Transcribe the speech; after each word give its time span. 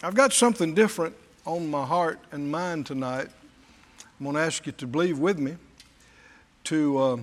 I've 0.00 0.14
got 0.14 0.32
something 0.32 0.74
different 0.74 1.16
on 1.44 1.68
my 1.68 1.84
heart 1.84 2.20
and 2.30 2.52
mind 2.52 2.86
tonight. 2.86 3.26
I'm 4.00 4.24
going 4.24 4.36
to 4.36 4.42
ask 4.42 4.64
you 4.64 4.70
to 4.70 4.86
believe 4.86 5.18
with 5.18 5.40
me 5.40 5.56
to, 6.64 6.98
uh, 6.98 7.16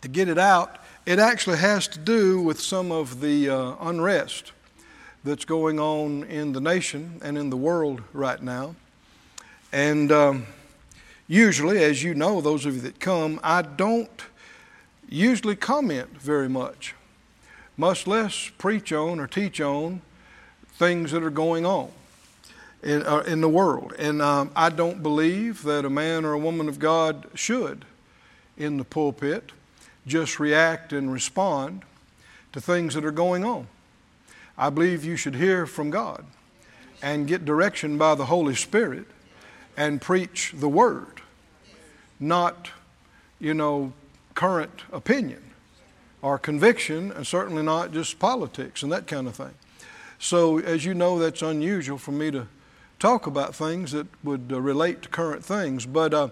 to 0.00 0.08
get 0.08 0.30
it 0.30 0.38
out. 0.38 0.78
It 1.04 1.18
actually 1.18 1.58
has 1.58 1.86
to 1.88 1.98
do 1.98 2.40
with 2.40 2.62
some 2.62 2.90
of 2.90 3.20
the 3.20 3.50
uh, 3.50 3.74
unrest 3.82 4.52
that's 5.22 5.44
going 5.44 5.78
on 5.78 6.24
in 6.24 6.52
the 6.52 6.62
nation 6.62 7.20
and 7.22 7.36
in 7.36 7.50
the 7.50 7.58
world 7.58 8.00
right 8.14 8.42
now. 8.42 8.74
And 9.70 10.10
um, 10.10 10.46
usually, 11.28 11.84
as 11.84 12.02
you 12.02 12.14
know, 12.14 12.40
those 12.40 12.64
of 12.64 12.76
you 12.76 12.80
that 12.80 13.00
come, 13.00 13.38
I 13.42 13.60
don't 13.60 14.22
usually 15.10 15.56
comment 15.56 16.18
very 16.18 16.48
much, 16.48 16.94
much 17.76 18.06
less 18.06 18.50
preach 18.56 18.94
on 18.94 19.20
or 19.20 19.26
teach 19.26 19.60
on 19.60 20.00
things 20.72 21.12
that 21.12 21.22
are 21.22 21.30
going 21.30 21.64
on 21.66 21.90
in, 22.82 23.02
uh, 23.02 23.18
in 23.20 23.40
the 23.40 23.48
world. 23.48 23.94
And 23.98 24.20
um, 24.20 24.50
I 24.56 24.68
don't 24.68 25.02
believe 25.02 25.62
that 25.62 25.84
a 25.84 25.90
man 25.90 26.24
or 26.24 26.32
a 26.32 26.38
woman 26.38 26.68
of 26.68 26.78
God 26.78 27.26
should, 27.34 27.84
in 28.56 28.76
the 28.76 28.84
pulpit, 28.84 29.52
just 30.06 30.40
react 30.40 30.92
and 30.92 31.12
respond 31.12 31.82
to 32.52 32.60
things 32.60 32.94
that 32.94 33.04
are 33.04 33.12
going 33.12 33.44
on. 33.44 33.66
I 34.58 34.70
believe 34.70 35.04
you 35.04 35.16
should 35.16 35.36
hear 35.36 35.66
from 35.66 35.90
God 35.90 36.24
and 37.00 37.26
get 37.26 37.44
direction 37.44 37.98
by 37.98 38.14
the 38.14 38.26
Holy 38.26 38.54
Spirit 38.54 39.06
and 39.76 40.00
preach 40.00 40.52
the 40.54 40.68
Word, 40.68 41.22
not, 42.20 42.70
you 43.40 43.54
know, 43.54 43.92
current 44.34 44.82
opinion 44.92 45.42
or 46.20 46.38
conviction, 46.38 47.10
and 47.12 47.26
certainly 47.26 47.62
not 47.62 47.92
just 47.92 48.18
politics 48.18 48.82
and 48.82 48.92
that 48.92 49.06
kind 49.06 49.26
of 49.26 49.34
thing. 49.34 49.54
So, 50.22 50.60
as 50.60 50.84
you 50.84 50.94
know, 50.94 51.18
that's 51.18 51.42
unusual 51.42 51.98
for 51.98 52.12
me 52.12 52.30
to 52.30 52.46
talk 53.00 53.26
about 53.26 53.56
things 53.56 53.90
that 53.90 54.06
would 54.22 54.52
uh, 54.52 54.60
relate 54.60 55.02
to 55.02 55.08
current 55.08 55.44
things. 55.44 55.84
But 55.84 56.14
uh, 56.14 56.28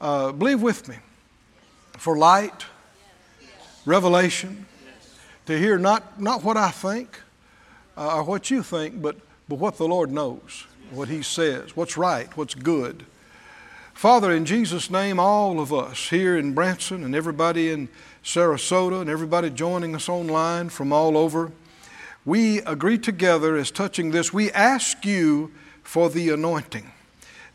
uh, 0.00 0.32
believe 0.32 0.60
with 0.60 0.88
me 0.88 0.96
for 1.96 2.18
light, 2.18 2.64
revelation, 3.86 4.66
to 5.46 5.56
hear 5.56 5.78
not, 5.78 6.20
not 6.20 6.42
what 6.42 6.56
I 6.56 6.72
think 6.72 7.20
uh, 7.96 8.16
or 8.16 8.24
what 8.24 8.50
you 8.50 8.64
think, 8.64 9.00
but, 9.00 9.14
but 9.48 9.60
what 9.60 9.76
the 9.76 9.86
Lord 9.86 10.10
knows, 10.10 10.66
what 10.90 11.06
He 11.08 11.22
says, 11.22 11.76
what's 11.76 11.96
right, 11.96 12.36
what's 12.36 12.56
good. 12.56 13.06
Father, 13.94 14.32
in 14.32 14.44
Jesus' 14.44 14.90
name, 14.90 15.20
all 15.20 15.60
of 15.60 15.72
us 15.72 16.08
here 16.08 16.36
in 16.36 16.52
Branson 16.52 17.04
and 17.04 17.14
everybody 17.14 17.70
in 17.70 17.90
Sarasota 18.24 19.00
and 19.00 19.08
everybody 19.08 19.50
joining 19.50 19.94
us 19.94 20.08
online 20.08 20.68
from 20.68 20.92
all 20.92 21.16
over, 21.16 21.52
we 22.24 22.58
agree 22.60 22.98
together 22.98 23.56
as 23.56 23.70
touching 23.70 24.10
this. 24.10 24.32
We 24.32 24.50
ask 24.52 25.04
you 25.04 25.52
for 25.82 26.10
the 26.10 26.30
anointing, 26.30 26.90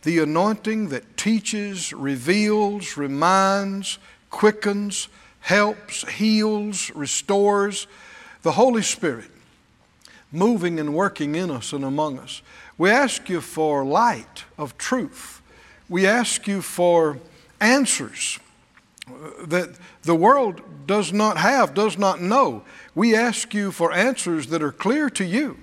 the 0.04 0.20
anointing 0.20 0.90
that 0.90 1.18
teaches, 1.18 1.94
reveals, 1.94 2.98
reminds, 2.98 4.00
quickens, 4.30 5.08
helps, 5.40 6.08
heals, 6.10 6.92
restores, 6.96 7.88
the 8.42 8.54
Holy 8.54 8.82
Spirit 8.82 9.30
moving 10.32 10.80
and 10.80 10.94
working 10.94 11.36
in 11.36 11.50
us 11.50 11.74
and 11.74 11.84
among 11.84 12.20
us. 12.20 12.42
We 12.78 12.90
ask 12.90 13.30
you 13.30 13.42
for 13.42 13.86
light 13.86 14.44
of 14.58 14.78
truth. 14.78 15.42
We 15.88 16.06
ask 16.06 16.48
you 16.48 16.62
for 16.62 17.20
answers 17.62 18.40
that 19.46 19.70
the 20.02 20.16
world 20.16 20.62
does 20.88 21.14
not 21.14 21.38
have, 21.38 21.74
does 21.74 21.98
not 21.98 22.22
know. 22.22 22.64
We 22.96 23.14
ask 23.14 23.54
you 23.54 23.72
for 23.72 23.92
answers 23.92 24.48
that 24.48 24.64
are 24.64 24.72
clear 24.72 25.10
to 25.12 25.26
you 25.26 25.60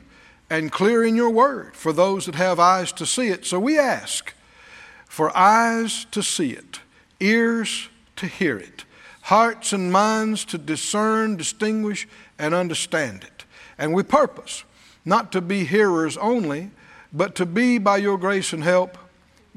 and 0.50 0.70
clear 0.70 1.02
in 1.02 1.16
your 1.16 1.30
word 1.30 1.75
for 1.75 1.92
those 1.92 2.27
that 2.27 2.34
have 2.34 2.61
eyes 2.61 2.92
to 2.92 3.06
see 3.06 3.28
it. 3.28 3.47
So 3.47 3.58
we 3.58 3.78
ask 3.78 4.34
for 5.06 5.34
eyes 5.36 6.05
to 6.10 6.22
see 6.22 6.50
it, 6.50 6.80
ears 7.20 7.88
to 8.16 8.27
hear 8.27 8.58
it, 8.58 8.84
hearts 9.22 9.72
and 9.72 9.91
minds 9.91 10.44
to 10.47 10.59
discern, 10.59 11.37
distinguish, 11.37 12.06
and 12.38 12.54
understand 12.54 13.25
it. 13.25 13.47
And 13.78 13.94
we 13.94 14.03
purpose 14.03 14.64
not 15.04 15.32
to 15.32 15.41
be 15.41 15.64
hearers 15.64 16.19
only, 16.19 16.70
but 17.12 17.34
to 17.37 17.47
be, 17.47 17.78
by 17.78 17.97
your 17.97 18.19
grace 18.19 18.53
and 18.53 18.62
help, 18.62 18.99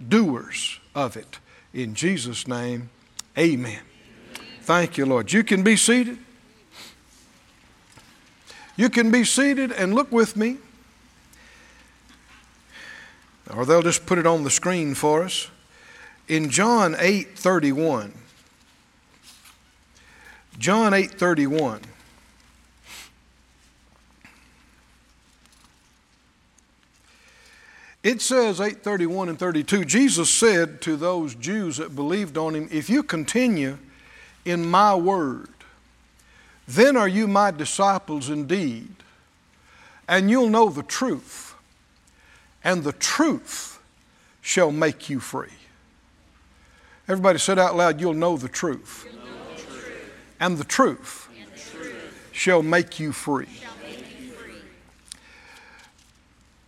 doers 0.07 0.79
of 0.93 1.17
it. 1.17 1.39
In 1.73 1.93
Jesus' 1.93 2.47
name, 2.47 2.89
amen. 3.37 3.81
Thank 4.61 4.97
you, 4.97 5.05
Lord. 5.05 5.31
You 5.33 5.43
can 5.43 5.61
be 5.61 5.75
seated. 5.75 6.17
You 8.77 8.89
can 8.89 9.11
be 9.11 9.23
seated 9.23 9.71
and 9.71 9.93
look 9.93 10.11
with 10.11 10.35
me. 10.35 10.57
Or 13.53 13.65
they'll 13.65 13.81
just 13.81 14.05
put 14.05 14.17
it 14.17 14.25
on 14.25 14.43
the 14.43 14.49
screen 14.49 14.95
for 14.95 15.23
us. 15.23 15.49
In 16.27 16.49
John 16.49 16.95
8 16.97 17.37
31. 17.37 18.13
John 20.57 20.93
8 20.93 21.11
31. 21.11 21.81
It 28.03 28.21
says 28.21 28.61
831 28.61 29.29
and 29.29 29.39
32 29.39 29.83
Jesus 29.85 30.29
said 30.29 30.79
to 30.81 30.95
those 30.95 31.33
Jews 31.33 31.77
that 31.77 31.95
believed 31.95 32.37
on 32.37 32.55
him, 32.55 32.67
If 32.71 32.89
you 32.89 33.01
continue 33.01 33.79
in 34.45 34.63
my 34.65 34.93
word, 34.93 35.49
then 36.67 36.97
are 36.97 37.07
you 37.07 37.27
my 37.27 37.51
disciples 37.51 38.29
indeed, 38.29 38.89
and 40.07 40.29
you'll 40.29 40.49
know 40.49 40.69
the 40.69 40.83
truth, 40.83 41.55
and 42.63 42.83
the 42.83 42.93
truth 42.93 43.79
shall 44.41 44.71
make 44.71 45.09
you 45.09 45.19
free. 45.19 45.49
Everybody 47.07 47.37
said 47.37 47.59
out 47.59 47.75
loud, 47.75 48.01
You'll 48.01 48.13
know 48.13 48.37
the 48.37 48.49
truth, 48.49 49.07
and 50.39 50.57
the 50.57 50.63
truth, 50.63 51.29
shall. 52.31 52.61
Make 52.63 52.99
you, 52.99 53.11
free. 53.11 53.47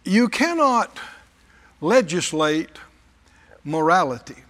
you 0.04 0.30
cannot 0.30 1.00
legislate 1.82 2.78
morality. 3.64 4.44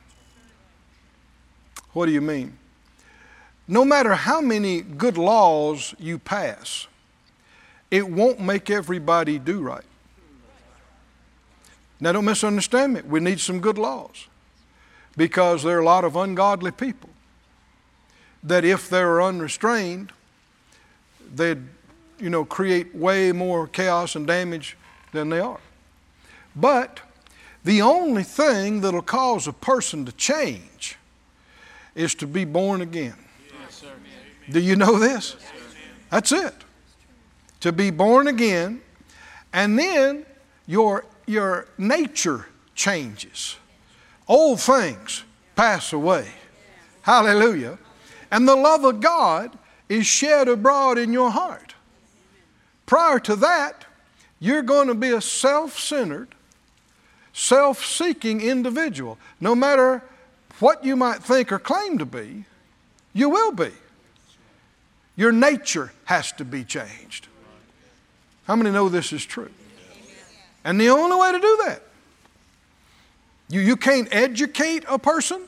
What 1.93 2.05
do 2.05 2.11
you 2.11 2.21
mean? 2.21 2.56
No 3.67 3.83
matter 3.83 4.15
how 4.15 4.39
many 4.39 4.81
good 4.81 5.17
laws 5.17 5.93
you 5.99 6.19
pass, 6.19 6.87
it 7.91 8.07
won't 8.09 8.39
make 8.39 8.69
everybody 8.69 9.37
do 9.37 9.59
right. 9.59 9.83
Now, 11.99 12.11
don't 12.11 12.25
misunderstand 12.25 12.93
me. 12.93 13.01
We 13.01 13.19
need 13.19 13.39
some 13.39 13.59
good 13.59 13.77
laws 13.77 14.27
because 15.17 15.63
there 15.63 15.77
are 15.77 15.81
a 15.81 15.85
lot 15.85 16.05
of 16.05 16.15
ungodly 16.15 16.71
people 16.71 17.09
that, 18.43 18.63
if 18.63 18.89
they 18.89 19.03
were 19.03 19.21
unrestrained, 19.21 20.13
they'd, 21.35 21.61
you 22.19 22.29
know, 22.29 22.45
create 22.45 22.95
way 22.95 23.31
more 23.31 23.67
chaos 23.67 24.15
and 24.15 24.27
damage 24.27 24.77
than 25.11 25.29
they 25.29 25.39
are. 25.39 25.59
But 26.55 27.01
the 27.63 27.81
only 27.81 28.23
thing 28.23 28.81
that'll 28.81 29.01
cause 29.01 29.47
a 29.47 29.53
person 29.53 30.05
to 30.05 30.11
change 30.13 30.97
is 31.95 32.15
to 32.15 32.27
be 32.27 32.45
born 32.45 32.81
again. 32.81 33.15
Do 34.49 34.59
you 34.59 34.75
know 34.75 34.97
this? 34.97 35.35
That's 36.09 36.31
it. 36.31 36.53
To 37.61 37.71
be 37.71 37.89
born 37.91 38.27
again, 38.27 38.81
and 39.51 39.77
then 39.77 40.25
your, 40.67 41.05
your 41.25 41.67
nature 41.77 42.47
changes. 42.75 43.57
Old 44.27 44.59
things 44.59 45.23
pass 45.55 45.91
away. 45.91 46.27
Hallelujah. 47.01 47.77
And 48.31 48.47
the 48.47 48.55
love 48.55 48.83
of 48.83 48.99
God 49.01 49.57
is 49.89 50.05
shed 50.05 50.47
abroad 50.47 50.97
in 50.97 51.13
your 51.13 51.31
heart. 51.31 51.73
Prior 52.85 53.19
to 53.19 53.35
that, 53.37 53.85
you're 54.39 54.61
going 54.61 54.87
to 54.87 54.93
be 54.93 55.09
a 55.09 55.21
self 55.21 55.79
centered, 55.79 56.35
self 57.33 57.85
seeking 57.85 58.41
individual. 58.41 59.17
No 59.39 59.55
matter 59.55 60.03
what 60.59 60.83
you 60.83 60.95
might 60.95 61.23
think 61.23 61.51
or 61.51 61.59
claim 61.59 61.97
to 61.97 62.05
be, 62.05 62.45
you 63.13 63.29
will 63.29 63.51
be. 63.51 63.71
Your 65.17 65.31
nature 65.31 65.91
has 66.05 66.31
to 66.33 66.45
be 66.45 66.63
changed. 66.63 67.27
How 68.45 68.55
many 68.55 68.71
know 68.71 68.87
this 68.87 69.11
is 69.11 69.25
true? 69.25 69.49
And 70.63 70.79
the 70.79 70.89
only 70.89 71.17
way 71.17 71.31
to 71.33 71.39
do 71.39 71.59
that, 71.65 71.81
you, 73.49 73.61
you 73.61 73.75
can't 73.75 74.07
educate 74.11 74.85
a 74.87 74.99
person 74.99 75.47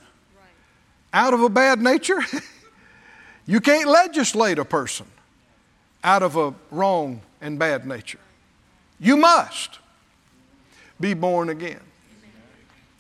out 1.14 1.34
of 1.34 1.42
a 1.42 1.50
bad 1.50 1.82
nature. 1.82 2.20
you 3.46 3.62
can't 3.62 3.88
legislate 3.88 4.58
a 4.58 4.66
person 4.66 5.06
out 6.04 6.24
of 6.24 6.36
a 6.36 6.54
wrong 6.72 7.22
and 7.42 7.60
bad 7.60 7.86
nature. 7.86 8.20
You 9.00 9.18
must 9.18 9.80
be 11.00 11.14
born 11.14 11.50
again. 11.50 11.82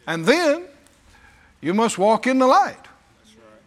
And 0.06 0.26
then 0.26 0.66
you 1.62 1.74
must 1.74 1.98
walk 1.98 2.28
in 2.28 2.40
the 2.40 2.48
light. 2.48 2.89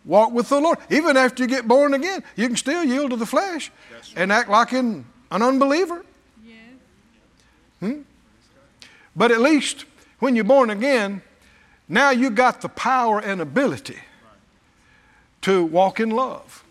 Walk 0.05 0.33
with 0.33 0.49
the 0.49 0.61
Lord. 0.61 0.79
Even 0.91 1.17
after 1.17 1.43
you 1.43 1.49
get 1.49 1.69
born 1.69 1.95
again, 1.95 2.25
you 2.37 2.47
can 2.49 2.57
still 2.57 2.85
yield 2.85 3.11
to 3.11 3.17
the 3.17 3.27
flesh 3.27 3.71
and 4.17 4.33
act 4.33 4.51
like 4.51 4.73
an, 4.73 5.05
an 5.31 5.43
unbeliever. 5.43 6.05
Hmm? 7.81 8.03
But 9.15 9.31
at 9.31 9.41
least 9.41 9.85
when 10.19 10.35
you're 10.37 10.45
born 10.45 10.71
again, 10.71 11.23
now 11.89 12.11
you 12.11 12.31
got 12.31 12.61
the 12.61 12.69
power 12.69 13.19
and 13.19 13.41
ability 13.41 13.99
to 15.43 15.65
walk 15.65 16.01
in 16.01 16.11
love. 16.11 16.65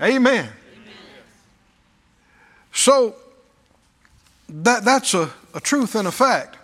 Amen. 0.00 0.48
So 2.72 3.16
that, 4.48 4.84
that's 4.84 5.14
a, 5.14 5.30
a 5.54 5.60
truth 5.60 5.94
and 5.94 6.06
a 6.06 6.12
fact. 6.12 6.56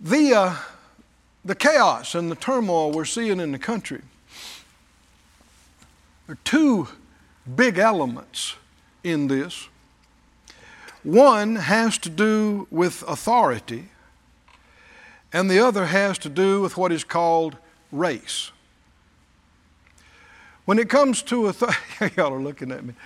The, 0.00 0.34
uh, 0.34 0.56
the 1.44 1.54
chaos 1.54 2.14
and 2.14 2.30
the 2.30 2.36
turmoil 2.36 2.90
we're 2.90 3.04
seeing 3.04 3.40
in 3.40 3.52
the 3.52 3.58
country 3.58 4.00
there 6.26 6.34
are 6.34 6.38
two 6.44 6.88
big 7.54 7.76
elements 7.76 8.56
in 9.02 9.28
this. 9.28 9.68
One 11.02 11.56
has 11.56 11.98
to 11.98 12.08
do 12.08 12.66
with 12.70 13.02
authority, 13.06 13.88
and 15.34 15.50
the 15.50 15.58
other 15.58 15.86
has 15.86 16.16
to 16.18 16.30
do 16.30 16.62
with 16.62 16.78
what 16.78 16.92
is 16.92 17.04
called 17.04 17.58
race. 17.92 18.52
When 20.64 20.78
it 20.78 20.88
comes 20.88 21.22
to 21.24 21.46
authority, 21.48 22.14
y'all 22.16 22.32
are 22.32 22.42
looking 22.42 22.72
at 22.72 22.84
me. 22.84 22.94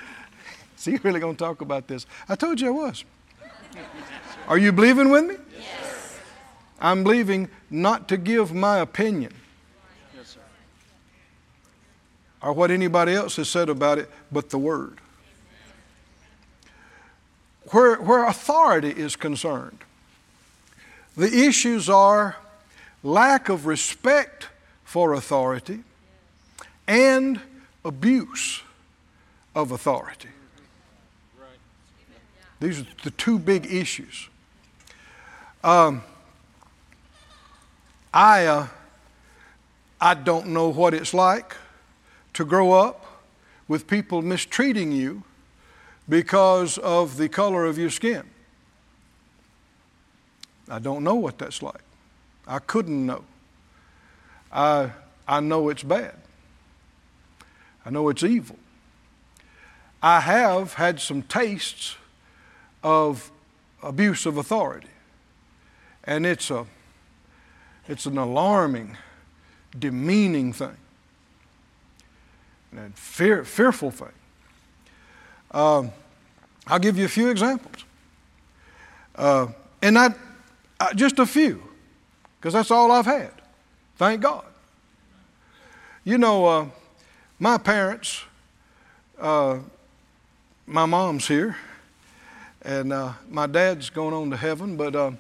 So 0.76 0.93
you 0.93 1.00
really 1.02 1.19
going 1.19 1.35
to 1.35 1.44
talk 1.44 1.61
about 1.61 1.88
this? 1.88 2.06
I 2.29 2.37
told 2.37 2.61
you 2.61 2.69
I 2.69 2.70
was. 2.70 3.05
Are 4.46 4.58
you 4.58 4.70
believing 4.70 5.11
with 5.11 5.25
me? 5.25 5.35
Yes. 5.58 5.97
I'm 6.80 7.02
believing 7.02 7.48
not 7.70 8.08
to 8.08 8.16
give 8.16 8.54
my 8.54 8.78
opinion 8.78 9.32
Yes, 10.16 10.28
sir. 10.28 10.40
or 12.42 12.52
what 12.52 12.70
anybody 12.70 13.14
else 13.14 13.36
has 13.36 13.48
said 13.48 13.69
about 13.69 13.98
it, 13.98 14.10
but 14.30 14.50
the 14.50 14.58
Word. 14.58 14.98
Where, 17.70 17.96
where 17.96 18.25
authority 18.25 18.90
is 18.90 19.16
concerned, 19.16 19.78
the 21.16 21.46
issues 21.46 21.90
are 21.90 22.36
lack 23.02 23.48
of 23.48 23.66
respect 23.66 24.48
for 24.84 25.12
authority 25.12 25.80
and 26.86 27.40
abuse 27.84 28.62
of 29.54 29.72
authority. 29.72 30.28
These 32.60 32.80
are 32.80 32.86
the 33.04 33.10
two 33.12 33.38
big 33.38 33.66
issues. 33.72 34.28
Um, 35.62 36.02
I, 38.18 38.46
uh, 38.46 38.66
I 40.00 40.14
don't 40.14 40.48
know 40.48 40.70
what 40.70 40.92
it's 40.92 41.14
like 41.14 41.54
to 42.32 42.44
grow 42.44 42.72
up 42.72 43.22
with 43.68 43.86
people 43.86 44.22
mistreating 44.22 44.90
you 44.90 45.22
because 46.08 46.78
of 46.78 47.16
the 47.16 47.28
color 47.28 47.64
of 47.64 47.78
your 47.78 47.90
skin. 47.90 48.24
I 50.68 50.80
don't 50.80 51.04
know 51.04 51.14
what 51.14 51.38
that's 51.38 51.62
like. 51.62 51.80
I 52.44 52.58
couldn't 52.58 53.06
know. 53.06 53.22
I, 54.50 54.90
I 55.28 55.38
know 55.38 55.68
it's 55.68 55.84
bad. 55.84 56.16
I 57.86 57.90
know 57.90 58.08
it's 58.08 58.24
evil. 58.24 58.58
I 60.02 60.18
have 60.18 60.72
had 60.72 60.98
some 60.98 61.22
tastes 61.22 61.94
of 62.82 63.30
abuse 63.80 64.26
of 64.26 64.38
authority. 64.38 64.88
And 66.02 66.26
it's, 66.26 66.50
a, 66.50 66.66
it's 67.88 68.06
an 68.06 68.19
alarming, 68.19 68.96
demeaning 69.76 70.52
thing, 70.52 70.76
and 72.70 72.93
a 72.93 72.96
fear, 72.96 73.44
fearful 73.44 73.90
thing. 73.90 74.12
Um, 75.50 75.90
I'll 76.67 76.79
give 76.79 76.99
you 76.99 77.06
a 77.06 77.08
few 77.08 77.31
examples. 77.31 77.85
Uh, 79.14 79.49
and 79.82 79.94
not 79.94 80.17
I, 80.79 80.93
just 80.93 81.19
a 81.19 81.26
few, 81.26 81.62
because 82.38 82.52
that's 82.52 82.70
all 82.70 82.93
I've 82.93 83.06
had. 83.06 83.32
Thank 83.96 84.20
God. 84.20 84.44
You 86.05 86.19
know, 86.19 86.46
uh, 86.46 86.67
my 87.38 87.58
parents, 87.58 88.23
uh, 89.19 89.58
my 90.67 90.87
mom's 90.87 91.26
here, 91.26 91.56
and 92.62 92.93
uh, 92.93 93.12
my 93.29 93.46
dad's 93.46 93.90
going 93.90 94.14
on 94.14 94.31
to 94.31 94.37
heaven, 94.37 94.76
but 94.76 94.94
uh, 94.94 95.12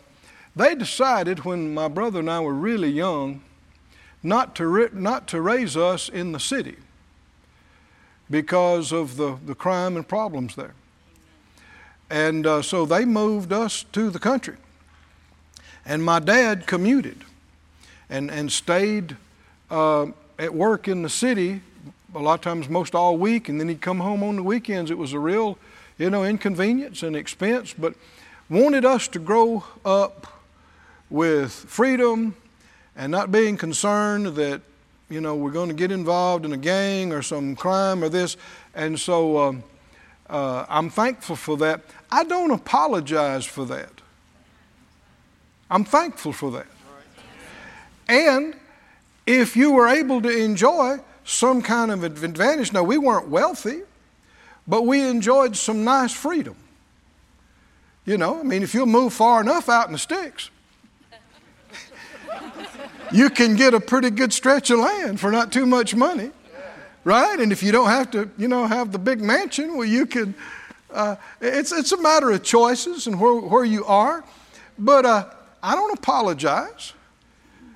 they 0.56 0.74
decided 0.74 1.44
when 1.44 1.74
my 1.74 1.88
brother 1.88 2.20
and 2.20 2.30
I 2.30 2.40
were 2.40 2.54
really 2.54 2.90
young 2.90 3.42
not 4.22 4.56
to, 4.56 4.88
not 4.92 5.28
to 5.28 5.40
raise 5.40 5.76
us 5.76 6.08
in 6.08 6.32
the 6.32 6.40
city 6.40 6.76
because 8.30 8.92
of 8.92 9.16
the, 9.16 9.38
the 9.46 9.54
crime 9.54 9.96
and 9.96 10.06
problems 10.06 10.54
there. 10.54 10.74
And 12.10 12.46
uh, 12.46 12.62
so 12.62 12.86
they 12.86 13.04
moved 13.04 13.52
us 13.52 13.84
to 13.92 14.10
the 14.10 14.18
country. 14.18 14.56
And 15.86 16.02
my 16.02 16.18
dad 16.18 16.66
commuted 16.66 17.24
and, 18.10 18.30
and 18.30 18.50
stayed 18.50 19.16
uh, 19.70 20.06
at 20.38 20.54
work 20.54 20.88
in 20.88 21.02
the 21.02 21.08
city 21.08 21.60
a 22.14 22.18
lot 22.18 22.34
of 22.34 22.40
times, 22.40 22.68
most 22.68 22.94
all 22.94 23.16
week, 23.16 23.48
and 23.48 23.60
then 23.60 23.68
he'd 23.68 23.80
come 23.80 24.00
home 24.00 24.22
on 24.22 24.36
the 24.36 24.42
weekends. 24.42 24.90
It 24.90 24.98
was 24.98 25.12
a 25.12 25.18
real, 25.18 25.58
you 25.98 26.10
know, 26.10 26.24
inconvenience 26.24 27.02
and 27.02 27.14
expense, 27.14 27.74
but 27.76 27.94
wanted 28.48 28.84
us 28.84 29.08
to 29.08 29.18
grow 29.18 29.64
up 29.84 30.37
with 31.10 31.52
freedom 31.52 32.36
and 32.96 33.10
not 33.12 33.30
being 33.30 33.56
concerned 33.56 34.26
that, 34.36 34.60
you 35.08 35.20
know, 35.20 35.34
we're 35.36 35.52
going 35.52 35.68
to 35.68 35.74
get 35.74 35.90
involved 35.90 36.44
in 36.44 36.52
a 36.52 36.56
gang 36.56 37.12
or 37.12 37.22
some 37.22 37.56
crime 37.56 38.02
or 38.04 38.08
this. 38.08 38.36
And 38.74 38.98
so 38.98 39.38
um, 39.38 39.64
uh, 40.28 40.66
I'm 40.68 40.90
thankful 40.90 41.36
for 41.36 41.56
that. 41.58 41.80
I 42.10 42.24
don't 42.24 42.50
apologize 42.50 43.44
for 43.46 43.64
that. 43.66 43.90
I'm 45.70 45.84
thankful 45.84 46.32
for 46.32 46.50
that. 46.52 46.66
And 48.08 48.54
if 49.26 49.56
you 49.56 49.72
were 49.72 49.88
able 49.88 50.22
to 50.22 50.30
enjoy 50.30 50.98
some 51.24 51.60
kind 51.60 51.90
of 51.90 52.04
advantage, 52.04 52.72
now 52.72 52.82
we 52.82 52.96
weren't 52.96 53.28
wealthy, 53.28 53.82
but 54.66 54.86
we 54.86 55.06
enjoyed 55.06 55.56
some 55.56 55.84
nice 55.84 56.12
freedom. 56.12 56.56
You 58.06 58.16
know, 58.16 58.40
I 58.40 58.42
mean, 58.42 58.62
if 58.62 58.72
you'll 58.72 58.86
move 58.86 59.12
far 59.12 59.42
enough 59.42 59.68
out 59.68 59.86
in 59.86 59.92
the 59.92 59.98
sticks, 59.98 60.48
you 63.12 63.30
can 63.30 63.56
get 63.56 63.74
a 63.74 63.80
pretty 63.80 64.10
good 64.10 64.32
stretch 64.32 64.70
of 64.70 64.78
land 64.78 65.20
for 65.20 65.30
not 65.30 65.52
too 65.52 65.66
much 65.66 65.94
money, 65.94 66.30
right? 67.04 67.38
And 67.38 67.52
if 67.52 67.62
you 67.62 67.72
don't 67.72 67.88
have 67.88 68.10
to, 68.12 68.30
you 68.38 68.48
know, 68.48 68.66
have 68.66 68.92
the 68.92 68.98
big 68.98 69.20
mansion, 69.20 69.76
well, 69.76 69.88
you 69.88 70.06
can. 70.06 70.34
Uh, 70.90 71.16
it's 71.40 71.70
it's 71.70 71.92
a 71.92 72.00
matter 72.00 72.30
of 72.30 72.42
choices 72.42 73.06
and 73.06 73.20
where 73.20 73.34
where 73.34 73.64
you 73.64 73.84
are, 73.84 74.24
but 74.78 75.04
uh, 75.04 75.28
I 75.62 75.74
don't 75.74 75.96
apologize 75.98 76.94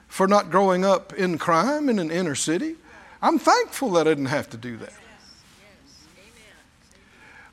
for 0.08 0.28
not 0.28 0.50
growing 0.50 0.84
up 0.84 1.12
in 1.14 1.38
crime 1.38 1.88
in 1.88 1.98
an 1.98 2.10
inner 2.10 2.34
city. 2.34 2.76
I'm 3.22 3.38
thankful 3.38 3.90
that 3.92 4.06
I 4.06 4.10
didn't 4.10 4.26
have 4.26 4.50
to 4.50 4.56
do 4.56 4.76
that. 4.78 4.92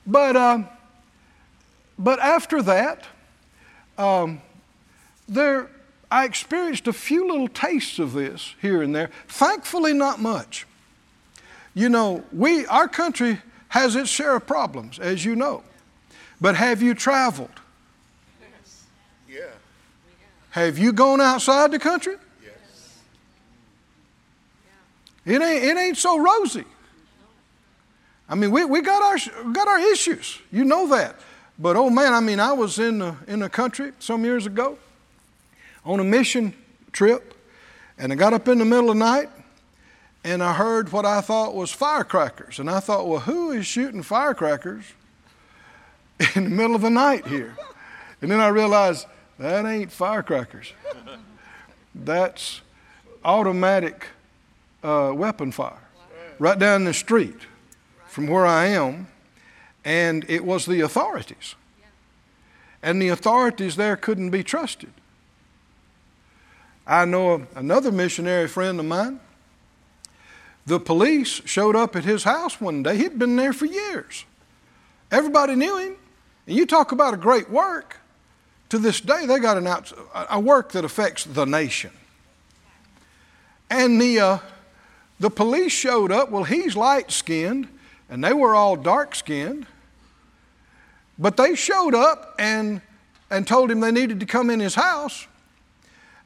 But, 0.05 0.35
uh, 0.35 0.63
but 1.99 2.19
after 2.19 2.63
that, 2.63 3.05
um, 3.97 4.41
there, 5.27 5.69
I 6.11 6.25
experienced 6.25 6.87
a 6.87 6.93
few 6.93 7.27
little 7.27 7.47
tastes 7.47 7.99
of 7.99 8.13
this 8.13 8.55
here 8.61 8.81
and 8.81 8.95
there. 8.95 9.11
Thankfully, 9.27 9.93
not 9.93 10.19
much. 10.19 10.65
You 11.75 11.89
know, 11.89 12.23
we, 12.31 12.65
our 12.65 12.87
country 12.87 13.39
has 13.69 13.95
its 13.95 14.09
share 14.09 14.35
of 14.35 14.47
problems, 14.47 14.97
as 14.97 15.23
you 15.23 15.35
know. 15.35 15.63
But 16.41 16.55
have 16.55 16.81
you 16.81 16.95
traveled? 16.95 17.51
Yes. 18.41 18.85
Yeah. 19.29 19.51
Have 20.51 20.79
you 20.79 20.93
gone 20.93 21.21
outside 21.21 21.71
the 21.71 21.79
country? 21.79 22.15
Yes. 22.43 22.97
It 25.25 25.41
ain't, 25.41 25.63
it 25.63 25.77
ain't 25.77 25.97
so 25.97 26.17
rosy. 26.17 26.65
I 28.27 28.35
mean, 28.35 28.51
we, 28.51 28.65
we 28.65 28.81
got, 28.81 29.03
our, 29.03 29.51
got 29.53 29.67
our 29.67 29.79
issues. 29.79 30.39
You 30.51 30.65
know 30.65 30.87
that. 30.87 31.15
But 31.59 31.75
oh 31.75 31.89
man, 31.89 32.13
I 32.13 32.21
mean, 32.21 32.39
I 32.39 32.53
was 32.53 32.79
in 32.79 33.15
in 33.27 33.43
a 33.43 33.49
country 33.49 33.91
some 33.99 34.23
years 34.23 34.45
ago 34.45 34.77
on 35.89 35.99
a 35.99 36.03
mission 36.03 36.53
trip, 36.91 37.33
and 37.97 38.13
I 38.13 38.15
got 38.15 38.31
up 38.31 38.47
in 38.47 38.59
the 38.59 38.65
middle 38.65 38.91
of 38.91 38.97
the 38.97 39.03
night 39.03 39.29
and 40.23 40.43
I 40.43 40.53
heard 40.53 40.91
what 40.91 41.05
I 41.05 41.21
thought 41.21 41.55
was 41.55 41.71
firecrackers. 41.71 42.59
And 42.59 42.69
I 42.69 42.79
thought, 42.79 43.07
well, 43.07 43.21
who 43.21 43.51
is 43.51 43.65
shooting 43.65 44.03
firecrackers 44.03 44.85
in 46.35 46.43
the 46.43 46.49
middle 46.49 46.75
of 46.75 46.81
the 46.81 46.89
night 46.91 47.25
here? 47.25 47.55
And 48.21 48.29
then 48.29 48.39
I 48.39 48.49
realized 48.49 49.07
that 49.39 49.65
ain't 49.65 49.91
firecrackers. 49.91 50.73
That's 51.95 52.61
automatic 53.25 54.07
uh, 54.83 55.11
weapon 55.15 55.51
fire 55.51 55.81
right 56.37 56.59
down 56.59 56.83
the 56.83 56.93
street 56.93 57.39
from 58.05 58.27
where 58.27 58.45
I 58.45 58.67
am, 58.67 59.07
and 59.83 60.23
it 60.29 60.45
was 60.45 60.65
the 60.65 60.81
authorities. 60.81 61.55
And 62.83 63.01
the 63.01 63.09
authorities 63.09 63.75
there 63.75 63.97
couldn't 63.97 64.29
be 64.29 64.43
trusted. 64.43 64.91
I 66.89 67.05
know 67.05 67.45
another 67.55 67.91
missionary 67.91 68.47
friend 68.47 68.79
of 68.79 68.85
mine. 68.87 69.19
The 70.65 70.79
police 70.79 71.41
showed 71.45 71.75
up 71.75 71.95
at 71.95 72.03
his 72.03 72.23
house 72.23 72.59
one 72.59 72.81
day. 72.81 72.97
He'd 72.97 73.19
been 73.19 73.35
there 73.35 73.53
for 73.53 73.67
years. 73.67 74.25
Everybody 75.11 75.55
knew 75.55 75.77
him. 75.77 75.95
And 76.47 76.57
you 76.57 76.65
talk 76.65 76.91
about 76.91 77.13
a 77.13 77.17
great 77.17 77.47
work. 77.49 77.97
to 78.69 78.79
this 78.79 79.01
day, 79.01 79.25
they 79.25 79.39
got 79.39 79.57
an 79.57 79.67
out, 79.67 79.93
a 80.29 80.39
work 80.39 80.71
that 80.71 80.83
affects 80.83 81.25
the 81.25 81.45
nation. 81.45 81.91
And 83.69 84.01
the, 84.01 84.19
uh, 84.19 84.37
the 85.19 85.29
police 85.29 85.71
showed 85.71 86.11
up. 86.11 86.31
Well, 86.31 86.43
he's 86.43 86.75
light 86.75 87.11
skinned, 87.11 87.67
and 88.09 88.23
they 88.23 88.33
were 88.33 88.55
all 88.55 88.75
dark 88.75 89.13
skinned. 89.13 89.67
But 91.19 91.37
they 91.37 91.53
showed 91.53 91.93
up 91.93 92.35
and, 92.39 92.81
and 93.29 93.47
told 93.47 93.69
him 93.69 93.79
they 93.79 93.91
needed 93.91 94.19
to 94.21 94.25
come 94.25 94.49
in 94.49 94.59
his 94.59 94.75
house. 94.75 95.27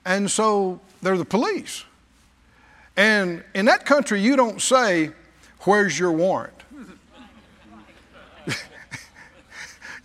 And 0.06 0.30
so 0.30 0.80
they're 1.02 1.18
the 1.18 1.26
police. 1.26 1.86
And 2.96 3.44
in 3.54 3.66
that 3.66 3.86
country, 3.86 4.22
you 4.22 4.36
don't 4.36 4.62
say, 4.62 5.12
Where's 5.62 5.98
your 5.98 6.12
warrant? 6.12 6.54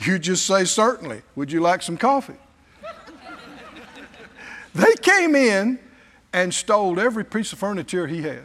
you 0.00 0.18
just 0.18 0.46
say, 0.46 0.64
Certainly. 0.64 1.22
Would 1.36 1.52
you 1.52 1.60
like 1.60 1.82
some 1.82 1.96
coffee? 1.96 2.36
they 4.74 4.94
came 5.02 5.34
in 5.34 5.78
and 6.32 6.52
stole 6.52 6.98
every 7.00 7.24
piece 7.24 7.52
of 7.52 7.58
furniture 7.58 8.06
he 8.06 8.22
had. 8.22 8.44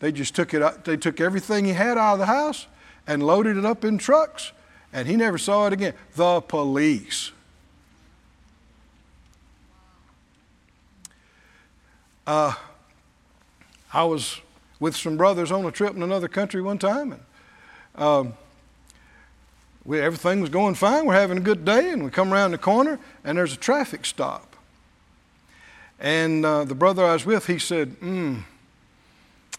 They 0.00 0.12
just 0.12 0.34
took 0.34 0.54
it 0.54 0.62
out, 0.62 0.84
they 0.84 0.96
took 0.96 1.20
everything 1.20 1.64
he 1.64 1.72
had 1.72 1.98
out 1.98 2.14
of 2.14 2.18
the 2.18 2.26
house 2.26 2.66
and 3.06 3.22
loaded 3.22 3.56
it 3.56 3.64
up 3.64 3.84
in 3.84 3.98
trucks, 3.98 4.52
and 4.92 5.06
he 5.06 5.16
never 5.16 5.38
saw 5.38 5.66
it 5.66 5.72
again. 5.72 5.94
The 6.16 6.40
police. 6.40 7.32
Uh, 12.30 12.54
I 13.92 14.04
was 14.04 14.40
with 14.78 14.94
some 14.94 15.16
brothers 15.16 15.50
on 15.50 15.64
a 15.64 15.72
trip 15.72 15.96
in 15.96 16.02
another 16.04 16.28
country 16.28 16.62
one 16.62 16.78
time, 16.78 17.10
and 17.10 17.22
um, 17.96 18.34
we, 19.84 19.98
everything 19.98 20.40
was 20.40 20.48
going 20.48 20.76
fine. 20.76 21.06
We're 21.06 21.14
having 21.14 21.38
a 21.38 21.40
good 21.40 21.64
day, 21.64 21.90
and 21.90 22.04
we 22.04 22.10
come 22.12 22.32
around 22.32 22.52
the 22.52 22.58
corner, 22.58 23.00
and 23.24 23.36
there's 23.36 23.52
a 23.52 23.56
traffic 23.56 24.06
stop. 24.06 24.54
And 25.98 26.46
uh, 26.46 26.62
the 26.62 26.74
brother 26.76 27.04
I 27.04 27.14
was 27.14 27.26
with, 27.26 27.48
he 27.48 27.58
said, 27.58 27.96
hmm. 27.98 28.36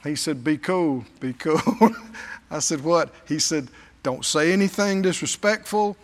He 0.06 0.16
said, 0.16 0.42
Be 0.42 0.58
cool, 0.58 1.04
be 1.20 1.34
cool. 1.34 1.60
I 2.50 2.60
said, 2.60 2.86
What? 2.86 3.14
He 3.28 3.40
said, 3.40 3.68
Don't 4.02 4.24
say 4.24 4.54
anything 4.54 5.02
disrespectful. 5.02 5.98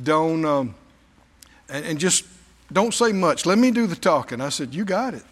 Don't, 0.00 0.44
um, 0.44 0.76
and, 1.68 1.84
and 1.84 1.98
just 1.98 2.26
don't 2.72 2.94
say 2.94 3.10
much. 3.10 3.44
Let 3.44 3.58
me 3.58 3.72
do 3.72 3.88
the 3.88 3.96
talking. 3.96 4.40
I 4.40 4.50
said, 4.50 4.72
You 4.72 4.84
got 4.84 5.14
it. 5.14 5.24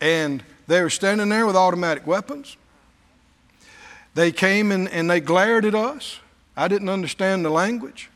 And 0.00 0.42
they 0.66 0.82
were 0.82 0.90
standing 0.90 1.28
there 1.28 1.46
with 1.46 1.56
automatic 1.56 2.06
weapons. 2.06 2.56
They 4.14 4.32
came 4.32 4.72
and, 4.72 4.88
and 4.88 5.10
they 5.10 5.20
glared 5.20 5.64
at 5.64 5.74
us. 5.74 6.20
I 6.56 6.68
didn't 6.68 6.88
understand 6.88 7.44
the 7.44 7.50
language, 7.50 8.10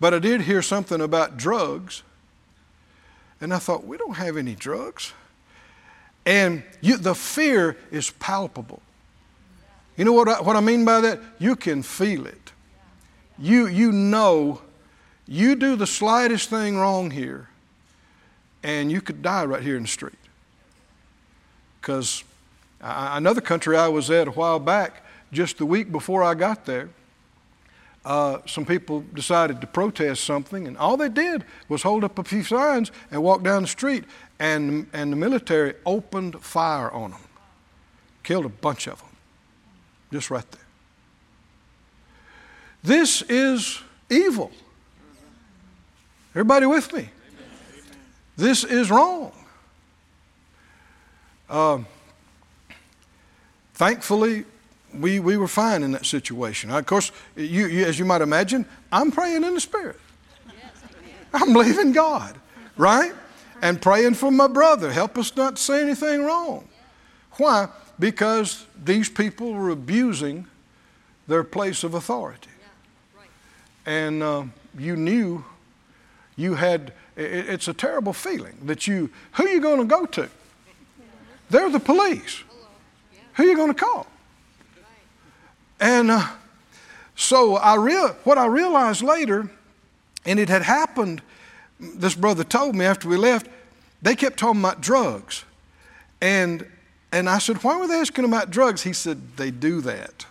but 0.00 0.14
I 0.14 0.18
did 0.18 0.42
hear 0.42 0.62
something 0.62 1.00
about 1.00 1.36
drugs. 1.36 2.02
And 3.40 3.52
I 3.52 3.58
thought, 3.58 3.84
we 3.84 3.96
don't 3.96 4.16
have 4.16 4.36
any 4.36 4.54
drugs. 4.54 5.12
And 6.24 6.62
you, 6.80 6.96
the 6.96 7.14
fear 7.14 7.76
is 7.90 8.10
palpable. 8.10 8.80
You 9.96 10.04
know 10.04 10.12
what 10.12 10.28
I, 10.28 10.40
what 10.40 10.56
I 10.56 10.60
mean 10.60 10.84
by 10.84 11.00
that? 11.00 11.20
You 11.38 11.56
can 11.56 11.82
feel 11.82 12.26
it. 12.26 12.52
You, 13.38 13.66
you 13.66 13.90
know, 13.90 14.62
you 15.26 15.56
do 15.56 15.76
the 15.76 15.86
slightest 15.86 16.48
thing 16.48 16.76
wrong 16.76 17.10
here, 17.10 17.48
and 18.62 18.90
you 18.90 19.00
could 19.00 19.22
die 19.22 19.44
right 19.44 19.62
here 19.62 19.76
in 19.76 19.82
the 19.82 19.88
street. 19.88 20.14
Because 21.82 22.22
another 22.80 23.40
country 23.40 23.76
I 23.76 23.88
was 23.88 24.08
at 24.08 24.28
a 24.28 24.30
while 24.30 24.60
back, 24.60 25.04
just 25.32 25.58
the 25.58 25.66
week 25.66 25.90
before 25.90 26.22
I 26.22 26.34
got 26.34 26.64
there, 26.64 26.90
uh, 28.04 28.38
some 28.46 28.64
people 28.64 29.00
decided 29.14 29.60
to 29.60 29.66
protest 29.66 30.22
something, 30.22 30.68
and 30.68 30.78
all 30.78 30.96
they 30.96 31.08
did 31.08 31.44
was 31.68 31.82
hold 31.82 32.04
up 32.04 32.20
a 32.20 32.24
few 32.24 32.44
signs 32.44 32.92
and 33.10 33.20
walk 33.20 33.42
down 33.42 33.62
the 33.62 33.68
street, 33.68 34.04
and, 34.38 34.86
and 34.92 35.12
the 35.12 35.16
military 35.16 35.74
opened 35.84 36.40
fire 36.40 36.88
on 36.92 37.10
them, 37.10 37.20
killed 38.22 38.44
a 38.44 38.48
bunch 38.48 38.86
of 38.86 39.00
them, 39.00 39.10
just 40.12 40.30
right 40.30 40.48
there. 40.52 40.60
This 42.84 43.22
is 43.22 43.80
evil. 44.08 44.52
Everybody 46.30 46.66
with 46.66 46.92
me? 46.92 47.08
This 48.36 48.62
is 48.62 48.88
wrong. 48.88 49.32
Um, 51.52 51.86
thankfully, 53.74 54.46
we, 54.94 55.20
we 55.20 55.36
were 55.36 55.46
fine 55.46 55.82
in 55.82 55.92
that 55.92 56.06
situation. 56.06 56.70
Of 56.70 56.86
course, 56.86 57.12
you, 57.36 57.66
you, 57.66 57.84
as 57.84 57.98
you 57.98 58.06
might 58.06 58.22
imagine, 58.22 58.64
I'm 58.90 59.12
praying 59.12 59.44
in 59.44 59.54
the 59.54 59.60
Spirit. 59.60 60.00
I'm 61.34 61.52
believing 61.52 61.92
God, 61.92 62.36
right? 62.76 63.12
And 63.60 63.80
praying 63.80 64.14
for 64.14 64.30
my 64.30 64.48
brother. 64.48 64.90
Help 64.90 65.18
us 65.18 65.36
not 65.36 65.58
say 65.58 65.82
anything 65.82 66.24
wrong. 66.24 66.66
Why? 67.32 67.68
Because 67.98 68.66
these 68.82 69.08
people 69.08 69.52
were 69.52 69.70
abusing 69.70 70.46
their 71.28 71.44
place 71.44 71.84
of 71.84 71.94
authority. 71.94 72.48
And 73.84 74.22
uh, 74.22 74.44
you 74.78 74.96
knew 74.96 75.44
you 76.36 76.54
had, 76.54 76.92
it, 77.16 77.48
it's 77.48 77.68
a 77.68 77.74
terrible 77.74 78.12
feeling 78.12 78.56
that 78.64 78.86
you, 78.86 79.10
who 79.32 79.46
are 79.46 79.50
you 79.50 79.60
going 79.60 79.78
to 79.80 79.84
go 79.84 80.06
to? 80.06 80.30
They're 81.52 81.68
the 81.68 81.80
police. 81.80 82.42
Who 83.34 83.42
are 83.42 83.46
you 83.46 83.54
going 83.54 83.74
to 83.74 83.78
call? 83.78 84.06
And 85.78 86.10
uh, 86.10 86.26
so 87.14 87.56
I 87.56 87.74
real, 87.74 88.08
what 88.24 88.38
I 88.38 88.46
realized 88.46 89.02
later, 89.02 89.50
and 90.24 90.40
it 90.40 90.48
had 90.48 90.62
happened, 90.62 91.20
this 91.78 92.14
brother 92.14 92.42
told 92.42 92.74
me 92.74 92.86
after 92.86 93.06
we 93.06 93.18
left, 93.18 93.48
they 94.00 94.16
kept 94.16 94.38
talking 94.38 94.60
about 94.60 94.80
drugs. 94.80 95.44
And, 96.22 96.66
and 97.12 97.28
I 97.28 97.36
said, 97.36 97.62
Why 97.62 97.76
were 97.76 97.86
they 97.86 98.00
asking 98.00 98.24
about 98.24 98.50
drugs? 98.50 98.82
He 98.82 98.94
said, 98.94 99.36
They 99.36 99.50
do 99.50 99.82
that. 99.82 100.24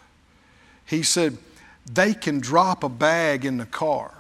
He 0.86 1.04
said, 1.04 1.38
They 1.86 2.16
can 2.16 2.40
drop 2.40 2.84
a 2.84 2.90
bag 2.90 3.46
in 3.46 3.58
the 3.58 3.68
car 3.68 4.12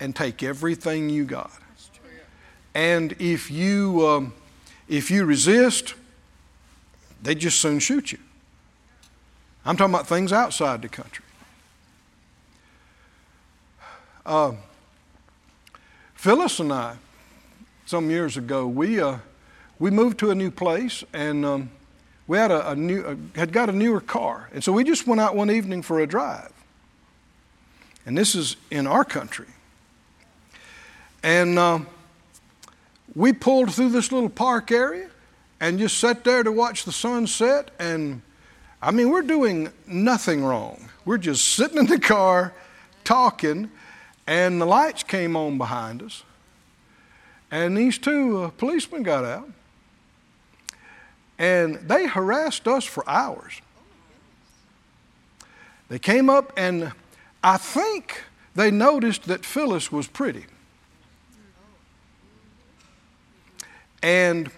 and 0.00 0.16
take 0.16 0.42
everything 0.42 1.10
you 1.10 1.24
got. 1.24 1.52
And 2.74 3.14
if 3.18 3.50
you, 3.50 4.06
um, 4.06 4.32
if 4.92 5.10
you 5.10 5.24
resist, 5.24 5.94
they 7.22 7.34
just 7.34 7.60
soon 7.60 7.78
shoot 7.78 8.12
you. 8.12 8.18
I'm 9.64 9.74
talking 9.76 9.94
about 9.94 10.06
things 10.06 10.34
outside 10.34 10.82
the 10.82 10.88
country. 10.88 11.24
Uh, 14.26 14.52
Phyllis 16.14 16.60
and 16.60 16.70
I, 16.70 16.96
some 17.86 18.10
years 18.10 18.36
ago, 18.36 18.66
we, 18.66 19.00
uh, 19.00 19.16
we 19.78 19.90
moved 19.90 20.18
to 20.18 20.30
a 20.30 20.34
new 20.34 20.50
place 20.50 21.02
and 21.14 21.44
um, 21.46 21.70
we 22.26 22.36
had, 22.36 22.50
a, 22.50 22.72
a 22.72 22.76
new, 22.76 23.18
had 23.34 23.50
got 23.50 23.70
a 23.70 23.72
newer 23.72 24.00
car. 24.00 24.50
And 24.52 24.62
so 24.62 24.72
we 24.72 24.84
just 24.84 25.06
went 25.06 25.22
out 25.22 25.34
one 25.34 25.50
evening 25.50 25.80
for 25.80 26.00
a 26.00 26.06
drive. 26.06 26.52
And 28.04 28.18
this 28.18 28.34
is 28.34 28.56
in 28.70 28.86
our 28.86 29.04
country. 29.04 29.48
And 31.22 31.58
uh, 31.58 31.80
we 33.14 33.32
pulled 33.32 33.72
through 33.72 33.90
this 33.90 34.12
little 34.12 34.30
park 34.30 34.70
area 34.70 35.08
and 35.60 35.78
just 35.78 35.98
sat 35.98 36.24
there 36.24 36.42
to 36.42 36.52
watch 36.52 36.84
the 36.84 36.92
sun 36.92 37.26
set 37.26 37.70
and 37.78 38.22
I 38.84 38.90
mean, 38.90 39.10
we're 39.10 39.22
doing 39.22 39.72
nothing 39.86 40.44
wrong. 40.44 40.88
We're 41.04 41.18
just 41.18 41.50
sitting 41.50 41.78
in 41.78 41.86
the 41.86 42.00
car 42.00 42.52
talking, 43.04 43.70
and 44.26 44.60
the 44.60 44.66
lights 44.66 45.04
came 45.04 45.36
on 45.36 45.56
behind 45.56 46.02
us. 46.02 46.24
And 47.52 47.76
these 47.76 47.96
two 47.96 48.42
uh, 48.42 48.50
policemen 48.50 49.04
got 49.04 49.24
out, 49.24 49.48
and 51.38 51.76
they 51.76 52.08
harassed 52.08 52.66
us 52.66 52.84
for 52.84 53.08
hours. 53.08 53.60
They 55.88 56.00
came 56.00 56.28
up, 56.28 56.52
and 56.56 56.92
I 57.44 57.58
think 57.58 58.22
they 58.56 58.72
noticed 58.72 59.24
that 59.24 59.44
Phyllis 59.44 59.92
was 59.92 60.08
pretty. 60.08 60.46
And 64.02 64.50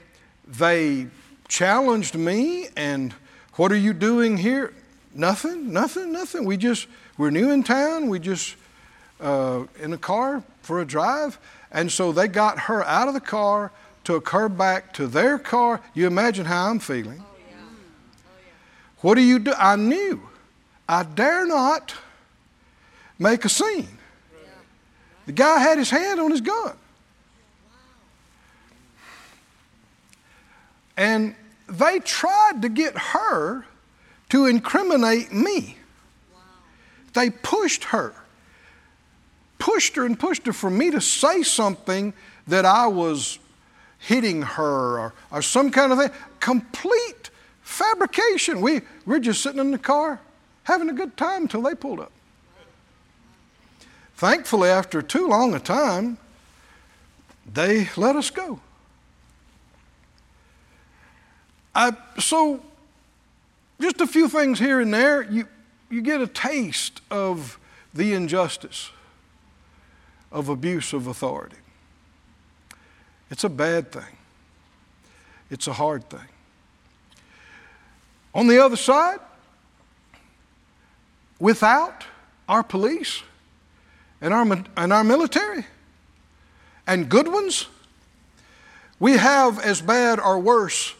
they 0.46 1.06
challenged 1.48 2.14
me 2.14 2.68
and 2.76 3.14
what 3.54 3.70
are 3.70 3.76
you 3.76 3.92
doing 3.92 4.36
here? 4.36 4.74
Nothing, 5.14 5.72
nothing, 5.72 6.12
nothing. 6.12 6.44
We 6.44 6.56
just, 6.56 6.88
we're 7.16 7.30
new 7.30 7.50
in 7.50 7.62
town. 7.62 8.08
We 8.08 8.18
just 8.18 8.56
uh, 9.20 9.64
in 9.80 9.92
a 9.92 9.98
car 9.98 10.42
for 10.62 10.80
a 10.80 10.84
drive. 10.84 11.38
And 11.70 11.90
so 11.90 12.10
they 12.12 12.26
got 12.26 12.58
her 12.60 12.84
out 12.84 13.06
of 13.06 13.14
the 13.14 13.20
car, 13.20 13.70
took 14.02 14.28
her 14.30 14.48
back 14.48 14.92
to 14.94 15.06
their 15.06 15.38
car. 15.38 15.80
You 15.94 16.06
imagine 16.06 16.46
how 16.46 16.68
I'm 16.68 16.80
feeling. 16.80 17.20
Oh, 17.20 17.36
yeah. 17.48 17.56
Oh, 17.60 18.38
yeah. 18.44 18.52
What 19.02 19.14
do 19.14 19.22
you 19.22 19.38
do? 19.38 19.52
I 19.56 19.76
knew. 19.76 20.28
I 20.88 21.04
dare 21.04 21.46
not 21.46 21.94
make 23.18 23.44
a 23.44 23.48
scene. 23.48 23.98
Yeah. 24.32 24.50
The 25.26 25.32
guy 25.32 25.60
had 25.60 25.78
his 25.78 25.90
hand 25.90 26.20
on 26.20 26.30
his 26.30 26.40
gun. 26.40 26.76
And 30.96 31.34
they 31.68 31.98
tried 32.00 32.62
to 32.62 32.68
get 32.68 32.96
her 32.96 33.64
to 34.30 34.46
incriminate 34.46 35.32
me. 35.32 35.76
They 37.14 37.30
pushed 37.30 37.84
her. 37.84 38.14
pushed 39.58 39.96
her 39.96 40.04
and 40.04 40.18
pushed 40.18 40.46
her 40.46 40.52
for 40.52 40.68
me 40.70 40.90
to 40.90 41.00
say 41.00 41.42
something 41.42 42.12
that 42.46 42.64
I 42.64 42.86
was 42.86 43.38
hitting 43.98 44.42
her 44.42 44.98
or, 44.98 45.14
or 45.30 45.40
some 45.40 45.70
kind 45.70 45.92
of 45.92 45.98
thing. 45.98 46.10
Complete 46.40 47.30
fabrication. 47.62 48.60
We, 48.60 48.82
we're 49.06 49.20
just 49.20 49.42
sitting 49.42 49.60
in 49.60 49.70
the 49.70 49.78
car 49.78 50.20
having 50.64 50.90
a 50.90 50.92
good 50.92 51.16
time 51.16 51.42
until 51.42 51.62
they 51.62 51.74
pulled 51.74 52.00
up. 52.00 52.12
Thankfully, 54.16 54.68
after 54.68 55.02
too 55.02 55.28
long 55.28 55.54
a 55.54 55.60
time, 55.60 56.18
they 57.50 57.88
let 57.96 58.16
us 58.16 58.30
go. 58.30 58.60
I, 61.74 61.92
so, 62.18 62.60
just 63.80 64.00
a 64.00 64.06
few 64.06 64.28
things 64.28 64.58
here 64.58 64.80
and 64.80 64.94
there, 64.94 65.22
you, 65.22 65.48
you 65.90 66.02
get 66.02 66.20
a 66.20 66.26
taste 66.26 67.00
of 67.10 67.58
the 67.92 68.12
injustice 68.12 68.90
of 70.30 70.48
abuse 70.48 70.92
of 70.92 71.06
authority. 71.06 71.56
It's 73.30 73.44
a 73.44 73.48
bad 73.48 73.90
thing, 73.90 74.16
it's 75.50 75.66
a 75.66 75.72
hard 75.72 76.08
thing. 76.08 76.28
On 78.34 78.46
the 78.48 78.58
other 78.58 78.76
side, 78.76 79.20
without 81.38 82.04
our 82.48 82.62
police 82.62 83.22
and 84.20 84.34
our, 84.34 84.64
and 84.76 84.92
our 84.92 85.04
military 85.04 85.64
and 86.86 87.08
good 87.08 87.28
ones, 87.28 87.66
we 88.98 89.16
have 89.16 89.58
as 89.60 89.80
bad 89.80 90.18
or 90.18 90.38
worse 90.38 90.94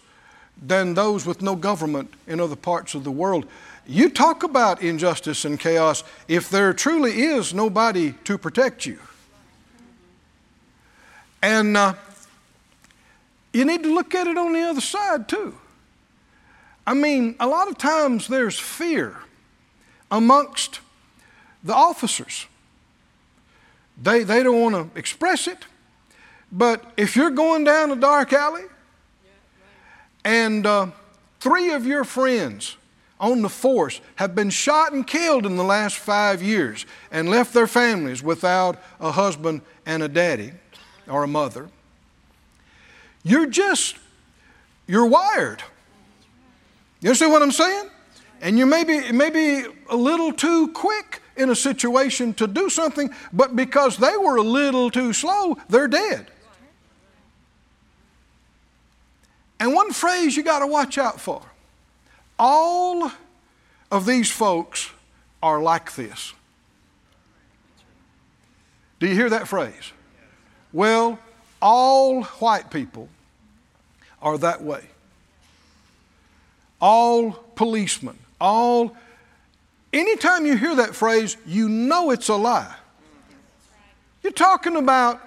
than 0.67 0.95
those 0.95 1.27
with 1.27 1.43
no 1.43 1.55
government 1.55 2.13
in 2.27 2.41
other 2.41 2.57
parts 2.57 2.95
of 2.95 3.05
the 3.05 3.11
world. 3.11 3.47
You 3.87 4.09
talk 4.09 4.43
about 4.43 4.83
injustice 4.83 5.45
and 5.45 5.61
chaos 5.61 6.05
if 6.27 6.49
there 6.49 6.73
truly 6.73 7.23
is 7.23 7.53
nobody 7.53 8.13
to 8.25 8.39
protect 8.39 8.87
you. 8.87 8.99
And 11.43 11.77
uh, 11.77 11.95
you 13.53 13.67
need 13.67 13.83
to 13.83 13.95
look 13.95 14.15
at 14.15 14.27
it 14.27 14.39
on 14.39 14.55
the 14.55 14.63
other 14.63 14.81
side 14.81 15.29
too. 15.29 15.55
I 16.87 16.95
mean, 16.95 17.37
a 17.39 17.47
lot 17.47 17.69
of 17.69 17.77
times 17.77 18.27
there's 18.29 18.59
fear 18.59 19.17
amongst 20.11 20.81
the 21.63 21.75
officers. 21.75 22.47
They, 24.03 24.23
they 24.23 24.43
don't 24.43 24.61
want 24.61 24.93
to 24.93 24.99
express 24.99 25.47
it, 25.47 25.67
but 26.51 26.93
if 26.97 27.17
you're 27.17 27.31
going 27.31 27.65
down 27.65 27.91
a 27.91 27.97
dark 27.97 28.33
alley 28.33 28.65
and 30.25 30.67
uh, 30.67 30.87
three 31.41 31.73
of 31.73 31.87
your 31.87 32.05
friends 32.05 32.77
on 33.21 33.43
the 33.43 33.49
force 33.49 34.01
have 34.17 34.35
been 34.35 34.51
shot 34.51 34.93
and 34.93 35.07
killed 35.07 35.47
in 35.47 35.57
the 35.57 35.65
last 35.65 35.97
five 35.97 36.43
years 36.43 36.85
and 37.11 37.29
left 37.29 37.55
their 37.55 37.67
families 37.67 38.23
without 38.23 38.83
a 39.01 39.13
husband 39.13 39.61
and 39.87 40.03
a 40.03 40.09
daddy 40.09 40.53
or 41.09 41.23
a 41.23 41.29
mother, 41.29 41.69
you're 43.23 43.47
just, 43.47 43.97
you're 44.87 45.07
wired. 45.07 45.63
You 47.01 47.15
see 47.15 47.27
what 47.27 47.43
I'm 47.43 47.53
saying? 47.53 47.91
And 48.41 48.59
you 48.59 48.67
may 48.67 48.85
be, 48.85 49.11
may 49.13 49.31
be 49.31 49.65
a 49.89 49.97
little 49.97 50.33
too 50.33 50.69
quick 50.69 51.23
in 51.37 51.51
a 51.51 51.55
situation 51.55 52.35
to 52.35 52.47
do 52.47 52.69
something, 52.69 53.11
but 53.33 53.57
because 53.57 53.97
they 53.97 54.17
were 54.17 54.37
a 54.37 54.43
little 54.43 54.91
too 54.91 55.13
slow, 55.13 55.57
they're 55.69 55.89
dead. 55.89 56.31
And 59.61 59.73
one 59.73 59.93
phrase 59.93 60.37
you 60.37 60.43
got 60.43 60.61
to 60.61 60.67
watch 60.67 60.99
out 60.99 61.21
for 61.21 61.43
all 62.39 63.11
of 63.91 64.07
these 64.07 64.31
folks 64.31 64.91
are 65.43 65.63
like 65.63 65.95
this. 65.95 66.33
Do 68.99 69.07
you 69.07 69.15
hear 69.15 69.31
that 69.31 69.47
phrase? 69.49 69.93
Well, 70.73 71.19
all 71.61 72.25
white 72.25 72.71
people 72.71 73.09
are 74.21 74.39
that 74.39 74.63
way. 74.63 74.85
All 76.81 77.33
policemen, 77.55 78.19
all. 78.41 78.97
Anytime 79.93 80.45
you 80.45 80.57
hear 80.57 80.75
that 80.75 80.95
phrase, 80.95 81.37
you 81.47 81.69
know 81.69 82.11
it's 82.11 82.29
a 82.29 82.35
lie. 82.35 82.75
You're 84.23 84.33
talking 84.33 84.77
about, 84.77 85.21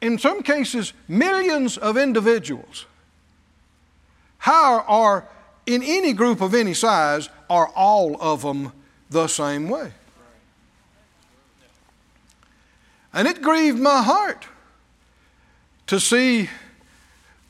in 0.00 0.18
some 0.18 0.42
cases, 0.42 0.92
millions 1.08 1.76
of 1.76 1.96
individuals 1.96 2.86
how 4.42 4.80
are, 4.88 5.28
in 5.66 5.84
any 5.84 6.12
group 6.12 6.40
of 6.40 6.52
any 6.52 6.74
size, 6.74 7.28
are 7.48 7.68
all 7.76 8.20
of 8.20 8.42
them 8.42 8.72
the 9.08 9.28
same 9.28 9.68
way? 9.68 9.92
And 13.12 13.28
it 13.28 13.40
grieved 13.40 13.78
my 13.78 14.02
heart 14.02 14.46
to 15.86 16.00
see 16.00 16.50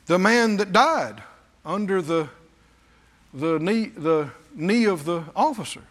the 0.05 0.19
man 0.19 0.57
that 0.57 0.71
died 0.71 1.23
under 1.65 1.99
the, 1.99 2.29
the, 3.33 3.57
knee, 3.57 3.87
the 3.87 4.29
knee 4.53 4.85
of 4.85 5.05
the 5.05 5.23
officer. 5.35 5.81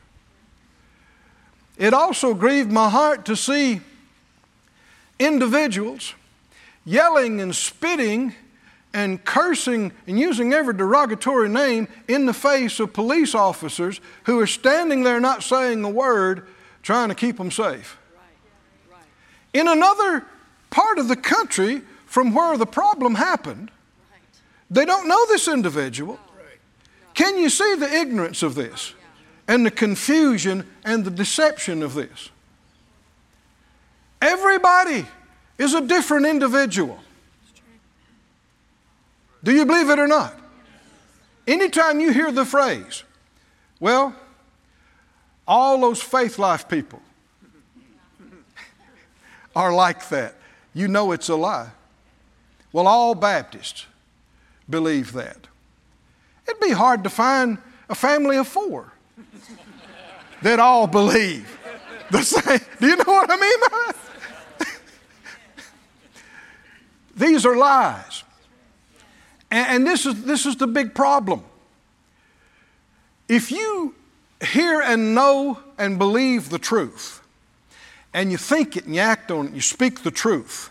It 1.76 1.92
also 1.92 2.32
grieved 2.32 2.70
my 2.70 2.88
heart 2.88 3.24
to 3.24 3.34
see 3.34 3.80
individuals 5.18 6.14
yelling 6.84 7.40
and 7.40 7.56
spitting 7.56 8.36
and 8.94 9.24
cursing 9.24 9.92
and 10.06 10.18
using 10.18 10.52
every 10.52 10.74
derogatory 10.74 11.48
name 11.48 11.88
in 12.08 12.26
the 12.26 12.34
face 12.34 12.78
of 12.80 12.92
police 12.92 13.34
officers 13.34 14.00
who 14.24 14.38
are 14.40 14.46
standing 14.46 15.02
there 15.02 15.20
not 15.20 15.42
saying 15.42 15.82
a 15.84 15.90
word, 15.90 16.46
trying 16.82 17.08
to 17.08 17.14
keep 17.14 17.36
them 17.36 17.50
safe. 17.50 17.98
In 19.54 19.68
another 19.68 20.24
part 20.70 20.98
of 20.98 21.08
the 21.08 21.16
country 21.16 21.82
from 22.06 22.34
where 22.34 22.56
the 22.56 22.66
problem 22.66 23.14
happened, 23.14 23.70
they 24.70 24.84
don't 24.84 25.08
know 25.08 25.26
this 25.26 25.48
individual. 25.48 26.18
Can 27.14 27.36
you 27.38 27.50
see 27.50 27.74
the 27.74 27.92
ignorance 27.92 28.42
of 28.42 28.54
this 28.54 28.94
and 29.46 29.66
the 29.66 29.70
confusion 29.70 30.66
and 30.84 31.04
the 31.04 31.10
deception 31.10 31.82
of 31.82 31.94
this? 31.94 32.30
Everybody 34.22 35.04
is 35.58 35.74
a 35.74 35.80
different 35.80 36.26
individual. 36.26 36.98
Do 39.44 39.52
you 39.52 39.66
believe 39.66 39.90
it 39.90 39.98
or 39.98 40.06
not? 40.06 40.38
Anytime 41.46 41.98
you 42.00 42.12
hear 42.12 42.30
the 42.30 42.44
phrase, 42.44 43.02
well, 43.80 44.14
all 45.46 45.80
those 45.80 46.00
faith 46.00 46.38
life 46.38 46.68
people 46.68 47.02
are 49.56 49.72
like 49.72 50.08
that, 50.10 50.36
you 50.72 50.86
know 50.86 51.12
it's 51.12 51.28
a 51.28 51.34
lie. 51.34 51.70
Well, 52.72 52.86
all 52.86 53.14
Baptists 53.14 53.86
believe 54.70 55.12
that. 55.12 55.48
It'd 56.46 56.60
be 56.60 56.70
hard 56.70 57.04
to 57.04 57.10
find 57.10 57.58
a 57.88 57.94
family 57.94 58.36
of 58.36 58.46
four 58.46 58.92
that 60.42 60.60
all 60.60 60.86
believe 60.86 61.58
the 62.10 62.22
same. 62.22 62.60
Do 62.80 62.86
you 62.86 62.96
know 62.96 63.04
what 63.06 63.30
I 63.30 63.36
mean? 63.36 64.68
These 67.16 67.44
are 67.44 67.56
lies. 67.56 68.21
And, 69.52 69.86
this, 69.86 70.06
is, 70.06 70.24
this 70.24 70.46
is 70.46 70.56
the 70.56 70.66
big 70.66 70.94
problem. 70.94 71.44
If 73.28 73.52
you 73.52 73.94
hear 74.42 74.80
and 74.80 75.14
know 75.14 75.60
and 75.76 75.98
believe 75.98 76.48
the 76.48 76.58
truth, 76.58 77.20
and 78.14 78.32
you 78.32 78.38
think 78.38 78.78
it 78.78 78.86
and 78.86 78.94
you 78.94 79.02
act 79.02 79.30
on 79.30 79.48
it, 79.48 79.52
you 79.52 79.60
speak 79.60 80.02
the 80.02 80.10
truth, 80.10 80.70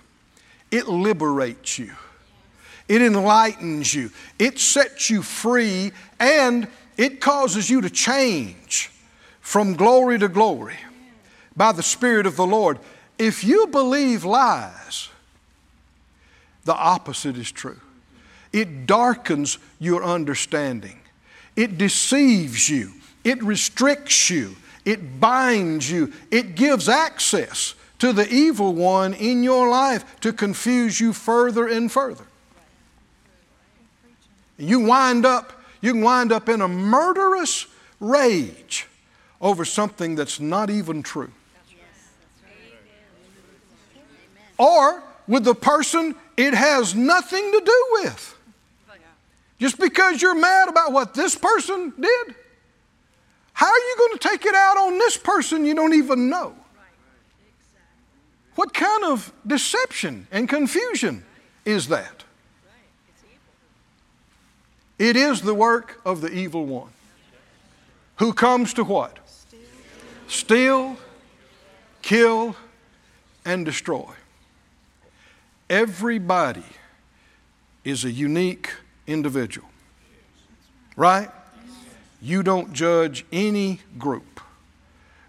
it 0.72 0.88
liberates 0.88 1.78
you. 1.78 1.91
It 2.88 3.04
enlightens 3.04 3.94
you. 3.94 4.10
It 4.39 4.58
sets 4.58 5.12
you 5.12 5.22
free 5.22 5.91
and 6.20 6.67
it 6.98 7.22
causes 7.22 7.70
you 7.70 7.82
to 7.82 7.89
change 7.89 8.89
from 9.41 9.76
glory 9.76 10.17
to 10.17 10.28
glory 10.28 10.78
by 11.56 11.72
the 11.72 11.84
Spirit 11.84 12.26
of 12.26 12.36
the 12.36 12.48
Lord. 12.48 12.80
If 13.20 13.44
you 13.44 13.67
believe 13.67 14.26
lies, 14.26 15.10
the 16.65 16.76
opposite 16.76 17.38
is 17.38 17.52
true. 17.52 17.80
It 18.53 18.85
darkens 18.85 19.57
your 19.79 20.03
understanding. 20.03 20.99
It 21.55 21.77
deceives 21.77 22.69
you. 22.69 22.93
It 23.23 23.41
restricts 23.43 24.29
you. 24.29 24.55
It 24.83 25.19
binds 25.19 25.89
you. 25.89 26.11
It 26.31 26.55
gives 26.55 26.89
access 26.89 27.75
to 27.99 28.11
the 28.11 28.27
evil 28.33 28.73
one 28.73 29.13
in 29.13 29.43
your 29.43 29.69
life 29.69 30.19
to 30.21 30.33
confuse 30.33 30.99
you 30.99 31.13
further 31.13 31.67
and 31.67 31.91
further. 31.91 32.25
You 34.57 34.79
wind 34.79 35.25
up, 35.25 35.53
you 35.81 35.93
can 35.93 36.01
wind 36.01 36.31
up 36.31 36.49
in 36.49 36.61
a 36.61 36.67
murderous 36.67 37.67
rage 37.99 38.87
over 39.39 39.65
something 39.65 40.15
that's 40.15 40.39
not 40.39 40.69
even 40.69 41.03
true. 41.03 41.31
Or 44.57 45.03
with 45.27 45.43
the 45.43 45.55
person 45.55 46.15
it 46.37 46.53
has 46.53 46.95
nothing 46.95 47.51
to 47.51 47.61
do 47.63 47.87
with. 47.91 48.37
Just 49.62 49.80
because 49.80 50.24
you're 50.24 50.34
mad 50.34 50.69
about 50.69 50.91
what 50.91 51.13
this 51.13 51.36
person 51.36 51.93
did? 52.00 52.36
How 53.54 53.67
are 53.67 53.78
you 53.78 53.95
going 53.95 54.17
to 54.17 54.28
take 54.28 54.43
it 54.43 54.56
out 54.56 54.76
on 54.76 54.97
this 54.97 55.17
person 55.17 55.65
you 55.65 55.76
don't 55.76 55.93
even 55.93 56.32
know? 56.32 56.56
What 58.56 58.74
kind 58.74 59.04
of 59.04 59.32
deception 59.45 60.26
and 60.32 60.50
confusion 60.50 61.24
is 61.63 61.89
that? 61.89 62.24
It 64.97 65.15
is 65.15 65.41
the 65.41 65.54
work 65.54 66.02
of 66.04 66.21
the 66.21 66.32
evil 66.34 66.65
one 66.65 66.89
who 68.15 68.34
comes 68.34 68.74
to 68.74 68.84
what? 68.84 69.19
Steal, 70.28 70.97
kill, 72.02 72.56
and 73.45 73.63
destroy. 73.63 74.12
Everybody 75.69 76.63
is 77.84 78.04
a 78.04 78.12
unique 78.12 78.71
individual, 79.07 79.67
right? 80.95 81.29
You 82.21 82.43
don't 82.43 82.73
judge 82.73 83.25
any 83.31 83.79
group 83.97 84.39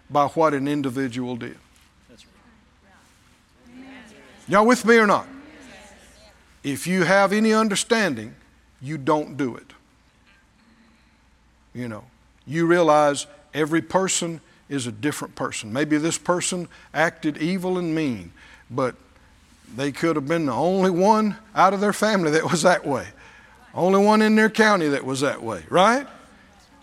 by 0.09 0.27
what 0.27 0.53
an 0.53 0.67
individual 0.67 1.35
did. 1.35 1.57
Y'all 4.47 4.65
with 4.65 4.85
me 4.85 4.97
or 4.97 5.07
not? 5.07 5.27
If 6.63 6.87
you 6.87 7.03
have 7.03 7.33
any 7.33 7.53
understanding, 7.53 8.35
you 8.81 8.97
don't 8.97 9.37
do 9.37 9.55
it. 9.55 9.71
You 11.73 11.87
know, 11.87 12.03
you 12.45 12.65
realize 12.65 13.25
every 13.53 13.81
person 13.81 14.41
is 14.69 14.87
a 14.87 14.91
different 14.91 15.35
person. 15.35 15.73
Maybe 15.73 15.97
this 15.97 16.17
person 16.17 16.67
acted 16.93 17.37
evil 17.37 17.77
and 17.77 17.95
mean, 17.95 18.31
but 18.69 18.95
they 19.75 19.91
could 19.91 20.15
have 20.15 20.27
been 20.27 20.45
the 20.45 20.53
only 20.53 20.91
one 20.91 21.37
out 21.55 21.73
of 21.73 21.81
their 21.81 21.93
family 21.93 22.31
that 22.31 22.49
was 22.49 22.61
that 22.61 22.85
way. 22.85 23.07
Only 23.73 24.03
one 24.03 24.21
in 24.21 24.35
their 24.35 24.49
county 24.49 24.87
that 24.89 25.03
was 25.03 25.21
that 25.21 25.41
way, 25.41 25.63
right? 25.69 26.07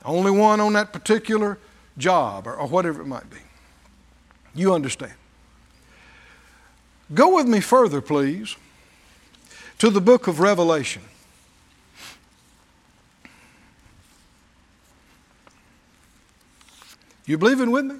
Only 0.05 0.31
one 0.31 0.61
on 0.61 0.72
that 0.72 0.92
particular 0.92 1.59
job 1.96 2.46
or, 2.46 2.55
or 2.55 2.66
whatever 2.66 3.03
it 3.03 3.07
might 3.07 3.31
be. 3.31 3.38
You 4.55 4.74
understand. 4.74 5.12
Go 7.14 7.37
with 7.37 7.46
me 7.46 7.61
further, 7.61 8.00
please, 8.00 8.57
to 9.79 9.90
the 9.90 10.00
book 10.00 10.26
of 10.26 10.40
Revelation. 10.40 11.03
You 17.26 17.38
believing 17.38 17.70
with 17.70 17.85
me? 17.85 17.96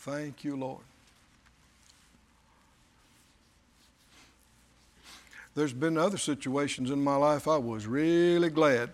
Thank 0.00 0.44
you, 0.44 0.56
Lord. 0.56 0.80
There's 5.54 5.74
been 5.74 5.98
other 5.98 6.16
situations 6.16 6.90
in 6.90 7.04
my 7.04 7.16
life 7.16 7.46
I 7.46 7.58
was 7.58 7.86
really 7.86 8.48
glad 8.48 8.88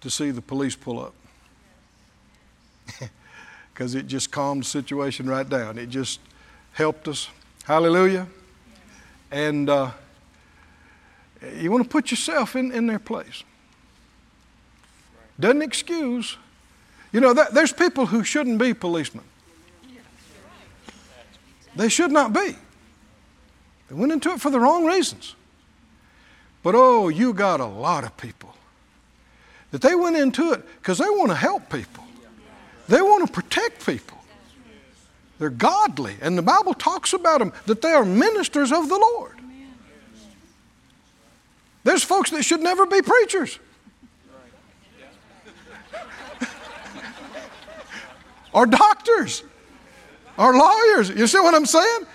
to 0.00 0.08
see 0.08 0.30
the 0.30 0.40
police 0.40 0.76
pull 0.76 1.00
up. 1.00 1.14
Because 3.72 3.96
it 3.96 4.06
just 4.06 4.30
calmed 4.30 4.62
the 4.62 4.66
situation 4.66 5.28
right 5.28 5.48
down. 5.48 5.78
It 5.78 5.88
just 5.88 6.20
helped 6.74 7.08
us. 7.08 7.28
Hallelujah. 7.64 8.28
And 9.32 9.68
uh, 9.68 9.90
you 11.56 11.72
want 11.72 11.82
to 11.82 11.88
put 11.88 12.12
yourself 12.12 12.54
in, 12.54 12.70
in 12.70 12.86
their 12.86 13.00
place. 13.00 13.42
Doesn't 15.40 15.62
excuse. 15.62 16.36
You 17.12 17.20
know, 17.20 17.34
that, 17.34 17.52
there's 17.52 17.72
people 17.72 18.06
who 18.06 18.22
shouldn't 18.22 18.60
be 18.60 18.74
policemen. 18.74 19.24
They 21.76 21.88
should 21.88 22.12
not 22.12 22.32
be. 22.32 22.56
They 23.88 23.94
went 23.94 24.12
into 24.12 24.30
it 24.30 24.40
for 24.40 24.50
the 24.50 24.60
wrong 24.60 24.84
reasons. 24.84 25.34
But 26.62 26.74
oh, 26.74 27.08
you 27.08 27.34
got 27.34 27.60
a 27.60 27.66
lot 27.66 28.04
of 28.04 28.16
people 28.16 28.54
that 29.70 29.82
they 29.82 29.94
went 29.94 30.16
into 30.16 30.52
it 30.52 30.64
because 30.76 30.98
they 30.98 31.08
want 31.10 31.30
to 31.30 31.36
help 31.36 31.68
people, 31.70 32.04
they 32.88 33.02
want 33.02 33.26
to 33.26 33.32
protect 33.32 33.84
people. 33.84 34.18
They're 35.38 35.50
godly, 35.50 36.14
and 36.22 36.38
the 36.38 36.42
Bible 36.42 36.74
talks 36.74 37.12
about 37.12 37.40
them 37.40 37.52
that 37.66 37.82
they 37.82 37.90
are 37.90 38.04
ministers 38.04 38.70
of 38.70 38.88
the 38.88 38.96
Lord. 38.96 39.32
There's 41.82 42.04
folks 42.04 42.30
that 42.30 42.44
should 42.44 42.60
never 42.60 42.86
be 42.86 43.02
preachers. 43.02 43.58
or 48.52 48.64
doctors 48.66 49.42
or 50.36 50.56
lawyers. 50.56 51.10
You 51.10 51.26
see 51.26 51.38
what 51.38 51.54
I'm 51.54 51.66
saying? 51.66 52.06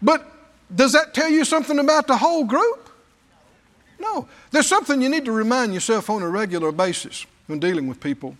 But 0.00 0.26
does 0.74 0.92
that 0.92 1.14
tell 1.14 1.28
you 1.28 1.44
something 1.44 1.78
about 1.78 2.06
the 2.06 2.16
whole 2.16 2.44
group? 2.44 2.90
No. 4.00 4.28
There's 4.50 4.66
something 4.66 5.00
you 5.00 5.08
need 5.08 5.24
to 5.26 5.32
remind 5.32 5.74
yourself 5.74 6.10
on 6.10 6.22
a 6.22 6.28
regular 6.28 6.72
basis 6.72 7.26
when 7.46 7.60
dealing 7.60 7.86
with 7.86 8.00
people. 8.00 8.36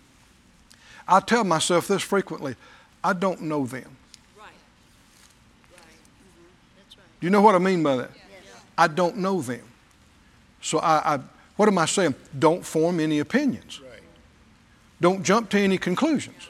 I 1.07 1.19
tell 1.19 1.43
myself 1.43 1.87
this 1.87 2.01
frequently 2.01 2.55
I 3.03 3.13
don't 3.13 3.41
know 3.41 3.65
them. 3.65 3.97
Right. 4.37 4.47
Right. 5.73 5.81
Mm-hmm. 5.81 6.43
That's 6.77 6.97
right. 6.97 7.05
Do 7.19 7.27
you 7.27 7.31
know 7.31 7.41
what 7.41 7.53
I 7.55 7.57
mean 7.57 7.83
by 7.83 7.97
that? 7.97 8.11
Yes. 8.13 8.61
I 8.77 8.87
don't 8.87 9.17
know 9.17 9.41
them. 9.41 9.63
So 10.61 10.79
I, 10.79 11.15
I, 11.15 11.19
what 11.57 11.67
am 11.67 11.77
I 11.77 11.85
saying? 11.85 12.15
Don't 12.39 12.65
form 12.65 13.01
any 13.01 13.19
opinions. 13.19 13.81
Right. 13.81 13.99
Don't 15.01 15.23
jump 15.23 15.49
to 15.49 15.59
any 15.59 15.77
conclusions. 15.77 16.49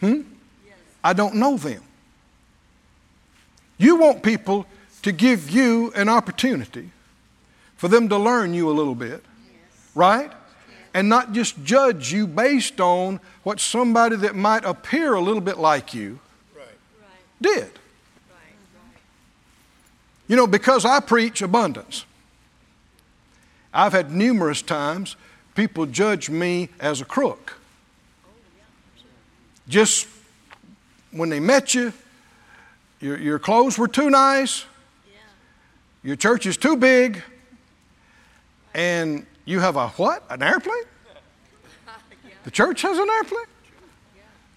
Hmm? 0.00 0.20
I 1.04 1.12
don't 1.12 1.34
know 1.34 1.58
them. 1.58 1.82
You 3.76 3.96
want 3.96 4.22
people 4.22 4.66
to 5.02 5.12
give 5.12 5.50
you 5.50 5.92
an 5.94 6.08
opportunity 6.08 6.90
for 7.76 7.88
them 7.88 8.08
to 8.08 8.16
learn 8.16 8.54
you 8.54 8.70
a 8.70 8.72
little 8.72 8.94
bit, 8.94 9.22
right? 9.94 10.32
And 10.94 11.10
not 11.10 11.32
just 11.32 11.62
judge 11.62 12.10
you 12.10 12.26
based 12.26 12.80
on 12.80 13.20
what 13.42 13.60
somebody 13.60 14.16
that 14.16 14.34
might 14.34 14.64
appear 14.64 15.12
a 15.12 15.20
little 15.20 15.42
bit 15.42 15.58
like 15.58 15.92
you 15.92 16.20
did. 17.42 17.70
You 20.26 20.36
know, 20.36 20.46
because 20.46 20.86
I 20.86 21.00
preach 21.00 21.42
abundance, 21.42 22.06
I've 23.74 23.92
had 23.92 24.10
numerous 24.10 24.62
times 24.62 25.16
people 25.54 25.84
judge 25.84 26.30
me 26.30 26.70
as 26.80 27.00
a 27.00 27.04
crook. 27.04 27.58
Oh, 28.24 28.30
just 29.68 30.06
when 31.14 31.28
they 31.28 31.40
met 31.40 31.74
you, 31.74 31.92
your, 33.00 33.18
your 33.18 33.38
clothes 33.38 33.78
were 33.78 33.88
too 33.88 34.10
nice, 34.10 34.66
your 36.02 36.16
church 36.16 36.44
is 36.44 36.56
too 36.56 36.76
big, 36.76 37.22
and 38.74 39.24
you 39.44 39.60
have 39.60 39.76
a 39.76 39.88
what? 39.90 40.24
An 40.28 40.42
airplane? 40.42 40.76
The 42.44 42.50
church 42.50 42.82
has 42.82 42.98
an 42.98 43.08
airplane? 43.08 43.46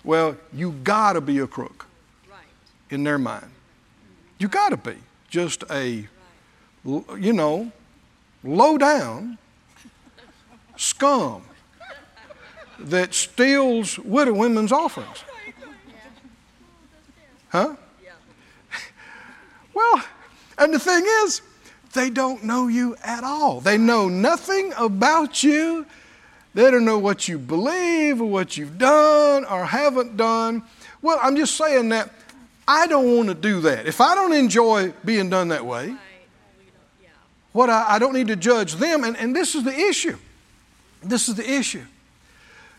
Well, 0.03 0.35
you 0.51 0.73
gotta 0.83 1.21
be 1.21 1.37
a 1.39 1.47
crook 1.47 1.85
in 2.89 3.05
their 3.05 3.17
mind. 3.17 3.49
You 4.39 4.49
gotta 4.49 4.75
be 4.75 4.95
just 5.29 5.63
a, 5.71 6.05
you 6.85 7.33
know, 7.33 7.71
low 8.43 8.77
down 8.77 9.37
scum 10.75 11.43
that 12.77 13.13
steals 13.13 13.97
widow 13.99 14.33
women's 14.33 14.73
offerings. 14.73 15.23
Huh? 17.49 17.75
Well, 19.73 20.03
and 20.57 20.73
the 20.73 20.79
thing 20.79 21.05
is, 21.23 21.41
they 21.93 22.09
don't 22.09 22.43
know 22.43 22.67
you 22.67 22.95
at 23.03 23.23
all. 23.23 23.61
They 23.61 23.77
know 23.77 24.09
nothing 24.09 24.73
about 24.75 25.43
you. 25.43 25.85
They 26.53 26.71
don't 26.71 26.85
know 26.85 26.97
what 26.97 27.27
you 27.27 27.37
believe 27.37 28.19
or 28.19 28.25
what 28.25 28.57
you've 28.57 28.79
done 28.79 29.45
or 29.45 29.65
haven't 29.65 30.17
done. 30.17 30.63
Well, 31.01 31.19
I'm 31.21 31.35
just 31.35 31.55
saying 31.55 31.89
that 31.89 32.11
I 32.67 32.87
don't 32.87 33.15
want 33.15 33.29
to 33.29 33.35
do 33.35 33.61
that. 33.61 33.85
If 33.85 34.01
I 34.01 34.15
don't 34.15 34.33
enjoy 34.33 34.93
being 35.05 35.29
done 35.29 35.49
that 35.49 35.65
way, 35.65 35.95
what 37.53 37.69
I, 37.69 37.95
I 37.95 37.99
don't 37.99 38.13
need 38.13 38.27
to 38.27 38.35
judge 38.35 38.75
them. 38.75 39.03
And, 39.03 39.15
and 39.15 39.35
this 39.35 39.53
is 39.53 39.63
the 39.63 39.75
issue. 39.75 40.17
This 41.03 41.29
is 41.29 41.35
the 41.35 41.49
issue. 41.49 41.85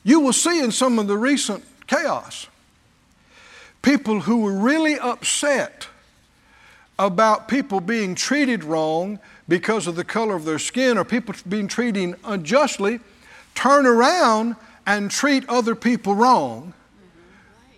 You 0.03 0.21
will 0.21 0.33
see 0.33 0.61
in 0.61 0.73
some 0.73 0.99
of 0.99 1.07
the 1.07 1.17
recent 1.17 1.65
chaos 1.87 2.49
people 3.83 4.21
who 4.21 4.39
were 4.39 4.55
really 4.55 4.99
upset 4.99 5.89
about 6.99 7.49
people 7.49 7.81
being 7.81 8.15
treated 8.15 8.65
wrong 8.65 9.19
because 9.49 9.87
of 9.87 9.97
the 9.97 10.05
color 10.05 10.35
of 10.35 10.45
their 10.45 10.59
skin 10.59 10.99
or 10.99 11.05
people 11.05 11.35
being 11.49 11.69
treated 11.69 12.15
unjustly 12.25 13.01
turn 13.55 13.87
around 13.87 14.57
and 14.87 15.11
treat 15.11 15.49
other 15.49 15.75
people 15.75 16.15
wrong 16.15 16.73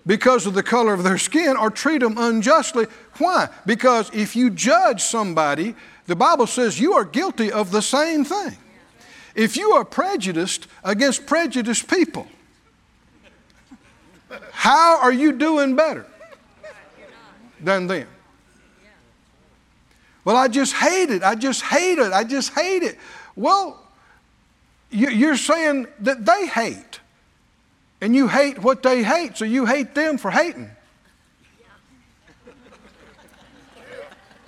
because 0.07 0.47
of 0.47 0.55
the 0.55 0.63
color 0.63 0.95
of 0.95 1.03
their 1.03 1.19
skin 1.19 1.57
or 1.57 1.71
treat 1.71 1.99
them 1.99 2.17
unjustly. 2.17 2.87
Why? 3.19 3.49
Because 3.67 4.11
if 4.15 4.35
you 4.35 4.51
judge 4.51 5.03
somebody, 5.03 5.75
the 6.07 6.17
Bible 6.17 6.47
says 6.47 6.81
you 6.81 6.95
are 6.95 7.05
guilty 7.05 7.53
of 7.53 7.71
the 7.71 7.83
same 7.83 8.25
thing. 8.25 8.57
If 9.35 9.57
you 9.57 9.73
are 9.73 9.85
prejudiced 9.85 10.67
against 10.83 11.27
prejudiced 11.27 11.89
people, 11.89 12.27
how 14.53 15.01
are 15.01 15.13
you 15.13 15.33
doing 15.33 15.77
better 15.77 16.07
than 17.61 17.87
them? 17.87 18.09
Well, 20.25 20.37
I 20.37 20.49
just 20.49 20.75
hate 20.75 21.11
it. 21.11 21.23
I 21.23 21.35
just 21.35 21.63
hate 21.63 21.99
it. 21.99 22.13
I 22.13 22.25
just 22.25 22.53
hate 22.53 22.83
it. 22.83 22.99
Well, 23.35 23.83
you're 24.91 25.37
saying 25.37 25.87
that 26.01 26.25
they 26.25 26.47
hate. 26.47 27.01
And 28.01 28.15
you 28.15 28.29
hate 28.29 28.59
what 28.59 28.83
they 28.83 29.03
hate, 29.03 29.37
so 29.37 29.45
you 29.45 29.67
hate 29.67 29.95
them 29.95 30.17
for 30.17 30.31
hating. 30.31 30.71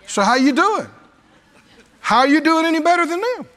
So 0.07 0.23
how 0.23 0.35
you 0.35 0.53
doing? 0.53 0.89
How 2.01 2.19
are 2.19 2.29
you 2.29 2.41
doing 2.41 2.67
any 2.67 2.81
better 2.81 3.07
than 3.07 3.21
them? 3.21 3.49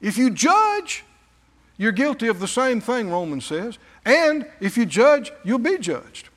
If 0.00 0.16
you 0.16 0.30
judge, 0.30 1.04
you're 1.80 1.92
guilty 1.92 2.28
of 2.28 2.40
the 2.40 2.46
same 2.46 2.82
thing, 2.82 3.08
Romans 3.08 3.46
says. 3.46 3.78
And 4.04 4.46
if 4.60 4.76
you 4.76 4.84
judge, 4.84 5.32
you'll 5.42 5.58
be 5.58 5.78
judged. 5.78 6.28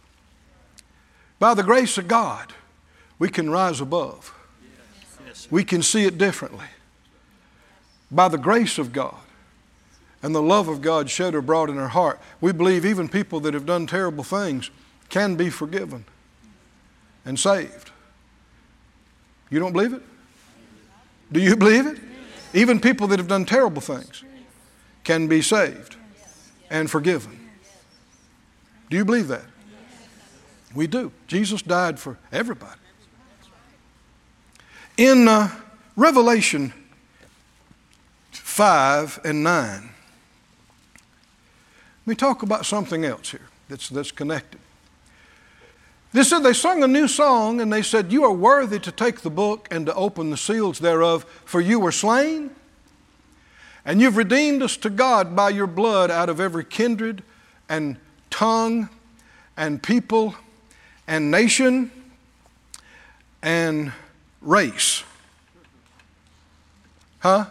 By 1.37 1.53
the 1.53 1.63
grace 1.63 1.97
of 1.97 2.07
God, 2.07 2.53
we 3.19 3.27
can 3.27 3.49
rise 3.49 3.81
above. 3.81 4.33
We 5.49 5.65
can 5.65 5.83
see 5.83 6.05
it 6.05 6.17
differently. 6.17 6.67
By 8.09 8.29
the 8.29 8.37
grace 8.37 8.77
of 8.77 8.93
God 8.93 9.17
and 10.21 10.33
the 10.33 10.41
love 10.41 10.69
of 10.69 10.81
God 10.81 11.09
shed 11.09 11.35
abroad 11.35 11.69
in 11.69 11.77
our 11.77 11.89
heart, 11.89 12.21
we 12.39 12.53
believe 12.53 12.85
even 12.85 13.09
people 13.09 13.41
that 13.41 13.53
have 13.53 13.65
done 13.65 13.85
terrible 13.85 14.23
things 14.23 14.71
can 15.09 15.35
be 15.35 15.49
forgiven 15.49 16.05
and 17.25 17.37
saved. 17.37 17.91
You 19.49 19.59
don't 19.59 19.73
believe 19.73 19.91
it? 19.91 20.03
Do 21.33 21.41
you 21.41 21.57
believe 21.57 21.85
it? 21.85 21.99
Even 22.53 22.79
people 22.79 23.07
that 23.07 23.19
have 23.19 23.27
done 23.27 23.43
terrible 23.43 23.81
things 23.81 24.23
can 25.03 25.27
be 25.27 25.41
saved 25.41 25.95
and 26.69 26.89
forgiven. 26.89 27.39
Do 28.89 28.97
you 28.97 29.05
believe 29.05 29.27
that? 29.27 29.45
We 30.75 30.87
do. 30.87 31.11
Jesus 31.27 31.61
died 31.61 31.99
for 31.99 32.17
everybody. 32.31 32.79
In 34.97 35.27
uh, 35.27 35.49
Revelation 35.95 36.73
5 38.31 39.21
and 39.23 39.43
9, 39.43 39.81
let 39.81 39.91
me 42.05 42.15
talk 42.15 42.43
about 42.43 42.65
something 42.65 43.05
else 43.05 43.31
here 43.31 43.47
that's, 43.69 43.89
that's 43.89 44.11
connected. 44.11 44.59
They 46.11 46.23
said 46.23 46.39
they 46.39 46.53
sung 46.53 46.83
a 46.83 46.87
new 46.87 47.07
song 47.07 47.59
and 47.59 47.73
they 47.73 47.81
said, 47.81 48.11
You 48.11 48.23
are 48.25 48.33
worthy 48.33 48.79
to 48.79 48.91
take 48.91 49.21
the 49.21 49.31
book 49.31 49.67
and 49.71 49.87
to 49.87 49.95
open 49.95 50.29
the 50.29 50.37
seals 50.37 50.77
thereof, 50.77 51.25
for 51.45 51.59
you 51.59 51.79
were 51.79 51.91
slain. 51.91 52.51
And 53.85 53.99
you've 53.99 54.15
redeemed 54.15 54.63
us 54.63 54.77
to 54.77 54.89
God 54.89 55.35
by 55.35 55.49
your 55.49 55.67
blood 55.67 56.09
out 56.09 56.29
of 56.29 56.39
every 56.39 56.63
kindred 56.63 57.21
and 57.67 57.97
tongue 58.29 58.89
and 59.57 59.83
people 59.83 60.35
and 61.05 61.29
nation 61.29 61.91
and 63.41 63.91
race. 64.41 65.03
Huh? 67.19 67.45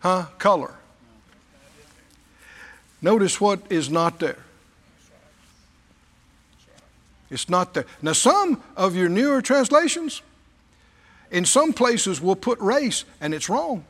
Huh? 0.00 0.26
Color. 0.38 0.74
Notice 3.02 3.40
what 3.40 3.60
is 3.70 3.90
not 3.90 4.20
there. 4.20 4.38
It's 7.30 7.48
not 7.48 7.74
there. 7.74 7.86
Now, 8.00 8.12
some 8.12 8.62
of 8.76 8.96
your 8.96 9.08
newer 9.08 9.42
translations, 9.42 10.22
in 11.30 11.44
some 11.44 11.72
places, 11.72 12.20
will 12.20 12.36
put 12.36 12.58
race, 12.60 13.04
and 13.20 13.34
it's 13.34 13.48
wrong 13.48 13.84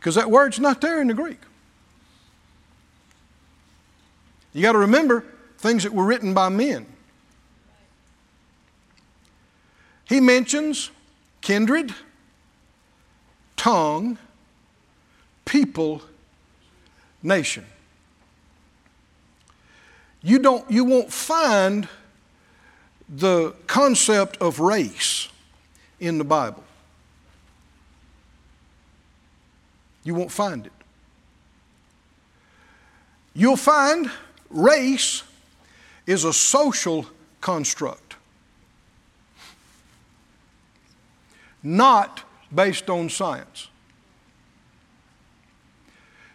because 0.00 0.14
that 0.14 0.30
word's 0.30 0.58
not 0.58 0.80
there 0.80 1.02
in 1.02 1.08
the 1.08 1.14
Greek. 1.14 1.38
You 4.54 4.62
got 4.62 4.72
to 4.72 4.78
remember 4.78 5.26
things 5.58 5.82
that 5.82 5.92
were 5.92 6.06
written 6.06 6.32
by 6.32 6.48
men. 6.48 6.86
He 10.08 10.20
mentions 10.20 10.90
kindred, 11.42 11.94
tongue, 13.56 14.16
people, 15.44 16.00
nation. 17.22 17.66
You, 20.22 20.38
don't, 20.38 20.68
you 20.70 20.84
won't 20.84 21.12
find 21.12 21.86
the 23.06 23.54
concept 23.66 24.38
of 24.38 24.60
race 24.60 25.28
in 26.00 26.16
the 26.16 26.24
Bible. 26.24 26.64
You 30.04 30.14
won't 30.14 30.32
find 30.32 30.66
it. 30.66 30.72
You'll 33.34 33.56
find 33.56 34.10
race 34.48 35.22
is 36.06 36.24
a 36.24 36.32
social 36.32 37.06
construct, 37.40 38.16
not 41.62 42.24
based 42.52 42.90
on 42.90 43.08
science. 43.08 43.68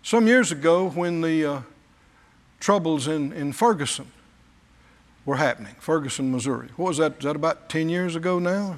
Some 0.02 0.28
years 0.28 0.52
ago, 0.52 0.90
when 0.90 1.22
the 1.22 1.46
uh, 1.46 1.62
troubles 2.60 3.08
in, 3.08 3.34
in 3.34 3.52
Ferguson 3.52 4.12
were 5.26 5.38
happening, 5.38 5.76
Ferguson, 5.80 6.32
Missouri. 6.32 6.70
What 6.78 6.90
was 6.90 6.98
that? 6.98 7.18
Is 7.18 7.24
that 7.24 7.36
about 7.36 7.70
10 7.70 7.90
years 7.90 8.16
ago 8.16 8.38
now? 8.40 8.78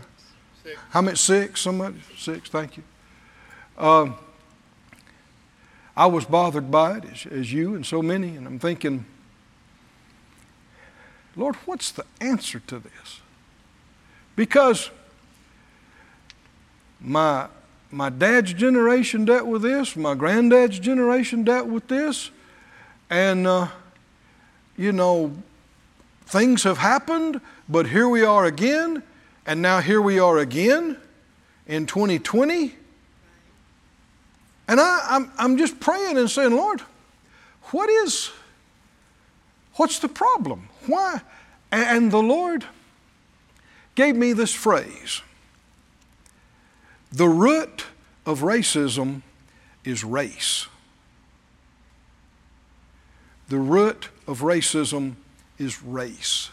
Six. 0.64 0.80
How 0.90 1.02
many? 1.02 1.18
Six? 1.18 1.62
Somebody? 1.62 1.98
Six, 2.18 2.50
thank 2.50 2.78
you. 2.78 2.84
Um, 3.78 4.16
I 5.98 6.06
was 6.06 6.26
bothered 6.26 6.70
by 6.70 6.98
it, 6.98 7.06
as, 7.12 7.26
as 7.26 7.52
you 7.52 7.74
and 7.74 7.84
so 7.84 8.04
many, 8.04 8.36
and 8.36 8.46
I'm 8.46 8.60
thinking, 8.60 9.04
Lord, 11.36 11.56
what's 11.66 11.92
the 11.92 12.06
answer 12.22 12.60
to 12.68 12.78
this? 12.78 13.22
Because 14.36 14.92
my, 17.02 17.48
my 17.90 18.10
dad's 18.10 18.54
generation 18.54 19.26
dealt 19.26 19.48
with 19.48 19.64
this, 19.64 19.96
my 19.96 20.14
granddad's 20.14 20.78
generation 20.78 21.44
dealt 21.44 21.66
with 21.66 21.88
this, 21.88 22.30
and, 23.10 23.48
uh, 23.48 23.68
you 24.78 24.92
know, 24.92 25.36
things 26.28 26.62
have 26.62 26.78
happened, 26.78 27.42
but 27.68 27.88
here 27.88 28.08
we 28.08 28.24
are 28.24 28.46
again, 28.46 29.02
and 29.48 29.64
now 29.64 29.82
here 29.82 30.02
we 30.02 30.20
are 30.20 30.38
again 30.38 30.96
in 31.66 31.88
2020. 31.88 32.76
And 34.68 34.80
I, 34.80 35.00
I'm, 35.10 35.32
I'm 35.38 35.58
just 35.58 35.80
praying 35.80 36.18
and 36.18 36.30
saying, 36.30 36.52
Lord, 36.52 36.82
what 37.72 37.90
is, 37.90 38.32
what's 39.76 40.00
the 40.00 40.10
problem? 40.10 40.70
Why? 40.86 41.22
And 41.72 42.12
the 42.12 42.22
Lord 42.22 42.66
gave 43.96 44.16
me 44.16 44.34
this 44.34 44.54
phrase 44.54 45.22
The 47.12 47.28
root 47.28 47.86
of 48.26 48.42
racism 48.42 49.22
is 49.84 50.04
race. 50.04 50.68
The 53.50 53.58
root 53.58 54.10
of 54.28 54.42
racism 54.42 55.16
is 55.58 55.82
race. 55.82 56.50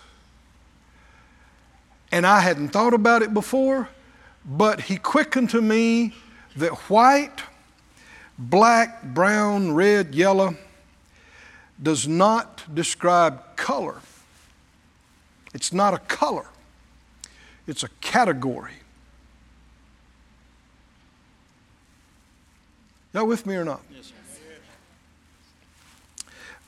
And 2.13 2.25
I 2.25 2.41
hadn't 2.41 2.69
thought 2.69 2.95
about 2.95 3.23
it 3.23 3.35
before, 3.35 3.89
but 4.45 4.83
he 4.83 4.97
quickened 4.97 5.51
to 5.51 5.61
me 5.61 6.15
that 6.57 6.73
white, 6.89 7.43
black, 8.39 9.03
brown, 9.03 9.75
red, 9.75 10.15
yellow 10.15 10.57
does 11.83 12.07
not 12.07 12.63
describe 12.73 13.57
color. 13.57 14.01
It's 15.53 15.73
not 15.73 15.95
a 15.95 15.99
color, 15.99 16.47
it's 17.67 17.83
a 17.83 17.89
category. 18.01 18.73
Y'all 23.13 23.27
with 23.27 23.47
me 23.47 23.55
or 23.55 23.65
not? 23.65 23.81
Yes, 23.95 24.07
sir. 24.07 24.15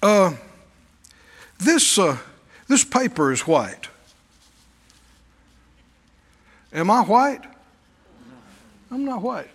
Uh, 0.00 0.34
this, 1.58 1.98
uh, 1.98 2.16
this 2.68 2.84
paper 2.84 3.32
is 3.32 3.40
white. 3.40 3.88
Am 6.72 6.90
I 6.90 7.00
white? 7.02 7.42
I'm 8.90 9.04
not 9.04 9.22
white. 9.22 9.50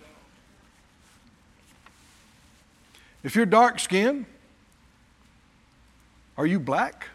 If 3.22 3.36
you're 3.36 3.46
dark 3.46 3.78
skinned, 3.78 4.26
are 6.36 6.46
you 6.46 6.58
black? 6.58 7.06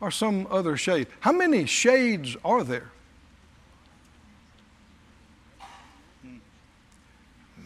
Or 0.00 0.10
some 0.10 0.46
other 0.50 0.76
shade? 0.76 1.06
How 1.20 1.32
many 1.32 1.66
shades 1.66 2.36
are 2.44 2.62
there? 2.64 2.90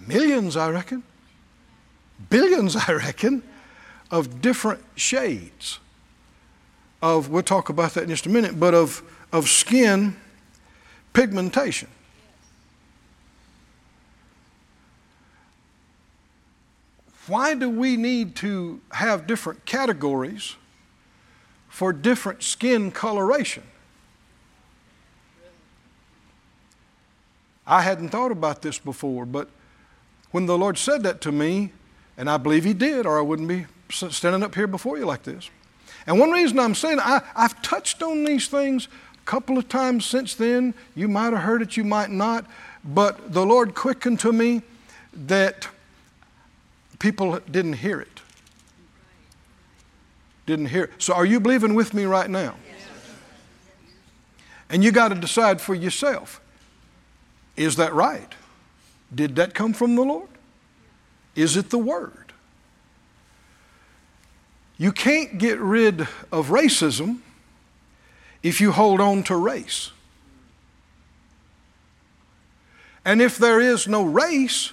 Millions, 0.07 0.57
I 0.57 0.71
reckon. 0.71 1.03
Billions, 2.31 2.77
I 2.88 2.92
reckon 2.92 3.42
of 4.11 4.40
different 4.40 4.83
shades 4.97 5.81
of, 7.03 7.29
we'll 7.29 7.42
talk 7.42 7.68
about 7.68 7.94
that 7.94 8.05
in 8.05 8.09
just 8.09 8.27
a 8.27 8.31
minute, 8.31 8.59
but 8.59 8.75
of, 8.75 9.03
of 9.33 9.49
skin 9.49 10.16
pigmentation. 11.12 11.88
why 17.29 17.55
do 17.55 17.69
we 17.69 17.97
need 17.97 18.35
to 18.37 18.81
have 18.93 19.27
different 19.27 19.64
categories 19.67 20.57
for 21.69 21.93
different 21.93 22.43
skin 22.43 22.91
coloration? 22.91 23.62
I 27.67 27.83
hadn't 27.83 28.09
thought 28.09 28.33
about 28.33 28.62
this 28.62 28.79
before, 28.79 29.27
but 29.27 29.51
when 30.31 30.47
the 30.47 30.57
Lord 30.57 30.79
said 30.79 31.03
that 31.03 31.21
to 31.23 31.33
me, 31.33 31.73
and 32.17 32.29
I 32.31 32.38
believe 32.38 32.64
He 32.64 32.73
did, 32.73 33.05
or 33.05 33.19
I 33.19 33.23
wouldn't 33.23 33.49
be 33.49 33.67
standing 33.91 34.43
up 34.43 34.55
here 34.55 34.67
before 34.67 34.99
you 34.99 35.05
like 35.05 35.23
this. 35.23 35.51
And 36.07 36.19
one 36.19 36.31
reason 36.31 36.59
I'm 36.59 36.75
saying 36.75 36.99
I, 37.01 37.21
I've 37.37 37.61
touched 37.61 38.03
on 38.03 38.25
these 38.25 38.49
things 38.49 38.88
a 39.14 39.25
couple 39.27 39.59
of 39.59 39.69
times 39.69 40.07
since 40.07 40.35
then. 40.35 40.73
You 40.95 41.09
might 41.09 41.33
have 41.35 41.43
heard 41.43 41.61
it, 41.61 41.77
you 41.77 41.85
might 41.85 42.11
not. 42.11 42.47
But 42.83 43.33
the 43.33 43.45
Lord 43.45 43.75
quickened 43.75 44.21
to 44.21 44.33
me 44.33 44.62
that 45.12 45.69
people 46.98 47.38
didn't 47.50 47.74
hear 47.74 48.00
it. 48.00 48.20
Didn't 50.46 50.66
hear 50.66 50.84
it. 50.84 50.92
So 50.98 51.14
are 51.14 51.26
you 51.26 51.40
believing 51.40 51.74
with 51.74 51.94
me 51.94 52.04
right 52.04 52.28
now? 52.28 52.54
And 54.70 54.84
you 54.84 54.92
got 54.92 55.08
to 55.08 55.14
decide 55.14 55.61
for 55.61 55.74
yourself 55.74 56.40
is 57.56 57.74
that 57.76 57.92
right? 57.92 58.32
Did 59.12 59.34
that 59.37 59.52
come 59.52 59.72
from 59.72 59.96
the 59.96 60.02
Lord? 60.02 60.28
Is 61.34 61.56
it 61.56 61.70
the 61.70 61.78
Word? 61.78 62.32
You 64.76 64.92
can't 64.92 65.38
get 65.38 65.58
rid 65.58 66.02
of 66.30 66.50
racism 66.50 67.18
if 68.44 68.61
you 68.61 68.70
hold 68.70 69.00
on 69.00 69.24
to 69.24 69.34
race. 69.34 69.90
And 73.04 73.20
if 73.20 73.38
there 73.38 73.61
is 73.61 73.88
no 73.88 74.04
race, 74.04 74.72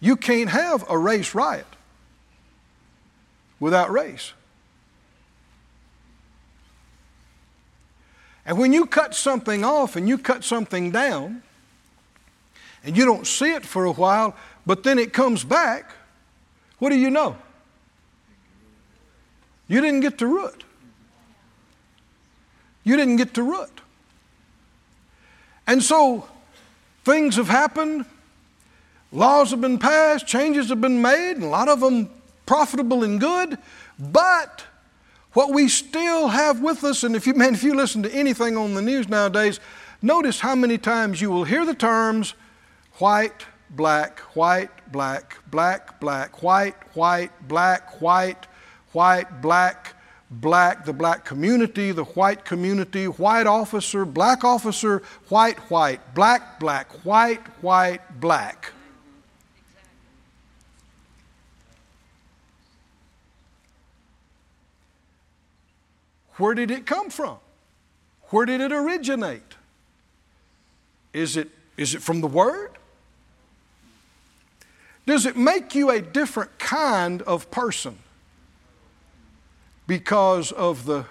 you 0.00 0.16
can't 0.16 0.50
have 0.50 0.84
a 0.88 0.96
race 0.96 1.34
riot 1.34 1.66
without 3.60 3.90
race. 3.90 4.32
And 8.46 8.58
when 8.58 8.72
you 8.72 8.86
cut 8.86 9.14
something 9.14 9.64
off 9.64 9.96
and 9.96 10.08
you 10.08 10.16
cut 10.16 10.42
something 10.42 10.90
down, 10.90 11.42
and 12.84 12.96
you 12.96 13.04
don't 13.04 13.26
see 13.26 13.52
it 13.52 13.66
for 13.66 13.84
a 13.84 13.92
while, 13.92 14.34
but 14.64 14.84
then 14.84 14.98
it 14.98 15.12
comes 15.12 15.44
back, 15.44 15.90
what 16.78 16.90
do 16.90 16.96
you 16.96 17.10
know? 17.10 17.36
You 19.66 19.80
didn't 19.80 20.00
get 20.00 20.18
to 20.18 20.26
root. 20.26 20.64
You 22.84 22.96
didn't 22.96 23.16
get 23.16 23.34
to 23.34 23.42
root. 23.42 23.82
And 25.66 25.82
so 25.82 26.26
things 27.04 27.36
have 27.36 27.48
happened, 27.48 28.06
laws 29.12 29.50
have 29.50 29.60
been 29.60 29.78
passed, 29.78 30.26
changes 30.26 30.68
have 30.68 30.80
been 30.80 31.00
made, 31.00 31.32
and 31.32 31.44
a 31.44 31.48
lot 31.48 31.68
of 31.68 31.80
them 31.80 32.10
profitable 32.46 33.04
and 33.04 33.20
good, 33.20 33.58
but 33.98 34.64
what 35.32 35.52
we 35.52 35.68
still 35.68 36.28
have 36.28 36.60
with 36.62 36.82
us, 36.84 37.04
and 37.04 37.14
if 37.14 37.26
you 37.26 37.34
man, 37.42 37.54
if 37.54 37.62
you 37.62 37.74
listen 37.74 38.02
to 38.02 38.12
anything 38.12 38.56
on 38.56 38.74
the 38.74 38.82
news 38.82 39.08
nowadays, 39.08 39.60
notice 40.02 40.40
how 40.40 40.54
many 40.54 40.78
times 40.78 41.20
you 41.20 41.30
will 41.30 41.44
hear 41.44 41.64
the 41.64 41.74
terms 41.74 42.34
white, 42.94 43.46
black, 43.70 44.18
white, 44.34 44.70
black, 44.90 45.38
black, 45.50 46.00
black, 46.00 46.42
white, 46.42 46.74
white, 46.94 47.30
black, 47.46 48.00
white, 48.00 48.46
white, 48.92 49.40
black, 49.42 49.94
black, 50.30 50.84
the 50.84 50.92
black 50.92 51.24
community, 51.24 51.92
the 51.92 52.04
white 52.04 52.44
community, 52.44 53.06
white 53.06 53.46
officer, 53.46 54.04
black 54.04 54.44
officer, 54.44 55.02
white, 55.28 55.58
white, 55.70 56.00
black, 56.14 56.58
black, 56.58 56.90
white, 57.04 57.46
white, 57.62 58.20
black. 58.20 58.72
Where 66.38 66.54
did 66.54 66.70
it 66.70 66.86
come 66.86 67.10
from? 67.10 67.38
Where 68.30 68.46
did 68.46 68.60
it 68.60 68.72
originate? 68.72 69.56
Is 71.12 71.36
it, 71.36 71.50
is 71.76 71.94
it 71.94 72.02
from 72.02 72.20
the 72.20 72.26
Word? 72.26 72.70
Does 75.04 75.26
it 75.26 75.36
make 75.36 75.74
you 75.74 75.90
a 75.90 76.00
different 76.00 76.58
kind 76.58 77.22
of 77.22 77.50
person 77.50 77.98
because 79.86 80.52
of 80.52 80.84
the 80.84 81.06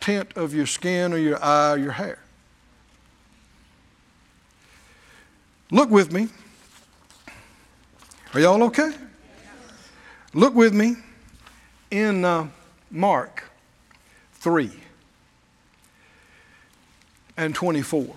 tint 0.00 0.36
of 0.36 0.54
your 0.54 0.66
skin 0.66 1.12
or 1.12 1.18
your 1.18 1.42
eye 1.42 1.72
or 1.72 1.78
your 1.78 1.92
hair? 1.92 2.18
Look 5.70 5.90
with 5.90 6.12
me. 6.12 6.28
Are 8.32 8.40
y'all 8.40 8.62
okay? 8.64 8.92
Look 10.32 10.54
with 10.54 10.72
me 10.72 10.96
in 11.90 12.24
uh, 12.24 12.48
Mark 12.90 13.51
3 14.42 14.72
and 17.36 17.54
24. 17.54 18.16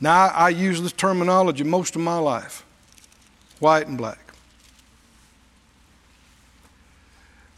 Now, 0.00 0.26
I 0.28 0.50
use 0.50 0.80
this 0.80 0.92
terminology 0.92 1.64
most 1.64 1.96
of 1.96 2.02
my 2.02 2.18
life 2.18 2.64
white 3.58 3.88
and 3.88 3.98
black. 3.98 4.32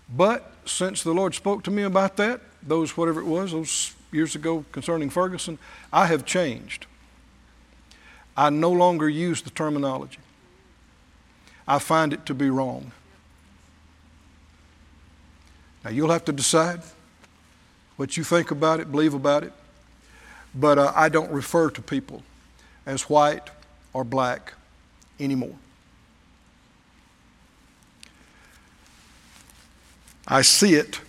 But 0.09 0.51
since 0.65 1.03
the 1.03 1.13
Lord 1.13 1.35
spoke 1.35 1.63
to 1.65 1.71
me 1.71 1.83
about 1.83 2.17
that, 2.17 2.41
those 2.63 2.97
whatever 2.97 3.21
it 3.21 3.27
was, 3.27 3.53
those 3.53 3.95
years 4.11 4.35
ago 4.35 4.65
concerning 4.73 5.11
Ferguson, 5.11 5.59
I 5.93 6.07
have 6.07 6.25
changed. 6.25 6.87
I 8.39 8.49
no 8.49 8.73
longer 8.73 9.07
use 9.07 9.43
the 9.43 9.51
terminology. 9.51 10.21
I 11.69 11.79
find 11.79 12.15
it 12.15 12.25
to 12.25 12.33
be 12.33 12.49
wrong. 12.49 12.93
Now, 15.85 15.91
you'll 15.91 16.11
have 16.11 16.25
to 16.27 16.33
decide 16.33 16.81
what 17.97 18.17
you 18.17 18.25
think 18.25 18.51
about 18.51 18.81
it, 18.81 18.91
believe 18.91 19.15
about 19.15 19.45
it. 19.45 19.53
But 20.55 20.79
uh, 20.79 20.93
I 20.95 21.09
don't 21.09 21.31
refer 21.31 21.71
to 21.71 21.83
people 21.83 22.23
as 22.87 23.03
white 23.03 23.51
or 23.93 24.05
black 24.05 24.55
anymore. 25.19 25.55
I 30.27 30.43
see 30.43 30.75
it 30.75 31.01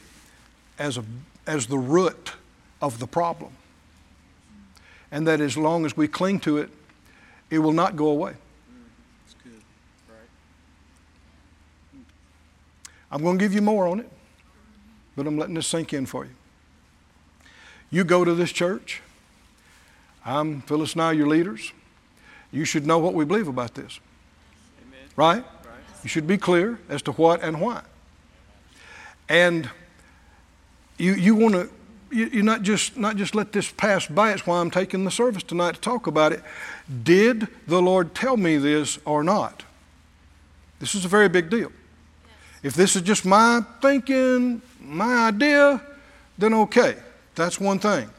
as, 0.79 0.97
a, 0.97 1.03
as 1.45 1.67
the 1.67 1.77
root 1.77 2.33
of 2.81 2.99
the 2.99 3.07
problem. 3.07 3.51
And 5.11 5.27
that 5.27 5.41
as 5.41 5.57
long 5.57 5.85
as 5.85 5.95
we 5.95 6.07
cling 6.07 6.39
to 6.41 6.57
it, 6.57 6.69
it 7.49 7.59
will 7.59 7.73
not 7.73 7.95
go 7.95 8.07
away. 8.07 8.33
That's 9.25 9.35
good. 9.43 9.61
Right. 10.09 10.17
I'm 13.11 13.21
going 13.21 13.37
to 13.37 13.43
give 13.43 13.53
you 13.53 13.61
more 13.61 13.87
on 13.87 13.99
it, 13.99 14.09
but 15.15 15.27
I'm 15.27 15.37
letting 15.37 15.55
this 15.55 15.67
sink 15.67 15.93
in 15.93 16.05
for 16.05 16.25
you. 16.25 16.31
You 17.89 18.03
go 18.03 18.23
to 18.23 18.33
this 18.33 18.51
church, 18.51 19.01
I'm 20.25 20.61
Phyllis 20.61 20.95
I, 20.95 21.11
your 21.11 21.27
leaders. 21.27 21.73
You 22.51 22.65
should 22.65 22.85
know 22.85 22.99
what 22.99 23.13
we 23.13 23.25
believe 23.25 23.47
about 23.47 23.75
this. 23.75 23.99
Amen. 24.87 24.99
Right? 25.15 25.35
Right. 25.35 25.45
You 26.03 26.09
should 26.09 26.27
be 26.27 26.37
clear 26.37 26.79
as 26.89 27.01
to 27.03 27.11
what 27.13 27.41
and 27.43 27.59
why. 27.59 27.81
And 29.29 29.69
you, 30.97 31.13
you 31.13 31.35
want 31.35 31.55
to, 31.55 31.69
you, 32.11 32.25
you 32.27 32.43
not 32.43 32.61
just, 32.61 32.97
not 32.97 33.15
just 33.15 33.33
let 33.35 33.53
this 33.53 33.71
pass 33.71 34.05
by. 34.05 34.33
It's 34.33 34.45
why 34.45 34.59
I'm 34.59 34.69
taking 34.69 35.05
the 35.05 35.11
service 35.11 35.43
tonight 35.43 35.75
to 35.75 35.81
talk 35.81 36.07
about 36.07 36.33
it. 36.33 36.43
Did 37.03 37.47
the 37.67 37.81
Lord 37.81 38.13
tell 38.13 38.37
me 38.37 38.57
this 38.57 38.99
or 39.05 39.23
not? 39.23 39.63
This 40.79 40.93
is 40.93 41.05
a 41.05 41.07
very 41.07 41.29
big 41.29 41.49
deal. 41.49 41.71
If 42.63 42.73
this 42.73 42.95
is 42.95 43.01
just 43.01 43.25
my 43.25 43.61
thinking, 43.81 44.61
my 44.91 45.27
idea, 45.27 45.81
then 46.37 46.53
okay. 46.53 46.97
That's 47.35 47.59
one 47.59 47.79
thing. 47.79 48.09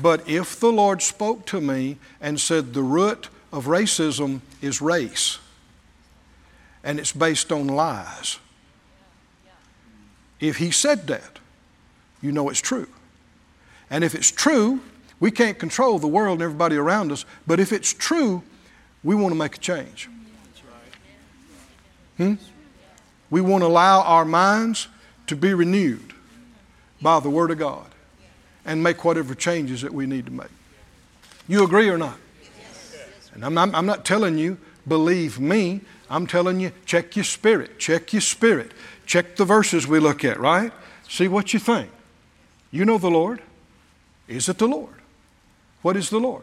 But 0.00 0.28
if 0.28 0.60
the 0.60 0.70
Lord 0.70 1.02
spoke 1.02 1.46
to 1.46 1.60
me 1.60 1.98
and 2.20 2.40
said 2.40 2.74
the 2.74 2.82
root 2.82 3.28
of 3.52 3.66
racism 3.66 4.40
is 4.60 4.80
race, 4.80 5.38
and 6.84 6.98
it's 6.98 7.12
based 7.12 7.50
on 7.50 7.66
lies, 7.66 8.38
if 10.38 10.56
He 10.58 10.70
said 10.70 11.06
that, 11.08 11.38
you 12.22 12.32
know 12.32 12.48
it's 12.48 12.60
true. 12.60 12.88
And 13.90 14.04
if 14.04 14.14
it's 14.14 14.30
true, 14.30 14.80
we 15.18 15.30
can't 15.30 15.58
control 15.58 15.98
the 15.98 16.08
world 16.08 16.34
and 16.34 16.42
everybody 16.42 16.76
around 16.76 17.12
us, 17.12 17.24
but 17.46 17.60
if 17.60 17.72
it's 17.72 17.92
true, 17.92 18.42
we 19.02 19.14
want 19.14 19.32
to 19.32 19.38
make 19.38 19.56
a 19.56 19.58
change. 19.58 20.08
Hmm? 22.16 22.34
We 23.30 23.40
want 23.40 23.62
to 23.62 23.66
allow 23.66 24.02
our 24.02 24.24
minds 24.24 24.88
to 25.26 25.36
be 25.36 25.54
renewed 25.54 26.09
by 27.00 27.20
the 27.20 27.30
Word 27.30 27.50
of 27.50 27.58
God 27.58 27.86
and 28.64 28.82
make 28.82 29.04
whatever 29.04 29.34
changes 29.34 29.82
that 29.82 29.92
we 29.92 30.06
need 30.06 30.26
to 30.26 30.32
make. 30.32 30.48
You 31.48 31.64
agree 31.64 31.88
or 31.88 31.98
not? 31.98 32.16
And 33.34 33.44
I'm, 33.44 33.56
I'm, 33.56 33.74
I'm 33.74 33.86
not 33.86 34.04
telling 34.04 34.38
you, 34.38 34.58
believe 34.86 35.40
me. 35.40 35.80
I'm 36.08 36.26
telling 36.26 36.60
you, 36.60 36.72
check 36.84 37.16
your 37.16 37.24
spirit. 37.24 37.78
Check 37.78 38.12
your 38.12 38.20
spirit. 38.20 38.72
Check 39.06 39.36
the 39.36 39.44
verses 39.44 39.86
we 39.86 40.00
look 40.00 40.24
at, 40.24 40.38
right? 40.38 40.72
See 41.08 41.28
what 41.28 41.54
you 41.54 41.60
think. 41.60 41.90
You 42.70 42.84
know 42.84 42.98
the 42.98 43.10
Lord. 43.10 43.40
Is 44.28 44.48
it 44.48 44.58
the 44.58 44.68
Lord? 44.68 44.94
What 45.82 45.96
is 45.96 46.10
the 46.10 46.20
Lord? 46.20 46.42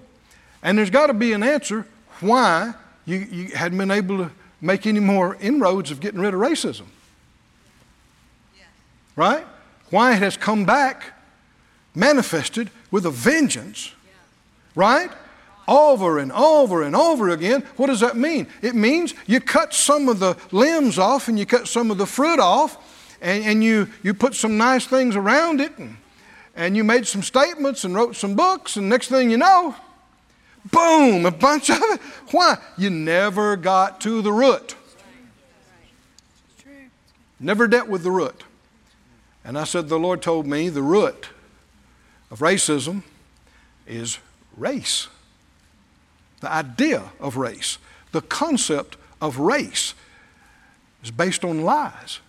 And 0.64 0.78
there's 0.78 0.90
got 0.90 1.08
to 1.08 1.14
be 1.14 1.34
an 1.34 1.44
answer 1.44 1.86
why 2.20 2.74
you, 3.06 3.18
you 3.18 3.48
hadn't 3.56 3.78
been 3.78 3.92
able 3.92 4.18
to 4.18 4.32
make 4.60 4.88
any 4.88 5.00
more 5.00 5.38
inroads 5.40 5.92
of 5.92 6.00
getting 6.00 6.20
rid 6.20 6.34
of 6.34 6.40
racism. 6.40 6.86
Right? 9.16 9.46
Why 9.90 10.14
it 10.14 10.20
has 10.20 10.38
come 10.38 10.66
back 10.66 11.14
manifested 11.96 12.70
with 12.92 13.06
a 13.06 13.12
vengeance, 13.12 13.94
right? 14.76 15.10
Over 15.68 16.20
and 16.20 16.32
over 16.32 16.84
and 16.84 16.96
over 16.96 17.30
again. 17.30 17.64
What 17.76 17.88
does 17.88 18.00
that 18.00 18.16
mean? 18.16 18.48
It 18.62 18.76
means 18.76 19.14
you 19.26 19.40
cut 19.42 19.74
some 19.74 20.08
of 20.08 20.20
the 20.20 20.38
limbs 20.52 20.98
off 20.98 21.28
and 21.28 21.38
you 21.38 21.46
cut 21.46 21.68
some 21.68 21.92
of 21.92 21.98
the 21.98 22.06
fruit 22.06 22.40
off 22.40 23.18
and, 23.22 23.44
and 23.44 23.64
you, 23.64 23.90
you 24.04 24.14
put 24.14 24.36
some 24.36 24.58
nice 24.58 24.86
things 24.86 25.16
around 25.16 25.60
it 25.60 25.78
and, 25.78 25.98
and 26.56 26.76
you 26.76 26.84
made 26.84 27.06
some 27.06 27.22
statements 27.22 27.84
and 27.84 27.94
wrote 27.94 28.16
some 28.16 28.36
books, 28.36 28.78
and 28.78 28.90
next 28.90 29.10
thing 29.10 29.30
you 29.30 29.38
know, 29.38 29.76
boom, 30.72 31.26
a 31.26 31.32
bunch 31.32 31.70
of 31.70 31.78
it. 31.80 32.02
Why? 32.32 32.58
You 32.78 32.90
never 32.90 33.56
got 33.56 34.02
to 34.02 34.22
the 34.22 34.34
root. 34.34 34.76
Never 37.40 37.68
dealt 37.68 37.88
with 37.88 38.04
the 38.04 38.10
root. 38.10 38.44
And 39.48 39.58
I 39.58 39.64
said, 39.64 39.88
The 39.88 39.98
Lord 39.98 40.22
told 40.22 40.46
me 40.46 40.68
the 40.68 40.82
root 40.82 41.30
of 42.30 42.40
racism 42.40 43.04
is 43.88 44.20
race. 44.58 45.08
The 46.42 46.52
idea 46.52 47.12
of 47.22 47.38
race, 47.38 47.78
the 48.12 48.22
concept 48.22 48.98
of 49.22 49.40
race 49.40 49.94
is 51.02 51.12
based 51.12 51.46
on 51.46 51.62
lies, 51.62 52.20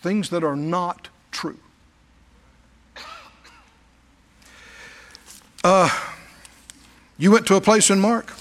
things 0.00 0.30
that 0.30 0.44
are 0.44 0.54
not 0.54 1.08
true. 1.32 1.58
Uh, 5.64 5.90
you 7.18 7.32
went 7.32 7.46
to 7.48 7.56
a 7.56 7.60
place 7.60 7.90
in 7.90 8.00
Mark? 8.00 8.32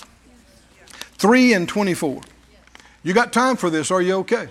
3 1.18 1.54
and 1.54 1.68
24. 1.68 2.22
You 3.02 3.14
got 3.14 3.34
time 3.34 3.58
for 3.58 3.72
this? 3.72 3.90
Are 3.90 4.02
you 4.02 4.18
okay? 4.18 4.48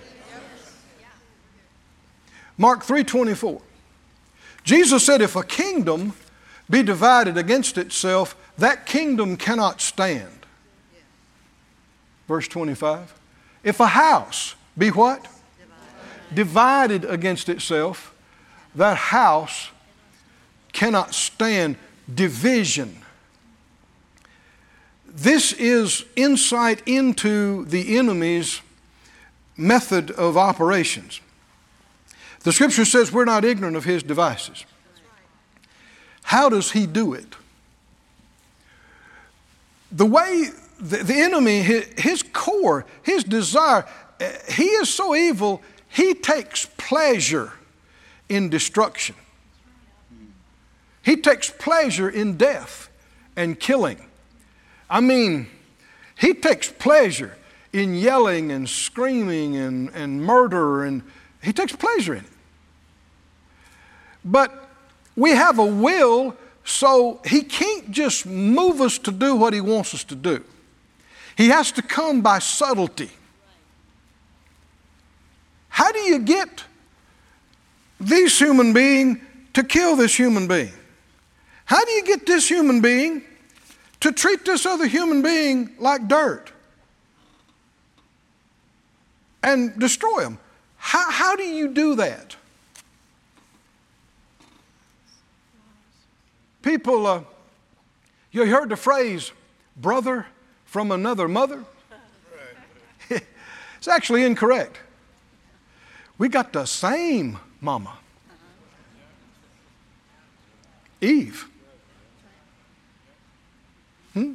Mark 2.59 2.85
3:24. 2.85 3.63
Jesus 4.69 5.07
said 5.07 5.23
if 5.23 5.35
a 5.35 5.43
kingdom 5.43 6.13
be 6.69 6.83
divided 6.83 7.39
against 7.39 7.79
itself, 7.79 8.37
that 8.59 8.85
kingdom 8.85 9.39
cannot 9.39 9.81
stand. 9.81 10.45
Verse 12.27 12.47
25. 12.49 13.15
If 13.65 13.81
a 13.81 13.87
house 13.87 14.57
be 14.77 14.91
what? 14.91 15.27
Divided, 16.35 17.07
against 17.07 17.49
itself, 17.49 18.15
that 18.75 18.99
house 18.99 19.71
cannot 20.75 21.15
stand 21.15 21.77
division. 22.15 22.99
This 25.07 25.55
is 25.55 26.05
insight 26.15 26.83
into 26.85 27.65
the 27.65 27.97
enemy's 27.97 28.61
method 29.57 30.11
of 30.11 30.37
operations. 30.37 31.23
The 32.49 32.55
scripture 32.55 32.87
says 32.87 33.13
we're 33.13 33.27
not 33.27 33.45
ignorant 33.45 33.77
of 33.77 33.85
his 33.85 34.03
devices. 34.03 34.65
How 36.23 36.49
does 36.49 36.71
he 36.71 36.87
do 36.87 37.13
it? 37.13 37.37
The 39.93 40.07
way 40.07 40.49
the, 40.81 40.97
the 40.97 41.21
enemy, 41.21 41.61
his, 41.61 41.85
his 41.99 42.23
core, 42.23 42.87
his 43.03 43.23
desire, 43.23 43.85
eh, 44.19 44.33
he 44.49 44.65
is 44.65 44.89
so 44.89 45.15
evil, 45.15 45.61
he 45.91 46.15
takes 46.15 46.65
pleasure 46.79 47.53
in 48.31 48.49
destruction. 48.49 49.15
He 51.03 51.17
takes 51.17 51.51
pleasure 51.51 52.09
in 52.09 52.39
death 52.39 52.89
and 53.37 53.61
killing. 53.61 54.03
I 54.89 55.01
mean, 55.01 55.49
he 56.19 56.33
takes 56.33 56.73
pleasure 56.73 57.37
in 57.75 57.95
yelling 57.95 58.51
and 58.51 58.67
screaming 58.67 59.59
and, 59.59 59.91
and 59.91 60.23
murder, 60.23 60.85
and 60.85 61.03
he 61.43 61.53
takes 61.53 61.77
pleasure 61.77 62.15
in 62.15 62.25
it. 62.25 62.31
But 64.31 64.69
we 65.17 65.31
have 65.31 65.59
a 65.59 65.65
will, 65.65 66.37
so 66.65 67.21
he 67.25 67.43
can't 67.43 67.91
just 67.91 68.27
move 68.27 68.81
us 68.83 68.99
to 68.99 69.11
do 69.11 69.35
what 69.35 69.55
he 69.55 69.61
wants 69.61 69.95
us 69.95 70.05
to 70.05 70.15
do. 70.15 70.45
He 71.37 71.49
has 71.49 71.73
to 71.73 71.83
come 71.83 72.21
by 72.21 72.41
subtlety. 72.41 73.11
How 75.71 75.91
do 75.93 76.01
you 76.01 76.19
get 76.19 76.65
this 77.99 78.39
human 78.39 78.73
being 78.73 79.23
to 79.55 79.65
kill 79.65 79.97
this 79.97 80.15
human 80.15 80.47
being? 80.47 80.73
How 81.65 81.83
do 81.85 81.91
you 81.93 82.05
get 82.05 82.27
this 82.27 82.49
human 82.49 82.81
being 82.81 83.23
to 84.01 84.13
treat 84.13 84.45
this 84.45 84.67
other 84.67 84.87
human 84.87 85.23
being 85.23 85.75
like 85.79 86.07
dirt 86.07 86.53
and 89.43 89.79
destroy 89.79 90.21
him? 90.21 90.39
How, 90.77 91.11
how 91.11 91.37
do 91.37 91.45
you 91.45 91.69
do 91.69 91.95
that? 91.97 92.37
People, 96.69 97.07
uh, 97.07 97.23
you 98.31 98.45
heard 98.45 98.69
the 98.69 98.77
phrase, 98.77 99.33
brother 99.75 100.27
from 100.67 100.93
another 100.93 101.27
mother? 101.27 101.65
it's 103.09 103.89
actually 103.89 104.23
incorrect. 104.23 104.79
We 106.19 106.29
got 106.29 106.53
the 106.53 106.67
same 106.67 107.39
mama 107.63 107.97
Eve. 111.01 111.49
Hmm? 114.13 114.35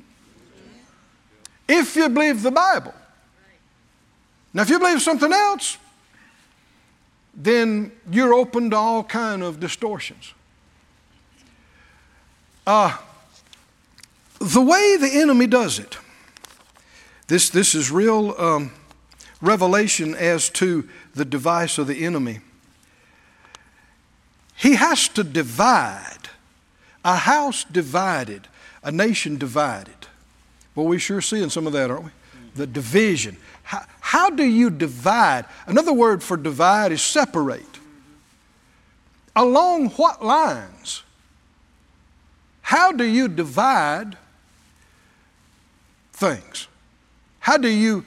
If 1.67 1.95
you 1.95 2.09
believe 2.09 2.41
the 2.41 2.49
Bible. 2.49 2.95
Now, 4.55 4.63
if 4.63 4.71
you 4.71 4.79
believe 4.79 5.03
something 5.03 5.31
else, 5.31 5.77
then 7.35 7.91
you're 8.09 8.33
open 8.33 8.71
to 8.71 8.75
all 8.75 9.03
kind 9.03 9.43
of 9.43 9.59
distortions. 9.59 10.33
Uh, 12.65 12.97
the 14.39 14.61
way 14.61 14.97
the 14.97 15.19
enemy 15.21 15.47
does 15.47 15.79
it, 15.79 15.97
this, 17.27 17.49
this 17.49 17.75
is 17.75 17.91
real 17.91 18.35
um, 18.37 18.71
revelation 19.41 20.15
as 20.15 20.49
to 20.49 20.87
the 21.15 21.25
device 21.25 21.77
of 21.77 21.87
the 21.87 22.05
enemy. 22.05 22.39
He 24.55 24.75
has 24.75 25.07
to 25.09 25.23
divide. 25.23 26.29
A 27.05 27.17
house 27.17 27.65
divided, 27.65 28.47
a 28.81 28.91
nation 28.91 29.37
divided. 29.37 30.07
Well, 30.73 30.85
we're 30.85 30.99
sure 30.99 31.19
seeing 31.19 31.49
some 31.49 31.67
of 31.67 31.73
that, 31.73 31.91
aren't 31.91 32.05
we? 32.05 32.11
The 32.55 32.67
division. 32.67 33.37
How, 33.63 33.85
how 33.99 34.29
do 34.29 34.45
you 34.45 34.69
divide? 34.69 35.45
Another 35.67 35.91
word 35.91 36.23
for 36.23 36.37
divide 36.37 36.93
is 36.93 37.01
separate. 37.01 37.65
Along 39.35 39.89
what 39.89 40.23
lines? 40.23 41.03
How 42.63 42.91
do 42.91 43.03
you 43.03 43.27
divide 43.27 44.17
things? 46.13 46.67
How 47.39 47.57
do 47.57 47.69
you 47.69 48.03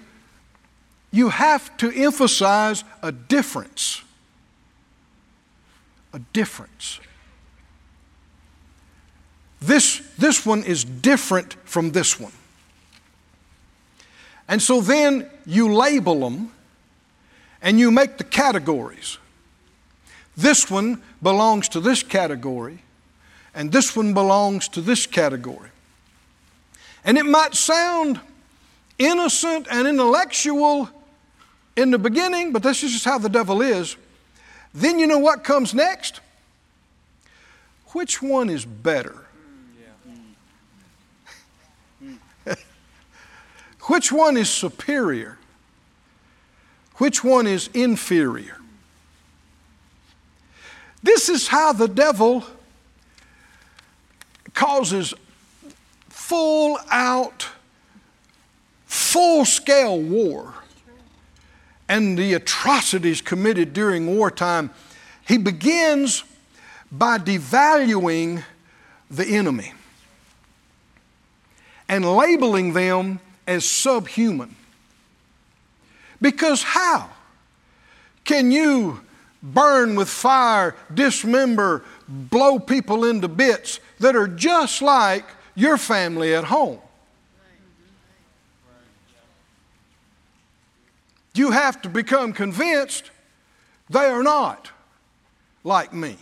you 1.16 1.30
have 1.30 1.74
to 1.78 1.90
emphasize 1.90 2.84
a 3.02 3.10
difference. 3.10 4.02
A 6.12 6.18
difference. 6.18 7.00
This, 9.60 10.02
this 10.18 10.44
one 10.44 10.62
is 10.62 10.84
different 10.84 11.54
from 11.64 11.92
this 11.92 12.20
one. 12.20 12.32
And 14.46 14.60
so 14.60 14.82
then 14.82 15.28
you 15.46 15.72
label 15.72 16.20
them 16.20 16.52
and 17.62 17.80
you 17.80 17.90
make 17.90 18.18
the 18.18 18.24
categories. 18.24 19.16
This 20.36 20.70
one 20.70 21.02
belongs 21.22 21.70
to 21.70 21.80
this 21.80 22.02
category, 22.02 22.80
and 23.56 23.72
this 23.72 23.96
one 23.96 24.14
belongs 24.14 24.68
to 24.68 24.80
this 24.82 25.06
category. 25.06 25.70
And 27.04 27.16
it 27.16 27.24
might 27.24 27.54
sound 27.54 28.20
innocent 28.98 29.66
and 29.70 29.88
intellectual 29.88 30.90
in 31.74 31.90
the 31.90 31.98
beginning, 31.98 32.52
but 32.52 32.62
this 32.62 32.82
is 32.82 32.92
just 32.92 33.06
how 33.06 33.16
the 33.16 33.30
devil 33.30 33.62
is. 33.62 33.96
Then 34.74 34.98
you 34.98 35.06
know 35.06 35.18
what 35.18 35.42
comes 35.42 35.72
next? 35.72 36.20
Which 37.92 38.20
one 38.20 38.50
is 38.50 38.66
better? 38.66 39.24
Which 43.88 44.12
one 44.12 44.36
is 44.36 44.50
superior? 44.50 45.38
Which 46.96 47.24
one 47.24 47.46
is 47.46 47.70
inferior? 47.72 48.58
This 51.02 51.30
is 51.30 51.48
how 51.48 51.72
the 51.72 51.88
devil 51.88 52.44
causes 54.56 55.14
full 56.08 56.76
out, 56.90 57.46
full 58.86 59.44
scale 59.44 60.00
war 60.00 60.54
and 61.88 62.18
the 62.18 62.34
atrocities 62.34 63.20
committed 63.20 63.72
during 63.72 64.16
wartime. 64.16 64.70
He 65.28 65.38
begins 65.38 66.24
by 66.90 67.18
devaluing 67.18 68.42
the 69.10 69.24
enemy 69.24 69.72
and 71.88 72.16
labeling 72.16 72.72
them 72.72 73.20
as 73.46 73.64
subhuman. 73.64 74.56
Because 76.20 76.62
how 76.62 77.10
can 78.24 78.50
you 78.50 79.00
burn 79.42 79.94
with 79.94 80.08
fire, 80.08 80.74
dismember, 80.92 81.84
blow 82.08 82.58
people 82.58 83.04
into 83.04 83.28
bits 83.28 83.78
that 83.98 84.14
are 84.14 84.28
just 84.28 84.82
like 84.82 85.24
your 85.54 85.76
family 85.78 86.34
at 86.34 86.44
home. 86.44 86.78
You 91.34 91.50
have 91.50 91.82
to 91.82 91.88
become 91.88 92.32
convinced 92.32 93.10
they 93.90 94.06
are 94.06 94.22
not 94.22 94.70
like 95.64 95.92
me. 95.92 96.16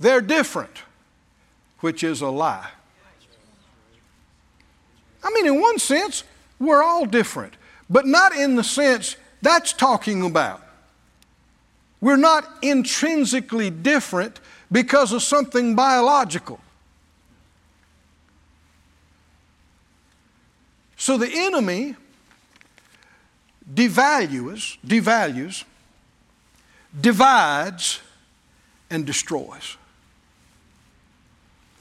They're 0.00 0.20
different, 0.20 0.82
which 1.80 2.02
is 2.02 2.20
a 2.20 2.28
lie. 2.28 2.70
I 5.22 5.30
mean, 5.30 5.46
in 5.46 5.60
one 5.60 5.78
sense, 5.78 6.24
we're 6.58 6.82
all 6.82 7.06
different, 7.06 7.54
but 7.88 8.06
not 8.06 8.34
in 8.34 8.56
the 8.56 8.64
sense 8.64 9.16
that's 9.42 9.72
talking 9.72 10.24
about. 10.24 10.62
We're 12.00 12.16
not 12.16 12.48
intrinsically 12.62 13.70
different 13.70 14.40
because 14.72 15.12
of 15.12 15.22
something 15.22 15.76
biological. 15.76 16.58
So 20.96 21.18
the 21.18 21.30
enemy 21.30 21.94
devalues, 23.72 24.78
devalues, 24.84 25.64
divides, 26.98 28.00
and 28.90 29.04
destroys. 29.04 29.76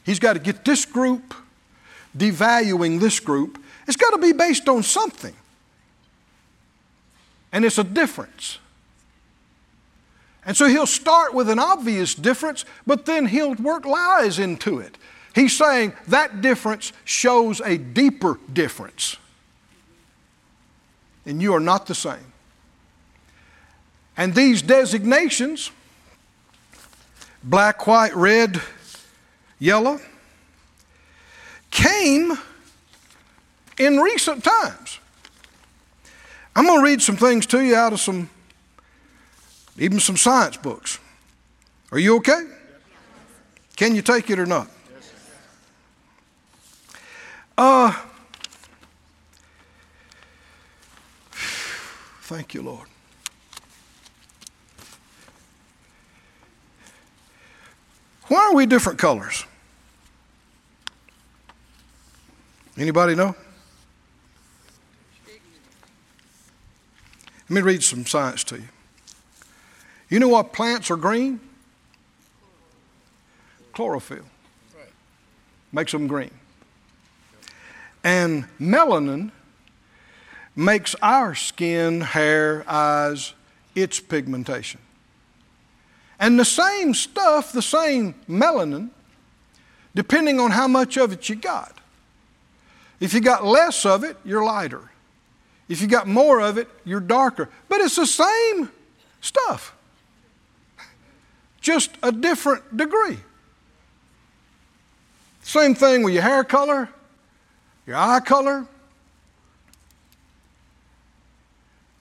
He's 0.04 0.20
got 0.20 0.34
to 0.34 0.40
get 0.40 0.66
this 0.66 0.86
group 0.86 1.34
devaluing 2.18 3.00
this 3.00 3.20
group. 3.20 3.62
It's 3.88 3.98
got 3.98 4.12
to 4.12 4.18
be 4.18 4.34
based 4.34 4.68
on 4.68 4.84
something. 4.84 5.36
And 7.52 7.66
it's 7.66 7.78
a 7.78 7.84
difference. 7.84 8.58
And 10.46 10.58
so 10.58 10.66
he'll 10.66 10.88
start 10.88 11.34
with 11.34 11.50
an 11.50 11.60
obvious 11.60 12.16
difference, 12.16 12.66
but 12.88 13.06
then 13.06 13.28
he'll 13.28 13.56
work 13.56 13.86
lies 13.86 14.40
into 14.40 14.80
it. 14.80 14.98
He's 15.36 15.56
saying 15.56 15.94
that 16.08 16.42
difference 16.42 16.94
shows 17.06 17.62
a 17.62 17.78
deeper 17.78 18.40
difference. 18.52 19.18
And 21.26 21.42
you 21.42 21.54
are 21.54 21.60
not 21.60 21.86
the 21.86 21.96
same. 21.96 22.34
And 24.18 24.34
these 24.34 24.62
designations 24.62 25.72
black, 27.44 27.88
white, 27.88 28.16
red, 28.16 28.62
yellow 29.60 30.00
came 31.70 32.34
in 33.80 33.98
recent 33.98 34.44
times. 34.44 35.00
I'm 36.56 36.66
going 36.66 36.80
to 36.80 36.84
read 36.84 37.02
some 37.02 37.16
things 37.16 37.46
to 37.48 37.64
you 37.64 37.76
out 37.76 37.94
of 37.94 38.00
some, 38.00 38.30
even 39.82 40.00
some 40.00 40.16
science 40.16 40.58
books. 40.58 41.00
Are 41.92 41.98
you 41.98 42.18
okay? 42.18 42.44
Can 43.76 43.96
you 43.96 44.04
take 44.04 44.30
it 44.30 44.38
or 44.38 44.46
not? 44.46 44.70
Uh, 47.58 47.92
thank 52.22 52.54
you, 52.54 52.62
Lord. 52.62 52.88
Why 58.28 58.38
are 58.38 58.54
we 58.54 58.68
different 58.68 59.00
colors? 59.00 59.46
Anybody 62.78 63.16
know? 63.16 63.36
Let 67.50 67.50
me 67.50 67.62
read 67.62 67.82
some 67.82 68.06
science 68.06 68.44
to 68.46 68.58
you. 68.58 68.68
You 70.12 70.20
know 70.20 70.28
what 70.28 70.52
plants 70.52 70.92
are 70.92 70.98
green? 70.98 71.40
Chlorophyll. 73.74 74.26
Makes 75.72 75.94
them 75.94 76.06
green. 76.06 76.32
And 78.04 78.46
melanin 78.60 79.32
makes 80.54 80.96
our 81.02 81.34
skin, 81.34 82.02
hair, 82.02 82.66
eyes, 82.68 83.34
its 83.74 84.02
pigmentation. 84.02 84.82
And 86.20 86.38
the 86.38 86.46
same 86.46 86.94
stuff, 86.94 87.54
the 87.54 87.62
same 87.62 88.16
melanin, 88.30 88.90
depending 89.96 90.42
on 90.42 90.52
how 90.52 90.68
much 90.68 90.98
of 90.98 91.14
it 91.14 91.30
you 91.30 91.36
got. 91.36 91.78
If 93.00 93.14
you 93.14 93.22
got 93.22 93.46
less 93.46 93.86
of 93.86 94.04
it, 94.04 94.18
you're 94.26 94.44
lighter. 94.44 94.92
If 95.70 95.82
you 95.82 95.88
got 95.88 96.06
more 96.06 96.42
of 96.42 96.58
it, 96.58 96.68
you're 96.84 97.00
darker. 97.00 97.48
But 97.70 97.80
it's 97.80 97.96
the 97.96 98.06
same 98.06 98.70
stuff, 99.22 99.74
just 101.62 101.92
a 102.04 102.12
different 102.12 102.76
degree. 102.76 103.18
Same 105.44 105.74
thing 105.74 106.04
with 106.04 106.14
your 106.14 106.24
hair 106.24 106.44
color, 106.44 106.90
your 107.88 107.96
eye 107.96 108.20
color. 108.20 108.68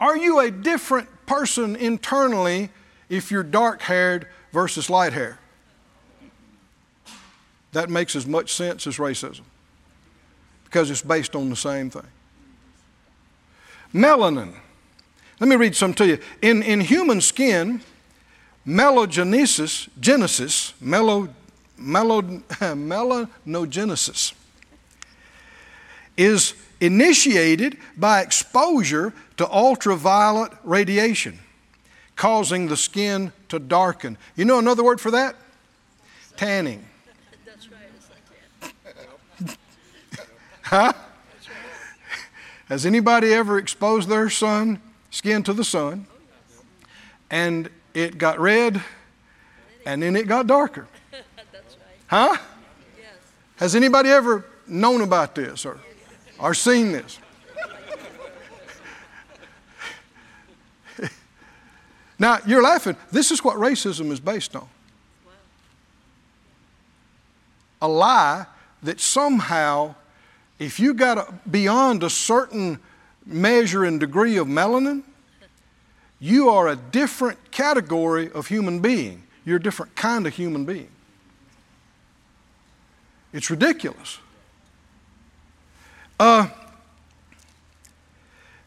Are 0.00 0.16
you 0.16 0.40
a 0.40 0.50
different 0.50 1.08
person 1.26 1.76
internally 1.76 2.70
if 3.08 3.30
you're 3.30 3.42
dark 3.42 3.82
haired 3.82 4.26
versus 4.52 4.88
light 4.88 5.12
hair? 5.12 5.38
That 7.72 7.88
makes 7.88 8.16
as 8.16 8.26
much 8.26 8.52
sense 8.52 8.86
as 8.86 8.96
racism 8.96 9.42
because 10.64 10.90
it's 10.90 11.02
based 11.02 11.36
on 11.36 11.50
the 11.50 11.56
same 11.56 11.90
thing. 11.90 12.06
Melanin. 13.94 14.54
Let 15.40 15.48
me 15.48 15.56
read 15.56 15.74
some 15.74 15.94
to 15.94 16.06
you. 16.06 16.18
In, 16.42 16.62
in 16.62 16.80
human 16.80 17.20
skin, 17.20 17.80
melogenesis, 18.66 19.88
genesis, 19.98 20.74
melo, 20.80 21.28
melo, 21.76 22.22
melanogenesis 22.22 24.34
is 26.16 26.54
initiated 26.80 27.76
by 27.96 28.20
exposure 28.20 29.12
to 29.36 29.48
ultraviolet 29.50 30.52
radiation, 30.64 31.38
causing 32.16 32.68
the 32.68 32.76
skin 32.76 33.32
to 33.48 33.58
darken. 33.58 34.18
You 34.36 34.44
know 34.44 34.58
another 34.58 34.84
word 34.84 35.00
for 35.00 35.10
that? 35.12 35.36
Tanning. 36.36 36.84
That's 37.46 37.70
right. 37.70 38.72
Tanning. 39.38 39.56
Huh? 40.62 40.92
Has 42.68 42.86
anybody 42.86 43.32
ever 43.32 43.58
exposed 43.58 44.08
their 44.08 44.30
son 44.30 44.80
skin 45.10 45.42
to 45.42 45.52
the 45.52 45.64
sun 45.64 46.06
and 47.30 47.68
it 47.94 48.18
got 48.18 48.38
red 48.38 48.82
and 49.86 50.02
then 50.02 50.16
it 50.16 50.26
got 50.26 50.46
darker? 50.46 50.86
Huh? 52.06 52.36
Has 53.58 53.76
anybody 53.76 54.08
ever 54.08 54.44
known 54.66 55.00
about 55.00 55.36
this 55.36 55.64
or, 55.64 55.78
or 56.40 56.54
seen 56.54 56.90
this? 56.90 57.20
now, 62.18 62.38
you're 62.44 62.64
laughing. 62.64 62.96
This 63.12 63.30
is 63.30 63.44
what 63.44 63.58
racism 63.58 64.10
is 64.10 64.18
based 64.18 64.56
on 64.56 64.68
a 67.80 67.88
lie 67.88 68.46
that 68.82 69.00
somehow 69.00 69.94
if 70.58 70.78
you 70.78 70.94
got 70.94 71.18
a, 71.18 71.34
beyond 71.50 72.02
a 72.02 72.10
certain 72.10 72.78
measure 73.24 73.84
and 73.84 73.98
degree 73.98 74.36
of 74.36 74.46
melanin, 74.46 75.02
you 76.20 76.50
are 76.50 76.68
a 76.68 76.76
different 76.76 77.50
category 77.50 78.30
of 78.30 78.46
human 78.46 78.80
being. 78.80 79.22
You're 79.44 79.56
a 79.56 79.62
different 79.62 79.96
kind 79.96 80.26
of 80.26 80.34
human 80.34 80.66
being. 80.66 80.90
It's 83.32 83.48
ridiculous. 83.50 84.18
Uh, 86.18 86.48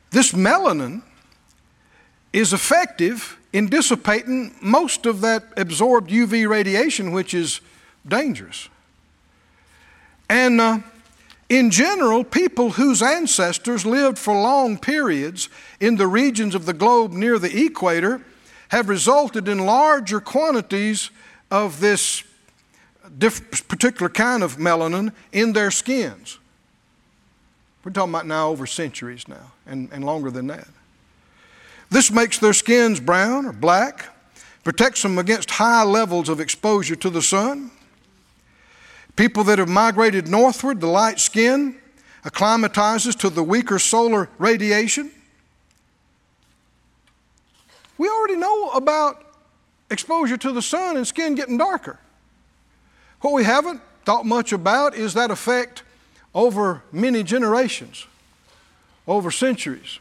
this 0.09 0.31
melanin 0.31 1.03
is 2.31 2.53
effective 2.53 3.37
in 3.51 3.67
dissipating 3.69 4.55
most 4.59 5.05
of 5.05 5.21
that 5.21 5.43
absorbed 5.55 6.09
UV 6.09 6.49
radiation, 6.49 7.11
which 7.11 7.35
is 7.35 7.61
dangerous. 8.07 8.69
And 10.27 10.59
uh, 10.59 10.79
in 11.53 11.69
general, 11.69 12.23
people 12.23 12.71
whose 12.71 13.03
ancestors 13.03 13.85
lived 13.85 14.17
for 14.17 14.33
long 14.33 14.75
periods 14.75 15.49
in 15.79 15.97
the 15.97 16.07
regions 16.07 16.55
of 16.55 16.65
the 16.65 16.73
globe 16.73 17.11
near 17.11 17.37
the 17.37 17.65
equator 17.65 18.21
have 18.69 18.89
resulted 18.89 19.47
in 19.47 19.59
larger 19.59 20.19
quantities 20.19 21.11
of 21.51 21.79
this 21.79 22.23
particular 23.67 24.09
kind 24.09 24.41
of 24.41 24.57
melanin 24.57 25.13
in 25.31 25.53
their 25.53 25.69
skins. 25.69 26.39
We're 27.83 27.91
talking 27.91 28.11
about 28.11 28.25
now 28.25 28.49
over 28.49 28.65
centuries 28.65 29.27
now 29.27 29.51
and, 29.67 29.89
and 29.91 30.03
longer 30.03 30.31
than 30.31 30.47
that. 30.47 30.67
This 31.91 32.09
makes 32.09 32.39
their 32.39 32.53
skins 32.53 32.99
brown 32.99 33.45
or 33.45 33.53
black, 33.53 34.07
protects 34.63 35.03
them 35.03 35.19
against 35.19 35.51
high 35.51 35.83
levels 35.83 36.29
of 36.29 36.39
exposure 36.39 36.95
to 36.95 37.11
the 37.11 37.21
sun, 37.21 37.69
People 39.15 39.43
that 39.45 39.59
have 39.59 39.69
migrated 39.69 40.27
northward, 40.27 40.81
the 40.81 40.87
light 40.87 41.19
skin 41.19 41.77
acclimatizes 42.25 43.15
to 43.15 43.29
the 43.29 43.43
weaker 43.43 43.77
solar 43.77 44.29
radiation. 44.37 45.11
We 47.97 48.09
already 48.09 48.35
know 48.35 48.69
about 48.69 49.23
exposure 49.89 50.37
to 50.37 50.51
the 50.51 50.61
sun 50.61 50.97
and 50.97 51.05
skin 51.05 51.35
getting 51.35 51.57
darker. 51.57 51.99
What 53.21 53.33
we 53.33 53.43
haven't 53.43 53.81
thought 54.03 54.25
much 54.25 54.51
about 54.51 54.95
is 54.95 55.13
that 55.13 55.31
effect 55.31 55.83
over 56.33 56.81
many 56.91 57.23
generations, 57.23 58.07
over 59.07 59.29
centuries. 59.29 59.99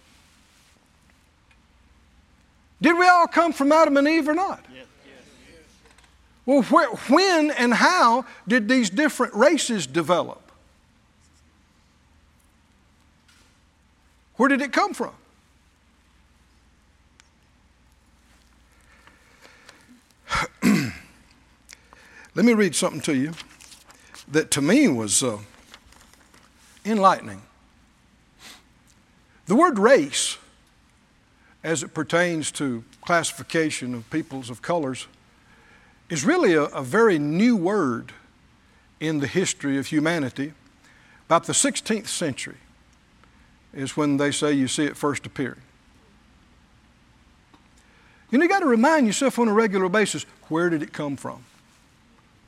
Did 2.80 2.98
we 2.98 3.06
all 3.06 3.26
come 3.26 3.52
from 3.52 3.70
Adam 3.70 3.96
and 3.96 4.08
Eve 4.08 4.28
or 4.28 4.34
not? 4.34 4.64
Well, 6.45 6.62
where, 6.62 6.88
when 6.88 7.51
and 7.53 7.72
how 7.74 8.24
did 8.49 8.68
these 8.68 8.90
different 8.90 9.34
races 9.34 9.86
develop? 9.86 10.40
Where 14.36 14.49
did 14.49 14.61
it 14.61 14.72
come 14.72 14.93
from? 14.93 15.12
Let 22.34 22.45
me 22.45 22.55
read 22.55 22.74
something 22.74 23.03
to 23.03 23.14
you 23.14 23.34
that 24.28 24.51
to 24.53 24.62
me 24.62 24.88
was 24.88 25.22
uh, 25.22 25.38
enlightening. 26.84 27.43
The 29.47 29.55
word 29.55 29.78
race, 29.78 30.38
as 31.62 31.82
it 31.82 31.95
pertains 31.95 32.51
to 32.53 32.82
classification 33.03 33.95
of 33.95 34.09
peoples 34.11 34.51
of 34.51 34.62
colors, 34.62 35.07
is 36.12 36.26
really 36.26 36.52
a, 36.52 36.64
a 36.64 36.82
very 36.82 37.18
new 37.18 37.56
word 37.56 38.12
in 39.00 39.20
the 39.20 39.26
history 39.26 39.78
of 39.78 39.86
humanity. 39.86 40.52
About 41.24 41.44
the 41.44 41.54
16th 41.54 42.06
century 42.06 42.58
is 43.72 43.96
when 43.96 44.18
they 44.18 44.30
say 44.30 44.52
you 44.52 44.68
see 44.68 44.84
it 44.84 44.94
first 44.94 45.24
appearing. 45.24 45.62
You 48.30 48.36
know, 48.36 48.42
you 48.42 48.48
got 48.50 48.58
to 48.58 48.66
remind 48.66 49.06
yourself 49.06 49.38
on 49.38 49.48
a 49.48 49.54
regular 49.54 49.88
basis 49.88 50.26
where 50.48 50.68
did 50.68 50.82
it 50.82 50.92
come 50.92 51.16
from? 51.16 51.44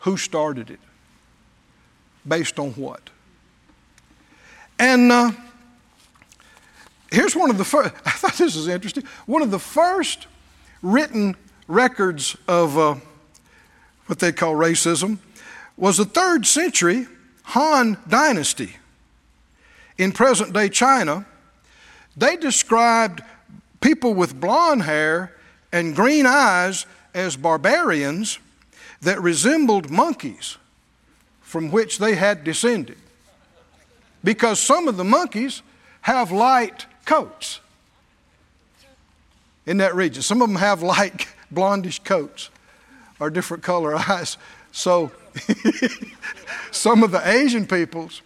Who 0.01 0.19
started 0.19 0.69
it? 0.69 0.81
Based 2.29 2.59
on 2.59 2.73
what? 2.73 3.09
And 4.79 5.11
uh, 5.11 5.33
here's 7.11 7.35
one 7.35 7.49
of 7.49 7.57
the 7.57 7.65
first, 7.65 7.95
I 8.05 8.11
thought 8.11 8.35
this 8.35 8.57
was 8.57 8.69
interesting. 8.69 9.05
One 9.25 9.41
of 9.41 9.51
the 9.51 9.59
first 9.59 10.27
written 10.83 11.35
records 11.67 12.37
of 12.47 12.77
uh, 12.77 12.97
what 14.07 14.19
they 14.19 14.33
call 14.33 14.55
racism 14.55 15.19
was 15.77 15.97
the 15.97 16.05
third 16.05 16.47
century 16.47 17.07
Han 17.45 17.99
dynasty 18.09 18.77
in 19.99 20.13
present 20.13 20.53
day 20.53 20.69
China. 20.69 21.27
They 22.17 22.37
described 22.37 23.23
people 23.81 24.15
with 24.15 24.41
blonde 24.41 24.83
hair 24.83 25.35
and 25.73 25.95
green 25.95 26.27
eyes 26.27 26.87
as 27.13 27.37
barbarians 27.37 28.39
that 29.03 29.21
resembled 29.21 29.91
monkeys 29.91 30.57
from 31.43 31.71
which 31.71 31.99
they 31.99 32.15
had 32.15 32.45
descended. 32.45 32.97
Because 34.23 34.59
some 34.59 34.89
of 34.89 34.97
the 34.97 35.05
monkeys 35.05 35.63
have 36.01 36.33
light 36.33 36.87
coats 37.05 37.61
in 39.67 39.77
that 39.79 39.95
region. 39.95 40.23
Some 40.23 40.41
of 40.41 40.49
them 40.49 40.57
have 40.57 40.83
light 40.83 41.27
blondish 41.53 42.03
coats 42.03 42.51
or 43.25 43.31
different 43.31 43.63
color 43.63 43.95
eyes. 44.09 44.37
So 44.71 45.11
some 46.71 47.03
of 47.03 47.11
the 47.11 47.27
Asian 47.27 47.67
peoples 47.67 48.21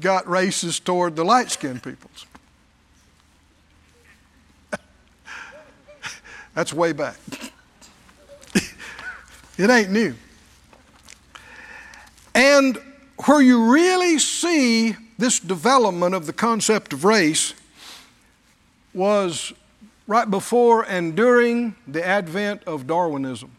got 0.00 0.24
racist 0.26 0.84
toward 0.84 1.16
the 1.16 1.24
light 1.24 1.50
skinned 1.50 1.82
peoples. 1.82 2.26
That's 6.54 6.72
way 6.72 6.92
back. 6.92 7.16
It 9.58 9.68
ain't 9.68 9.90
new. 9.90 10.14
And 12.34 12.78
where 13.26 13.42
you 13.42 13.70
really 13.70 14.18
see 14.18 14.96
this 15.18 15.38
development 15.38 16.14
of 16.14 16.24
the 16.26 16.32
concept 16.32 16.94
of 16.94 17.04
race 17.04 17.52
was 18.94 19.52
right 20.06 20.30
before 20.30 20.84
and 20.84 21.14
during 21.14 21.74
the 21.86 22.06
advent 22.06 22.62
of 22.64 22.86
Darwinism. 22.86 23.50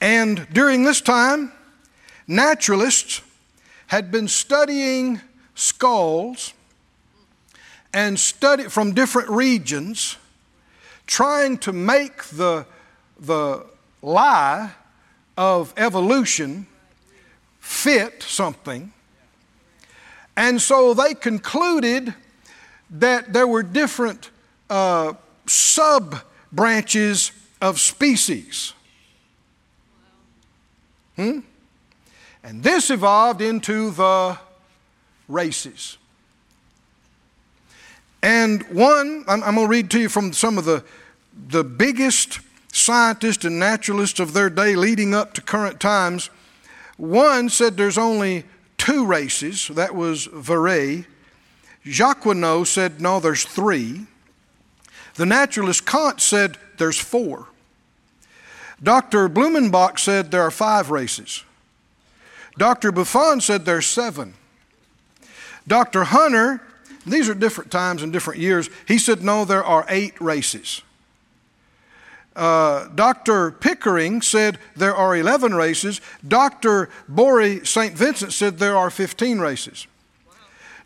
And 0.00 0.46
during 0.52 0.84
this 0.84 1.00
time, 1.00 1.52
naturalists 2.26 3.22
had 3.88 4.10
been 4.10 4.28
studying 4.28 5.20
skulls 5.54 6.52
and 7.92 8.18
study 8.18 8.64
from 8.64 8.92
different 8.92 9.28
regions 9.30 10.16
trying 11.06 11.58
to 11.58 11.72
make 11.72 12.22
the, 12.24 12.66
the 13.18 13.66
lie 14.02 14.70
of 15.36 15.72
evolution 15.76 16.66
fit 17.60 18.22
something. 18.22 18.92
And 20.36 20.60
so 20.60 20.94
they 20.94 21.14
concluded 21.14 22.14
that 22.90 23.32
there 23.32 23.46
were 23.46 23.62
different 23.62 24.30
uh, 24.70 25.14
sub 25.46 26.16
branches 26.52 27.32
of 27.60 27.80
species. 27.80 28.74
Hmm? 31.18 31.40
And 32.44 32.62
this 32.62 32.90
evolved 32.90 33.42
into 33.42 33.90
the 33.90 34.38
races. 35.28 35.98
And 38.22 38.62
one, 38.70 39.24
I'm, 39.26 39.42
I'm 39.42 39.54
going 39.56 39.66
to 39.66 39.70
read 39.70 39.90
to 39.90 40.00
you 40.00 40.08
from 40.08 40.32
some 40.32 40.58
of 40.58 40.64
the 40.64 40.84
the 41.46 41.64
biggest 41.64 42.40
scientists 42.72 43.44
and 43.44 43.58
naturalists 43.58 44.20
of 44.20 44.32
their 44.32 44.50
day 44.50 44.74
leading 44.74 45.14
up 45.14 45.34
to 45.34 45.40
current 45.40 45.80
times, 45.80 46.30
one 46.96 47.48
said 47.48 47.76
there's 47.76 47.98
only 47.98 48.44
two 48.76 49.06
races. 49.06 49.68
That 49.68 49.94
was 49.94 50.26
Virey. 50.28 51.06
Jacquinot 51.84 52.66
said, 52.66 53.00
no, 53.00 53.20
there's 53.20 53.44
three. 53.44 54.06
The 55.14 55.26
naturalist 55.26 55.86
Kant 55.86 56.20
said 56.20 56.58
there's 56.76 56.98
four. 56.98 57.46
Dr. 58.82 59.28
Blumenbach 59.28 59.98
said 59.98 60.30
there 60.30 60.42
are 60.42 60.50
five 60.50 60.90
races. 60.90 61.44
Dr. 62.56 62.92
Buffon 62.92 63.40
said 63.40 63.64
there's 63.64 63.86
seven. 63.86 64.34
Dr. 65.66 66.04
Hunter, 66.04 66.62
these 67.06 67.28
are 67.28 67.34
different 67.34 67.70
times 67.70 68.02
and 68.02 68.12
different 68.12 68.40
years, 68.40 68.70
he 68.86 68.98
said 68.98 69.22
no, 69.22 69.44
there 69.44 69.64
are 69.64 69.84
eight 69.88 70.20
races. 70.20 70.82
Uh, 72.34 72.86
Dr. 72.94 73.50
Pickering 73.50 74.22
said 74.22 74.58
there 74.76 74.94
are 74.94 75.16
11 75.16 75.54
races. 75.54 76.00
Dr. 76.26 76.88
Bory 77.08 77.66
St. 77.66 77.94
Vincent 77.94 78.32
said 78.32 78.58
there 78.58 78.76
are 78.76 78.90
15 78.90 79.40
races. 79.40 79.88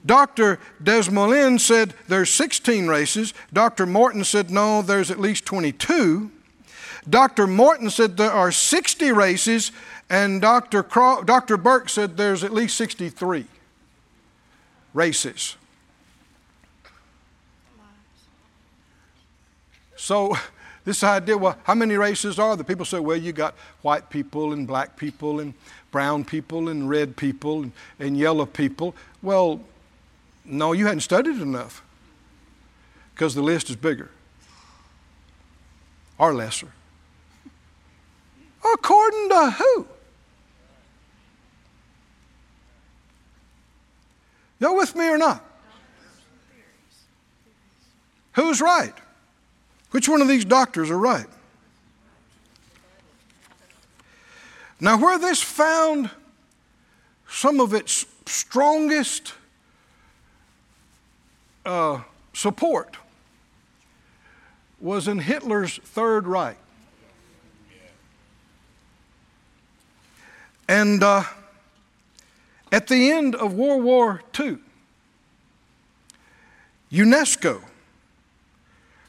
Dr. 0.05 0.59
Desmoulins 0.83 1.61
said 1.61 1.95
there's 2.09 2.31
16 2.31 2.89
races. 2.89 3.35
Dr. 3.53 3.85
Morton 3.85 4.25
said 4.25 4.51
no, 4.51 4.81
there's 4.81 5.11
at 5.11 5.21
least 5.21 5.45
22. 5.45 6.31
Dr. 7.09 7.47
Morton 7.47 7.91
said 7.91 8.17
there 8.17 8.31
are 8.31 8.53
60 8.53 9.13
races, 9.13 9.73
and 10.09 10.41
Dr. 10.41 10.83
Craw- 10.83 11.23
Dr. 11.23 11.57
Burke 11.57 11.89
said 11.89 12.17
there's 12.17 12.45
at 12.45 12.53
least 12.53 12.77
63 12.77 13.47
races. 14.95 15.57
So 19.97 20.37
this 20.85 21.05
idea, 21.05 21.39
well, 21.39 21.57
how 21.65 21.75
many 21.75 21.97
races 21.97 22.39
are 22.39 22.57
there? 22.57 22.65
People 22.65 22.85
say, 22.85 22.99
well, 22.99 23.17
you 23.17 23.33
got 23.33 23.55
white 23.83 24.11
people 24.11 24.53
and 24.53 24.67
black 24.67 24.97
people 24.97 25.41
and 25.41 25.55
brown 25.93 26.25
people 26.25 26.69
and 26.69 26.89
red 26.89 27.17
people 27.17 27.63
and, 27.63 27.73
and 28.01 28.17
yellow 28.17 28.47
people. 28.47 28.95
Well, 29.23 29.61
no, 30.45 30.73
you 30.73 30.87
hadn't 30.87 31.01
studied 31.01 31.41
enough 31.41 31.83
because 33.15 33.35
the 33.35 33.43
list 33.43 33.71
is 33.71 33.77
bigger 33.77 34.11
or 36.19 36.35
lesser. 36.35 36.69
According 38.75 39.29
to 39.29 39.51
who? 39.51 39.87
Y'all 44.61 44.77
with 44.77 44.95
me 44.95 45.09
or 45.09 45.19
not? 45.19 45.45
Who's 48.35 48.61
right? 48.61 48.95
Which 49.91 50.09
one 50.09 50.23
of 50.23 50.29
these 50.29 50.45
doctors 50.45 50.91
are 50.91 50.99
right? 50.99 51.27
Now, 54.81 54.97
where 54.99 55.19
this 55.19 55.43
found 55.43 56.11
some 57.29 57.61
of 57.61 57.73
its 57.75 58.07
strongest 58.27 59.35
uh, 61.65 62.01
support 62.33 62.97
was 64.81 65.07
in 65.07 65.21
Hitler's 65.21 65.79
Third 65.79 66.27
Reich. 66.27 66.57
And 70.73 71.03
uh, 71.03 71.25
at 72.73 72.87
the 72.87 73.13
end 73.13 73.35
of 73.35 73.53
World 73.53 73.85
War 73.85 74.23
II, 74.41 74.57
UNESCO 76.91 77.61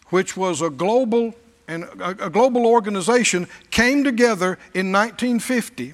which 0.09 0.35
was 0.35 0.61
a 0.61 0.69
global 0.69 1.33
and 1.69 1.85
a, 1.85 2.25
a 2.25 2.29
global 2.29 2.67
organization, 2.67 3.47
came 3.71 4.03
together 4.03 4.59
in 4.73 4.91
1950 4.91 5.93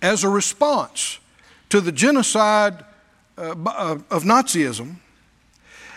as 0.00 0.24
a 0.24 0.28
response 0.30 1.18
to 1.68 1.82
the 1.82 1.92
genocide 1.92 2.82
uh, 3.36 3.54
uh, 3.66 3.98
of 4.10 4.24
Nazism, 4.24 4.96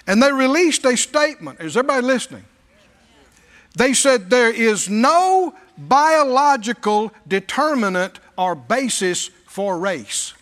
and 0.05 0.21
they 0.21 0.33
released 0.33 0.83
a 0.83 0.97
statement. 0.97 1.61
Is 1.61 1.77
everybody 1.77 2.05
listening? 2.05 2.43
They 3.77 3.93
said 3.93 4.29
there 4.29 4.51
is 4.51 4.89
no 4.89 5.55
biological 5.77 7.13
determinant 7.27 8.19
or 8.37 8.55
basis 8.55 9.29
for 9.45 9.77
race. 9.77 10.33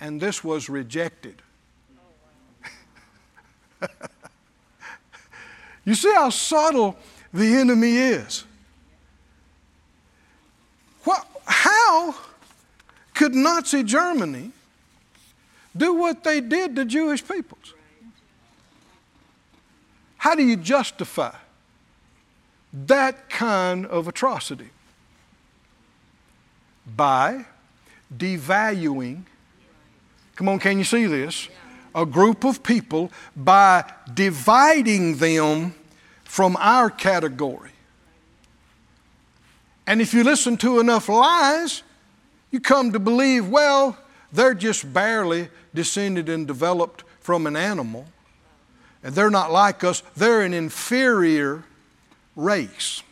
And 0.00 0.20
this 0.20 0.44
was 0.44 0.68
rejected. 0.68 1.40
you 5.84 5.94
see 5.94 6.12
how 6.12 6.30
subtle 6.30 6.96
the 7.32 7.56
enemy 7.56 7.96
is. 7.96 8.44
What, 11.04 11.26
how 11.46 12.14
could 13.14 13.34
Nazi 13.34 13.82
Germany 13.82 14.52
do 15.76 15.94
what 15.94 16.24
they 16.24 16.40
did 16.40 16.76
to 16.76 16.84
Jewish 16.84 17.26
peoples? 17.26 17.73
How 20.24 20.34
do 20.34 20.42
you 20.42 20.56
justify 20.56 21.36
that 22.72 23.28
kind 23.28 23.84
of 23.84 24.08
atrocity? 24.08 24.70
By 26.86 27.44
devaluing, 28.10 29.24
come 30.34 30.48
on, 30.48 30.60
can 30.60 30.78
you 30.78 30.84
see 30.84 31.04
this? 31.04 31.50
A 31.94 32.06
group 32.06 32.42
of 32.42 32.62
people 32.62 33.12
by 33.36 33.84
dividing 34.14 35.18
them 35.18 35.74
from 36.24 36.56
our 36.58 36.88
category. 36.88 37.72
And 39.86 40.00
if 40.00 40.14
you 40.14 40.24
listen 40.24 40.56
to 40.56 40.80
enough 40.80 41.10
lies, 41.10 41.82
you 42.50 42.60
come 42.60 42.92
to 42.92 42.98
believe, 42.98 43.50
well, 43.50 43.98
they're 44.32 44.54
just 44.54 44.90
barely 44.90 45.50
descended 45.74 46.30
and 46.30 46.46
developed 46.46 47.04
from 47.20 47.46
an 47.46 47.56
animal 47.56 48.06
and 49.04 49.14
they're 49.14 49.30
not 49.30 49.52
like 49.52 49.84
us, 49.84 50.02
they're 50.16 50.40
an 50.40 50.54
inferior 50.54 51.62
race. 52.34 53.02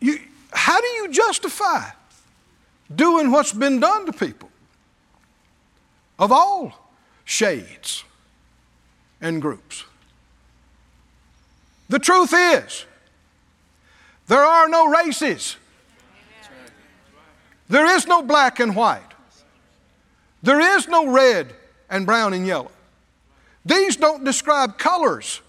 You, 0.00 0.18
how 0.52 0.80
do 0.80 0.86
you 0.86 1.12
justify 1.12 1.90
doing 2.92 3.30
what's 3.30 3.52
been 3.52 3.78
done 3.78 4.06
to 4.06 4.12
people 4.12 4.50
of 6.18 6.32
all 6.32 6.90
shades 7.26 8.04
and 9.20 9.42
groups? 9.42 9.84
The 11.90 11.98
truth 11.98 12.32
is, 12.34 12.86
there 14.28 14.42
are 14.42 14.66
no 14.68 14.86
races. 14.86 15.56
There 17.68 17.84
is 17.84 18.06
no 18.06 18.22
black 18.22 18.60
and 18.60 18.74
white. 18.74 19.02
There 20.42 20.76
is 20.76 20.88
no 20.88 21.12
red 21.12 21.52
and 21.90 22.06
brown 22.06 22.32
and 22.32 22.46
yellow. 22.46 22.70
These 23.70 23.94
don't 23.94 24.24
describe 24.24 24.78
colors, 24.78 25.40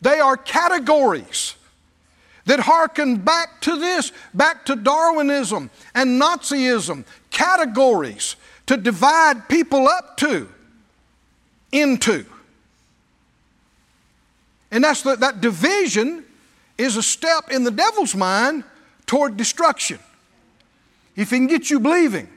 they 0.00 0.20
are 0.20 0.38
categories 0.38 1.54
that 2.46 2.60
harken 2.60 3.18
back 3.18 3.60
to 3.60 3.78
this, 3.78 4.10
back 4.32 4.64
to 4.64 4.74
Darwinism 4.74 5.70
and 5.94 6.20
Nazism, 6.20 7.04
categories 7.30 8.36
to 8.66 8.78
divide 8.78 9.50
people 9.50 9.86
up 9.86 10.16
to, 10.16 10.48
into. 11.70 12.24
And 14.70 14.82
that's 14.82 15.02
the, 15.02 15.16
that 15.16 15.42
division 15.42 16.24
is 16.78 16.96
a 16.96 17.02
step 17.02 17.50
in 17.50 17.64
the 17.64 17.70
devil's 17.70 18.14
mind 18.14 18.64
toward 19.04 19.36
destruction. 19.36 19.98
If 21.16 21.30
he 21.30 21.36
can 21.36 21.48
get 21.48 21.68
you 21.68 21.78
believing 21.80 22.28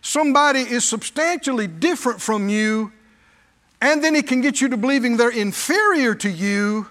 somebody 0.00 0.60
is 0.60 0.88
substantially 0.88 1.66
different 1.66 2.22
from 2.22 2.48
you 2.48 2.90
and 3.82 4.02
then 4.02 4.14
he 4.14 4.22
can 4.22 4.40
get 4.40 4.60
you 4.60 4.68
to 4.68 4.76
believing 4.76 5.16
they're 5.16 5.28
inferior 5.28 6.14
to 6.14 6.30
you, 6.30 6.86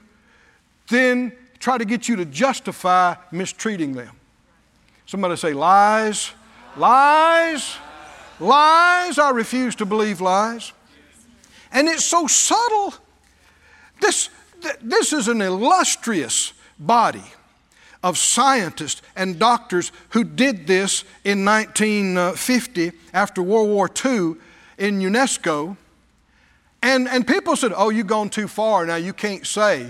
then 0.90 1.32
try 1.58 1.78
to 1.78 1.86
get 1.86 2.10
you 2.10 2.18
to 2.18 2.26
justify 2.26 3.16
mistreating 3.32 3.94
them. 3.94 4.14
Somebody 5.06 5.38
say, 5.38 5.54
lies, 5.54 6.32
lies, 6.76 7.78
lies. 8.42 9.18
I 9.18 9.30
refuse 9.30 9.74
to 9.78 9.86
believe 9.86 10.20
lies. 10.20 10.74
And 11.72 11.88
it's 11.88 12.04
so 12.04 12.28
subtle. 12.28 12.94
This, 14.02 14.30
this 14.82 15.14
is 15.14 15.30
an 15.30 15.42
illustrious 15.42 16.52
body 16.78 17.24
of 18.04 18.18
scientists 18.18 19.02
and 19.16 19.40
doctors 19.40 19.94
who 20.10 20.26
did 20.26 20.68
this 20.68 21.06
in 21.24 21.46
1950 21.46 22.92
after 23.14 23.42
World 23.42 23.70
War 23.70 23.88
II 23.88 24.36
in 24.78 25.00
UNESCO. 25.00 25.78
And, 26.84 27.08
and 27.08 27.28
people 27.28 27.56
said, 27.56 27.74
oh, 27.76 27.90
you've 27.90 28.08
gone 28.08 28.30
too 28.30 28.48
far. 28.48 28.86
Now 28.86 28.96
you 28.96 29.14
can't 29.14 29.46
say 29.46 29.88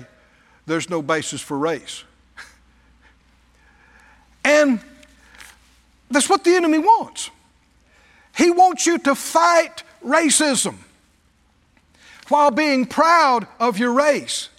there's 0.65 0.89
no 0.89 1.01
basis 1.01 1.41
for 1.41 1.57
race. 1.57 2.03
and 4.45 4.79
that's 6.09 6.29
what 6.29 6.43
the 6.43 6.55
enemy 6.55 6.79
wants. 6.79 7.29
He 8.35 8.49
wants 8.49 8.85
you 8.85 8.97
to 8.99 9.15
fight 9.15 9.83
racism 10.03 10.75
while 12.27 12.51
being 12.51 12.85
proud 12.85 13.47
of 13.59 13.77
your 13.77 13.93
race. 13.93 14.49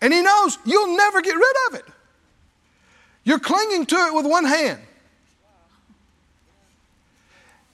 And 0.00 0.12
he 0.12 0.20
knows 0.20 0.58
you'll 0.66 0.96
never 0.96 1.22
get 1.22 1.34
rid 1.34 1.56
of 1.68 1.74
it. 1.76 1.84
You're 3.24 3.38
clinging 3.38 3.86
to 3.86 3.96
it 3.96 4.14
with 4.14 4.26
one 4.26 4.44
hand. 4.44 4.80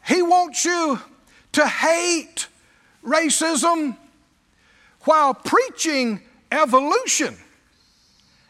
He 0.09 0.23
wants 0.23 0.65
you 0.65 0.99
to 1.53 1.69
hate 1.69 2.49
racism 3.05 3.97
while 5.03 5.35
preaching 5.35 6.23
evolution 6.51 7.37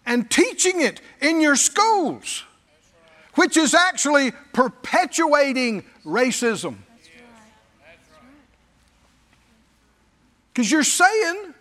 and 0.07 0.31
teaching 0.31 0.81
it 0.81 1.01
in 1.21 1.41
your 1.41 1.57
schools, 1.57 2.45
which 3.35 3.57
is 3.57 3.75
actually 3.75 4.31
perpetuating 4.53 5.83
racism. 6.05 6.77
Because 10.53 10.71
you're 10.71 10.85
saying, 10.85 11.55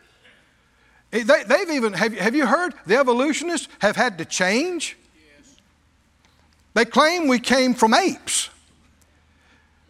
eh, 1.12 1.24
they, 1.24 1.58
have 1.58 1.72
even, 1.72 1.93
have, 1.93 2.14
have 2.14 2.36
you 2.36 2.45
heard, 2.45 2.76
the 2.86 2.98
evolutionists 2.98 3.68
have 3.80 3.95
had 3.95 4.20
to 4.20 4.26
change? 4.26 4.95
They 6.76 6.86
claim 6.86 7.28
we 7.28 7.39
came 7.39 7.74
from 7.74 7.95
apes. 7.95 8.52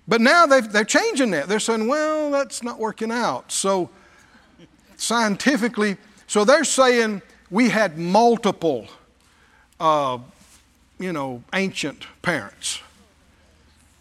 But 0.08 0.22
now 0.22 0.46
they're 0.46 0.86
changing 0.86 1.32
that. 1.32 1.48
They're 1.50 1.60
saying, 1.60 1.88
well, 1.88 2.32
that's 2.32 2.64
not 2.64 2.80
working 2.80 3.12
out. 3.12 3.52
So, 3.52 3.90
scientifically, 4.96 5.98
so 6.28 6.46
they're 6.46 6.64
saying 6.64 7.22
we 7.52 7.70
had 7.70 7.98
multiple, 7.98 8.88
uh, 9.80 10.20
you 10.98 11.12
know, 11.12 11.44
ancient 11.54 12.08
parents. 12.22 12.82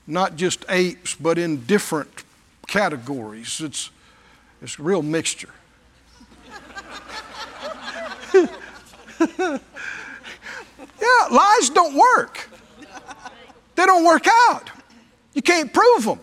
Not 0.06 0.36
just 0.36 0.64
apes, 0.68 1.16
but 1.16 1.38
in 1.38 1.64
different 1.64 2.22
categories. 2.68 3.60
It's, 3.60 3.90
it's 4.62 4.78
a 4.78 4.82
real 4.82 5.02
mixture. 5.02 5.50
yeah, 9.38 9.58
lies 11.32 11.70
don't 11.70 11.96
work. 11.96 12.48
They 13.74 13.86
don't 13.86 14.04
work 14.04 14.26
out. 14.48 14.70
You 15.36 15.42
can't 15.42 15.70
prove 15.70 16.04
them. 16.04 16.20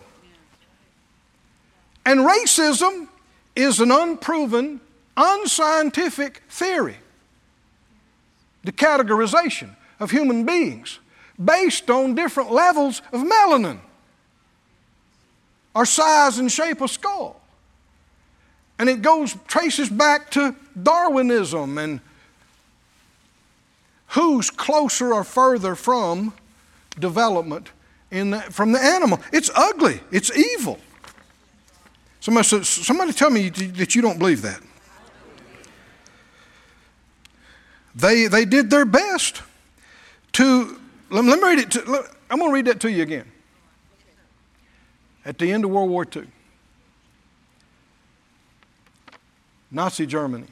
And 2.03 2.21
racism 2.21 3.07
is 3.55 3.79
an 3.79 3.91
unproven, 3.91 4.81
unscientific 5.15 6.41
theory. 6.49 6.97
The 8.63 8.71
categorization 8.71 9.75
of 9.99 10.09
human 10.09 10.45
beings 10.45 10.97
based 11.43 11.91
on 11.91 12.15
different 12.15 12.51
levels 12.51 13.03
of 13.11 13.21
melanin 13.21 13.77
or 15.75 15.85
size 15.85 16.39
and 16.39 16.51
shape 16.51 16.81
of 16.81 16.89
skull. 16.89 17.39
And 18.79 18.89
it 18.89 19.03
goes, 19.03 19.37
traces 19.47 19.89
back 19.89 20.31
to 20.31 20.55
Darwinism 20.81 21.77
and 21.77 21.99
who's 24.07 24.49
closer 24.49 25.13
or 25.13 25.23
further 25.23 25.75
from 25.75 26.33
development 26.99 27.69
the, 28.13 28.41
from 28.41 28.71
the 28.71 28.79
animal. 28.79 29.19
It's 29.31 29.49
ugly, 29.55 29.99
it's 30.11 30.35
evil. 30.35 30.79
Somebody, 32.19 32.63
somebody 32.63 33.11
tell 33.11 33.29
me 33.29 33.49
that 33.49 33.95
you 33.95 34.01
don't 34.01 34.19
believe 34.19 34.43
that. 34.43 34.61
They, 37.95 38.27
they 38.27 38.45
did 38.45 38.69
their 38.69 38.85
best 38.85 39.41
to, 40.33 40.79
let 41.09 41.25
me, 41.25 41.33
read 41.33 41.59
it. 41.59 41.71
To, 41.71 41.81
I'm 42.29 42.39
going 42.39 42.49
to 42.49 42.53
read 42.53 42.65
that 42.65 42.79
to 42.81 42.91
you 42.91 43.03
again. 43.03 43.29
at 45.25 45.37
the 45.37 45.51
end 45.51 45.65
of 45.65 45.71
World 45.71 45.89
War 45.89 46.05
II, 46.15 46.27
Nazi 49.69 50.05
Germany 50.05 50.47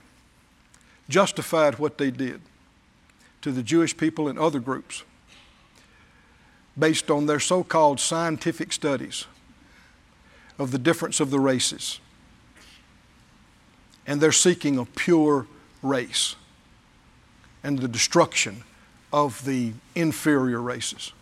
justified 1.10 1.78
what 1.80 1.98
they 1.98 2.12
did 2.12 2.42
to 3.42 3.52
the 3.52 3.64
Jewish 3.64 3.96
people 3.96 4.28
and 4.28 4.38
other 4.38 4.60
groups 4.60 5.04
based 6.78 7.12
on 7.12 7.26
their 7.26 7.40
so 7.40 7.64
called 7.64 8.00
scientific 8.00 8.72
studies 8.72 9.26
of 10.58 10.72
the 10.72 10.78
difference 10.78 11.20
of 11.20 11.32
the 11.32 11.40
races. 11.40 12.00
And 14.08 14.22
they're 14.22 14.32
seeking 14.32 14.78
a 14.78 14.86
pure 14.86 15.48
race 15.82 16.36
and 17.64 17.80
the 17.80 17.88
destruction 17.88 18.64
of 19.14 19.44
the 19.46 19.74
inferior 19.96 20.62
races. 20.62 21.14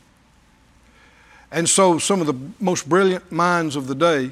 And 1.51 1.67
so, 1.67 1.97
some 1.97 2.21
of 2.21 2.27
the 2.27 2.35
most 2.59 2.87
brilliant 2.87 3.31
minds 3.31 3.75
of 3.75 3.87
the 3.87 3.95
day, 3.95 4.31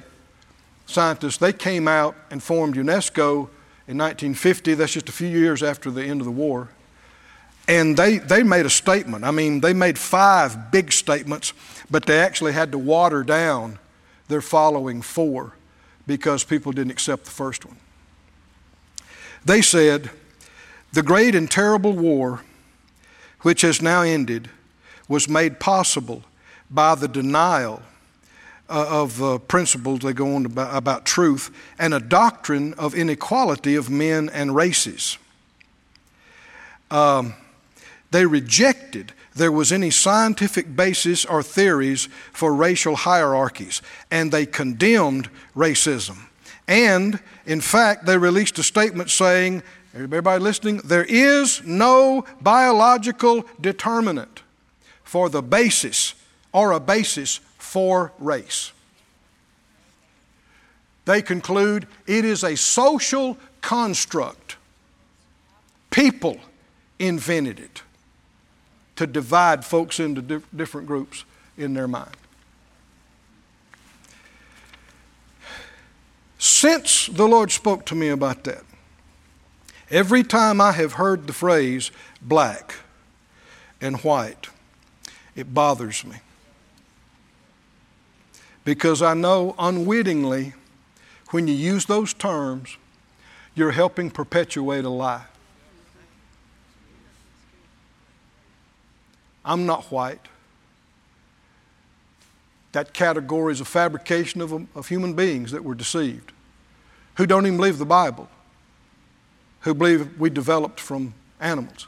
scientists, 0.85 1.37
they 1.37 1.51
came 1.51 1.87
out 1.87 2.15
and 2.29 2.41
formed 2.41 2.75
UNESCO 2.75 3.49
in 3.87 3.97
1950. 3.97 4.75
That's 4.75 4.93
just 4.93 5.09
a 5.09 5.13
few 5.13 5.27
years 5.27 5.63
after 5.63 5.89
the 5.89 6.03
end 6.03 6.21
of 6.21 6.25
the 6.25 6.31
war. 6.31 6.69
And 7.67 7.97
they, 7.97 8.19
they 8.19 8.43
made 8.43 8.65
a 8.65 8.69
statement. 8.69 9.25
I 9.25 9.31
mean, 9.31 9.59
they 9.59 9.73
made 9.73 9.97
five 9.97 10.71
big 10.71 10.93
statements, 10.93 11.53
but 11.91 12.05
they 12.05 12.19
actually 12.19 12.53
had 12.53 12.71
to 12.71 12.77
water 12.77 13.23
down 13.23 13.77
their 14.29 14.41
following 14.41 15.01
four 15.01 15.53
because 16.05 16.43
people 16.43 16.71
didn't 16.71 16.91
accept 16.91 17.25
the 17.25 17.31
first 17.31 17.65
one. 17.65 17.77
They 19.43 19.61
said, 19.61 20.09
The 20.93 21.03
great 21.03 21.35
and 21.35 21.51
terrible 21.51 21.93
war, 21.93 22.41
which 23.41 23.61
has 23.61 23.81
now 23.81 24.01
ended, 24.01 24.49
was 25.09 25.27
made 25.27 25.59
possible 25.59 26.23
by 26.69 26.95
the 26.95 27.07
denial 27.07 27.81
uh, 28.69 28.85
of 28.89 29.23
uh, 29.23 29.37
principles 29.39 29.99
they 29.99 30.13
go 30.13 30.35
on 30.35 30.45
about, 30.45 30.75
about 30.75 31.05
truth 31.05 31.55
and 31.79 31.93
a 31.93 31.99
doctrine 31.99 32.73
of 32.73 32.93
inequality 32.93 33.75
of 33.75 33.89
men 33.89 34.29
and 34.29 34.55
races. 34.55 35.17
Um, 36.91 37.33
they 38.11 38.25
rejected 38.25 39.13
there 39.35 39.51
was 39.51 39.71
any 39.71 39.91
scientific 39.91 40.75
basis 40.75 41.23
or 41.23 41.43
theories 41.43 42.09
for 42.33 42.53
racial 42.53 42.95
hierarchies, 42.95 43.81
and 44.09 44.31
they 44.31 44.45
condemned 44.45 45.29
racism. 45.55 46.17
And, 46.67 47.19
in 47.45 47.61
fact, 47.61 48.05
they 48.05 48.17
released 48.17 48.59
a 48.59 48.63
statement 48.63 49.09
saying, 49.09 49.63
everybody 49.93 50.43
listening, 50.43 50.77
there 50.83 51.05
is 51.05 51.63
no 51.63 52.25
biological 52.41 53.45
determinant 53.61 54.41
for 55.03 55.29
the 55.29 55.41
basis 55.41 56.15
or 56.51 56.71
a 56.71 56.79
basis 56.79 57.39
for 57.57 58.11
race. 58.19 58.71
They 61.05 61.21
conclude 61.21 61.87
it 62.05 62.25
is 62.25 62.43
a 62.43 62.57
social 62.57 63.37
construct. 63.61 64.57
People 65.89 66.37
invented 66.99 67.59
it 67.59 67.81
to 68.97 69.07
divide 69.07 69.63
folks 69.63 69.99
into 69.99 70.21
di- 70.21 70.45
different 70.55 70.87
groups 70.87 71.23
in 71.57 71.73
their 71.73 71.87
mind. 71.87 72.15
Since 76.37 77.07
the 77.07 77.27
Lord 77.27 77.51
spoke 77.51 77.85
to 77.85 77.95
me 77.95 78.09
about 78.09 78.43
that, 78.43 78.63
every 79.89 80.23
time 80.23 80.61
I 80.61 80.71
have 80.73 80.93
heard 80.93 81.25
the 81.25 81.33
phrase 81.33 81.91
black 82.21 82.75
and 83.81 83.97
white, 84.01 84.49
it 85.35 85.53
bothers 85.53 86.03
me. 86.03 86.17
Because 88.63 89.01
I 89.01 89.13
know 89.13 89.55
unwittingly, 89.57 90.53
when 91.29 91.47
you 91.47 91.53
use 91.53 91.85
those 91.85 92.13
terms, 92.13 92.77
you're 93.55 93.71
helping 93.71 94.11
perpetuate 94.11 94.85
a 94.85 94.89
lie. 94.89 95.25
I'm 99.47 99.65
not 99.65 99.85
white. 99.85 100.27
That 102.73 102.93
category 102.93 103.53
is 103.53 103.61
a 103.61 103.65
fabrication 103.65 104.41
of, 104.41 104.51
of 104.75 104.87
human 104.87 105.13
beings 105.13 105.51
that 105.51 105.63
were 105.63 105.73
deceived, 105.73 106.33
who 107.15 107.25
don't 107.25 107.47
even 107.47 107.57
believe 107.57 107.79
the 107.79 107.85
Bible, 107.85 108.29
who 109.61 109.73
believe 109.73 110.19
we 110.19 110.29
developed 110.29 110.79
from 110.79 111.13
animals. 111.39 111.87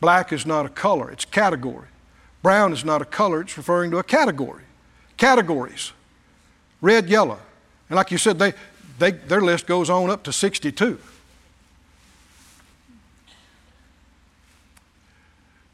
Black 0.00 0.32
is 0.32 0.46
not 0.46 0.66
a 0.66 0.68
color, 0.68 1.10
it's 1.10 1.24
a 1.24 1.28
category. 1.28 1.88
Brown 2.42 2.72
is 2.72 2.84
not 2.84 3.02
a 3.02 3.04
color, 3.04 3.40
it's 3.40 3.56
referring 3.56 3.90
to 3.90 3.98
a 3.98 4.04
category. 4.04 4.62
Categories 5.16 5.92
red, 6.80 7.08
yellow. 7.08 7.38
And 7.88 7.96
like 7.96 8.10
you 8.10 8.18
said, 8.18 8.38
they, 8.38 8.54
they, 8.98 9.12
their 9.12 9.40
list 9.40 9.66
goes 9.66 9.90
on 9.90 10.10
up 10.10 10.22
to 10.24 10.32
62. 10.32 10.98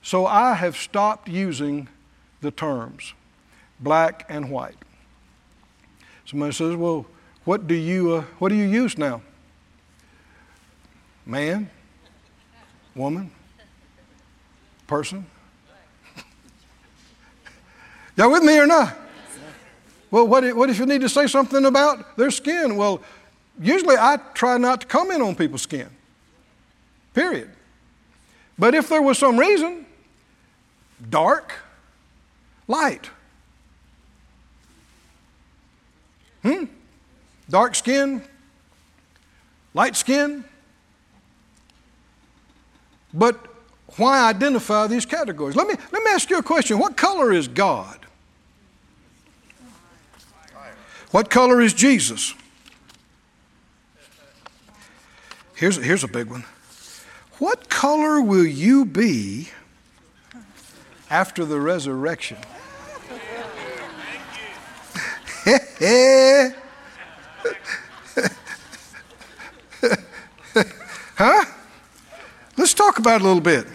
So 0.06 0.24
I 0.24 0.54
have 0.54 0.76
stopped 0.76 1.26
using 1.26 1.88
the 2.40 2.52
terms 2.52 3.12
black 3.80 4.24
and 4.28 4.52
white. 4.52 4.76
Somebody 6.24 6.52
says, 6.52 6.76
"Well, 6.76 7.06
what 7.44 7.66
do 7.66 7.74
you 7.74 8.12
uh, 8.12 8.20
what 8.38 8.50
do 8.50 8.54
you 8.54 8.68
use 8.68 8.96
now?" 8.96 9.20
Man, 11.26 11.68
woman, 12.94 13.32
person. 14.86 15.26
Y'all 18.16 18.30
with 18.30 18.44
me 18.44 18.60
or 18.60 18.66
not? 18.68 18.96
Well, 20.12 20.28
what 20.28 20.44
if, 20.44 20.54
what 20.54 20.70
if 20.70 20.78
you 20.78 20.86
need 20.86 21.00
to 21.00 21.08
say 21.08 21.26
something 21.26 21.64
about 21.64 22.16
their 22.16 22.30
skin? 22.30 22.76
Well, 22.76 23.00
usually 23.60 23.96
I 23.96 24.18
try 24.34 24.56
not 24.56 24.82
to 24.82 24.86
comment 24.86 25.20
on 25.20 25.34
people's 25.34 25.62
skin. 25.62 25.88
Period. 27.12 27.50
But 28.56 28.76
if 28.76 28.88
there 28.88 29.02
was 29.02 29.18
some 29.18 29.36
reason, 29.36 29.85
dark, 31.10 31.52
light. 32.68 33.10
Hmm? 36.42 36.64
Dark 37.48 37.74
skin, 37.74 38.22
light 39.74 39.96
skin. 39.96 40.44
But 43.12 43.38
why 43.96 44.28
identify 44.28 44.86
these 44.86 45.06
categories? 45.06 45.56
Let 45.56 45.66
me, 45.66 45.74
let 45.92 46.02
me 46.02 46.10
ask 46.10 46.28
you 46.28 46.38
a 46.38 46.42
question. 46.42 46.78
What 46.78 46.96
color 46.96 47.32
is 47.32 47.48
God? 47.48 47.98
What 51.10 51.30
color 51.30 51.60
is 51.60 51.72
Jesus? 51.72 52.34
Here's, 55.54 55.76
here's 55.76 56.04
a 56.04 56.08
big 56.08 56.26
one. 56.28 56.44
What 57.38 57.68
color 57.68 58.20
will 58.20 58.44
you 58.44 58.84
be 58.84 59.48
after 61.10 61.44
the 61.44 61.60
resurrection. 61.60 62.38
huh? 71.16 71.44
Let's 72.56 72.74
talk 72.74 72.98
about 72.98 73.20
it 73.20 73.22
a 73.22 73.24
little 73.24 73.40
bit. 73.40 73.66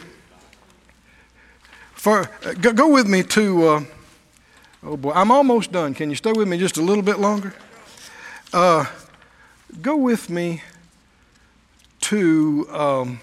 For, 1.94 2.30
uh, 2.44 2.54
go, 2.54 2.74
go, 2.74 2.90
with 2.90 3.08
me 3.08 3.24
to, 3.24 3.68
uh, 3.68 3.84
oh 4.84 4.98
boy, 4.98 5.12
I'm 5.12 5.32
almost 5.32 5.72
done. 5.72 5.94
Can 5.94 6.10
you 6.10 6.16
stay 6.16 6.32
with 6.32 6.48
me 6.48 6.58
just 6.58 6.78
a 6.78 6.82
little 6.82 7.04
bit 7.04 7.20
longer? 7.20 7.54
Uh, 8.52 8.86
go 9.82 9.96
with 9.96 10.30
me 10.30 10.64
to, 12.02 12.68
um, 12.72 13.22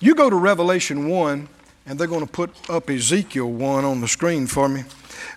you 0.00 0.14
go 0.14 0.30
to 0.30 0.36
Revelation 0.36 1.08
1 1.08 1.48
and 1.90 1.98
they're 1.98 2.06
going 2.06 2.24
to 2.24 2.32
put 2.32 2.70
up 2.70 2.88
Ezekiel 2.88 3.50
1 3.50 3.84
on 3.84 4.00
the 4.00 4.06
screen 4.06 4.46
for 4.46 4.68
me. 4.68 4.84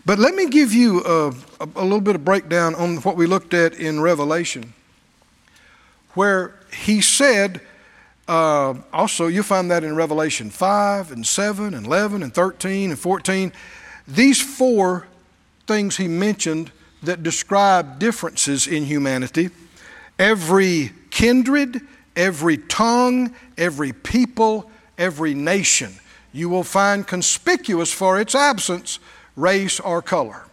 But 0.06 0.20
let 0.20 0.36
me 0.36 0.48
give 0.48 0.72
you 0.72 1.04
a, 1.04 1.30
a, 1.60 1.68
a, 1.78 1.82
little 1.82 2.00
bit 2.00 2.14
of 2.14 2.24
breakdown 2.24 2.76
on 2.76 2.98
what 2.98 3.16
we 3.16 3.26
looked 3.26 3.56
at 3.56 3.74
in 3.74 4.00
Revelation, 4.00 4.74
where 6.14 6.54
he 6.72 7.02
said, 7.02 7.60
uh, 8.28 8.76
also, 8.94 9.26
you'll 9.26 9.44
find 9.44 9.72
that 9.72 9.84
in 9.84 9.96
Revelation 9.96 10.52
5 10.52 11.12
and 11.12 11.26
7 11.26 11.74
and 11.74 11.88
11 11.88 12.22
and 12.22 12.32
13 12.32 12.92
and 12.92 13.00
14. 13.00 13.52
These 14.08 14.40
four 14.40 15.08
things 15.66 15.98
he 15.98 16.08
mentioned 16.08 16.72
that 17.02 17.24
describe 17.24 17.98
differences 17.98 18.68
in 18.68 18.86
humanity 18.86 19.50
every 20.20 20.92
kindred, 21.10 21.82
every 22.16 22.58
tongue, 22.58 23.34
every 23.58 23.92
people, 23.92 24.70
every 25.00 25.34
nation 25.34 25.98
you 26.34 26.50
will 26.50 26.64
find 26.64 27.08
conspicuous 27.08 27.94
for 27.94 28.20
its 28.20 28.36
absence 28.36 29.00
race 29.38 29.80
or 29.80 30.02
color. 30.02 30.44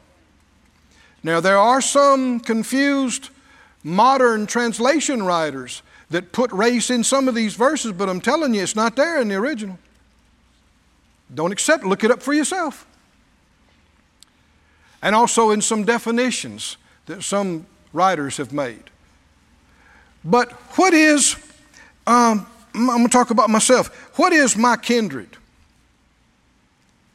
Now, 1.22 1.40
there 1.40 1.58
are 1.58 1.80
some 1.80 2.38
confused 2.38 3.30
modern 3.82 4.46
translation 4.46 5.22
writers 5.22 5.82
that 6.10 6.32
put 6.32 6.52
race 6.52 6.90
in 6.90 7.02
some 7.02 7.28
of 7.28 7.34
these 7.34 7.54
verses, 7.54 7.92
but 7.92 8.08
I'm 8.08 8.20
telling 8.20 8.54
you, 8.54 8.62
it's 8.62 8.76
not 8.76 8.94
there 8.94 9.20
in 9.20 9.28
the 9.28 9.34
original. 9.36 9.78
Don't 11.34 11.52
accept 11.52 11.84
it, 11.84 11.88
look 11.88 12.04
it 12.04 12.10
up 12.10 12.22
for 12.22 12.32
yourself. 12.34 12.86
and 15.02 15.14
also 15.14 15.50
in 15.50 15.60
some 15.60 15.84
definitions 15.84 16.76
that 17.06 17.22
some 17.22 17.66
writers 17.92 18.36
have 18.36 18.52
made. 18.52 18.84
But 20.24 20.52
what 20.76 20.92
is, 20.92 21.36
um, 22.06 22.46
I'm 22.74 22.86
going 22.86 23.04
to 23.04 23.08
talk 23.08 23.30
about 23.30 23.48
myself. 23.48 23.88
What 24.18 24.32
is 24.32 24.56
my 24.56 24.76
kindred? 24.76 25.36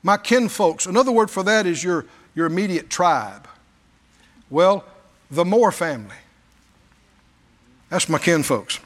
My 0.06 0.18
kinfolks. 0.18 0.86
Another 0.86 1.12
word 1.12 1.32
for 1.32 1.42
that 1.42 1.66
is 1.66 1.84
your, 1.84 2.06
your 2.36 2.46
immediate 2.46 2.92
tribe. 2.92 3.48
Well, 4.52 4.86
the 5.32 5.44
Moore 5.44 5.72
family. 5.72 6.14
That's 7.90 8.08
my 8.08 8.20
kinfolks. 8.20 8.80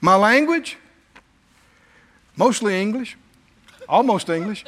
My 0.00 0.14
language, 0.14 0.76
mostly 2.36 2.80
English, 2.80 3.16
almost 3.88 4.30
English. 4.30 4.64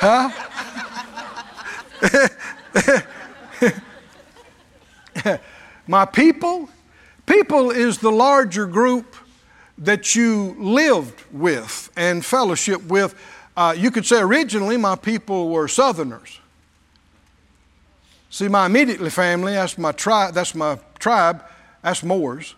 Huh? 0.00 0.30
my 5.86 6.06
people, 6.06 6.70
people 7.26 7.70
is 7.70 7.98
the 7.98 8.10
larger 8.10 8.66
group 8.66 9.16
that 9.76 10.14
you 10.14 10.56
lived 10.58 11.22
with 11.30 11.90
and 11.94 12.24
fellowship 12.24 12.82
with. 12.86 13.14
Uh, 13.56 13.74
you 13.76 13.90
could 13.90 14.06
say 14.06 14.20
originally 14.20 14.76
my 14.76 14.96
people 14.96 15.50
were 15.50 15.68
Southerners. 15.68 16.40
See, 18.30 18.48
my 18.48 18.66
immediately 18.66 19.10
family, 19.10 19.52
that's 19.52 19.76
my 19.76 19.92
tribe, 19.92 20.32
that's 20.32 20.54
my 20.54 20.78
tribe, 20.98 21.44
that's 21.82 22.02
Moores. 22.02 22.54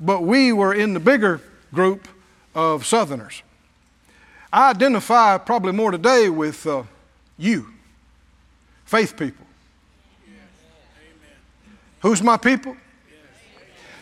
But 0.00 0.22
we 0.22 0.52
were 0.52 0.72
in 0.72 0.94
the 0.94 1.00
bigger 1.00 1.42
group 1.74 2.08
of 2.54 2.86
Southerners. 2.86 3.42
I 4.50 4.70
identify 4.70 5.36
probably 5.36 5.72
more 5.72 5.90
today 5.90 6.30
with 6.30 6.66
uh, 6.66 6.84
you, 7.36 7.68
faith 8.86 9.16
people. 9.16 9.44
Who's 12.00 12.22
my 12.22 12.38
people? 12.38 12.76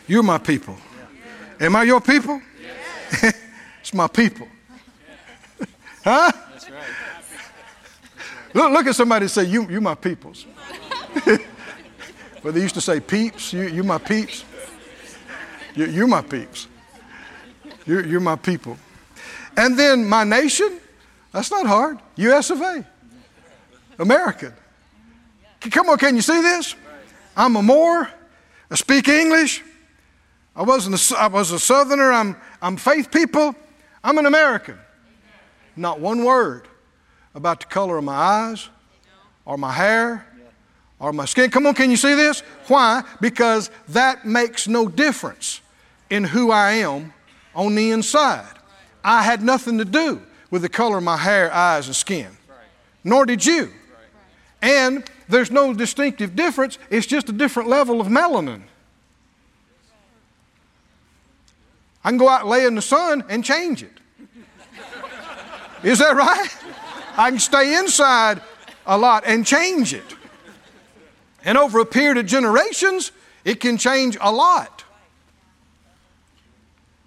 You're 0.07 0.23
my 0.23 0.37
people. 0.37 0.77
Am 1.59 1.75
I 1.75 1.83
your 1.83 1.99
people? 1.99 2.41
it's 3.81 3.93
my 3.93 4.07
people. 4.07 4.47
Huh? 6.07 6.31
That's 6.53 6.69
right. 6.69 6.83
Look, 8.53 8.71
look 8.71 8.87
at 8.87 8.95
somebody 8.95 9.23
and 9.23 9.31
say, 9.31 9.43
you, 9.43 9.69
you 9.69 9.81
my 9.81 9.93
peoples. 9.93 10.45
well, 11.25 12.53
they 12.53 12.61
used 12.61 12.75
to 12.75 12.81
say 12.81 13.01
peeps. 13.01 13.51
You, 13.51 13.63
you 13.63 13.83
my 13.83 13.97
peeps. 13.97 14.45
You, 15.75 15.87
you're 15.87 16.07
my 16.07 16.21
peeps. 16.21 16.69
You're, 17.85 18.05
you're 18.05 18.21
my 18.21 18.37
people. 18.37 18.77
And 19.57 19.77
then 19.77 20.07
my 20.07 20.23
nation, 20.23 20.79
that's 21.33 21.51
not 21.51 21.67
hard. 21.67 21.99
US 22.15 22.51
of 22.51 22.61
A. 22.61 22.87
American. 23.99 24.53
Come 25.59 25.89
on, 25.89 25.97
can 25.97 26.15
you 26.15 26.21
see 26.21 26.41
this? 26.41 26.73
I'm 27.35 27.57
a 27.57 27.61
Moore. 27.61 28.09
I 28.71 28.75
speak 28.75 29.09
English. 29.09 29.61
I 30.55 30.61
wasn't 30.61 31.11
a, 31.11 31.17
I 31.19 31.27
was 31.27 31.51
a 31.51 31.59
Southerner. 31.59 32.13
I'm, 32.13 32.37
I'm 32.61 32.77
faith 32.77 33.11
people. 33.11 33.53
I'm 34.05 34.17
an 34.19 34.25
American. 34.25 34.79
Not 35.77 35.99
one 35.99 36.23
word 36.23 36.67
about 37.35 37.59
the 37.59 37.67
color 37.67 37.97
of 37.97 38.03
my 38.03 38.15
eyes 38.15 38.67
or 39.45 39.57
my 39.57 39.71
hair 39.71 40.25
or 40.99 41.13
my 41.13 41.25
skin. 41.25 41.51
Come 41.51 41.67
on, 41.67 41.75
can 41.75 41.91
you 41.91 41.97
see 41.97 42.15
this? 42.15 42.41
Why? 42.67 43.03
Because 43.21 43.69
that 43.89 44.25
makes 44.25 44.67
no 44.67 44.87
difference 44.87 45.61
in 46.09 46.23
who 46.23 46.51
I 46.51 46.71
am 46.71 47.13
on 47.53 47.75
the 47.75 47.91
inside. 47.91 48.53
I 49.03 49.23
had 49.23 49.43
nothing 49.43 49.77
to 49.77 49.85
do 49.85 50.21
with 50.49 50.63
the 50.63 50.69
color 50.69 50.97
of 50.97 51.03
my 51.03 51.17
hair, 51.17 51.53
eyes, 51.53 51.87
and 51.87 51.95
skin. 51.95 52.37
Nor 53.03 53.25
did 53.25 53.45
you. 53.45 53.71
And 54.61 55.03
there's 55.29 55.51
no 55.51 55.73
distinctive 55.73 56.35
difference, 56.35 56.79
it's 56.89 57.05
just 57.05 57.29
a 57.29 57.33
different 57.33 57.69
level 57.69 58.01
of 58.01 58.07
melanin. 58.07 58.63
I 62.03 62.09
can 62.09 62.17
go 62.17 62.29
out 62.29 62.41
and 62.41 62.49
lay 62.49 62.65
in 62.65 62.75
the 62.75 62.81
sun 62.81 63.23
and 63.29 63.43
change 63.43 63.83
it. 63.83 63.99
Is 65.83 65.99
that 65.99 66.15
right? 66.15 66.49
I 67.17 67.29
can 67.29 67.39
stay 67.39 67.77
inside 67.77 68.41
a 68.85 68.97
lot 68.97 69.23
and 69.25 69.45
change 69.45 69.93
it. 69.93 70.15
And 71.43 71.57
over 71.57 71.79
a 71.79 71.85
period 71.85 72.17
of 72.17 72.25
generations, 72.25 73.11
it 73.45 73.59
can 73.59 73.77
change 73.77 74.17
a 74.19 74.31
lot. 74.31 74.83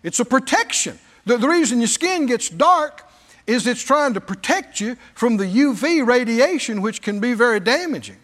It's 0.03 0.21
a 0.21 0.25
protection. 0.25 0.99
The, 1.27 1.37
the 1.37 1.49
reason 1.49 1.81
your 1.81 1.89
skin 1.89 2.27
gets 2.27 2.49
dark 2.49 3.07
is 3.47 3.67
it's 3.67 3.83
trying 3.83 4.15
to 4.15 4.21
protect 4.21 4.81
you 4.81 4.97
from 5.15 5.37
the 5.37 5.45
UV 5.45 6.07
radiation, 6.07 6.81
which 6.81 7.03
can 7.03 7.21
be 7.21 7.35
very 7.35 7.61
damaging. 7.61 8.17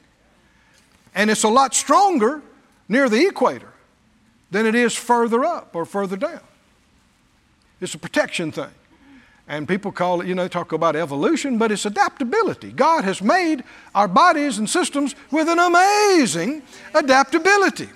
And 1.15 1.31
it's 1.31 1.43
a 1.43 1.49
lot 1.49 1.75
stronger 1.75 2.43
near 2.89 3.09
the 3.09 3.27
equator 3.27 3.73
than 4.51 4.67
it 4.67 4.75
is 4.75 4.95
further 4.95 5.45
up 5.45 5.75
or 5.75 5.85
further 5.85 6.17
down. 6.17 6.41
It's 7.81 7.95
a 7.95 7.99
protection 7.99 8.53
thing. 8.53 8.71
And 9.49 9.69
people 9.69 9.93
call 9.93 10.21
it, 10.21 10.27
you 10.27 10.35
know, 10.35 10.49
talk 10.49 10.73
about 10.73 10.97
evolution, 10.97 11.57
but 11.57 11.71
it's 11.71 11.87
adaptability. 11.87 12.73
God 12.73 13.05
has 13.05 13.23
made 13.23 13.63
our 13.95 14.09
bodies 14.09 14.59
and 14.59 14.69
systems 14.69 15.15
with 15.31 15.49
an 15.49 15.59
amazing 15.59 16.63
adaptability. 16.95 17.89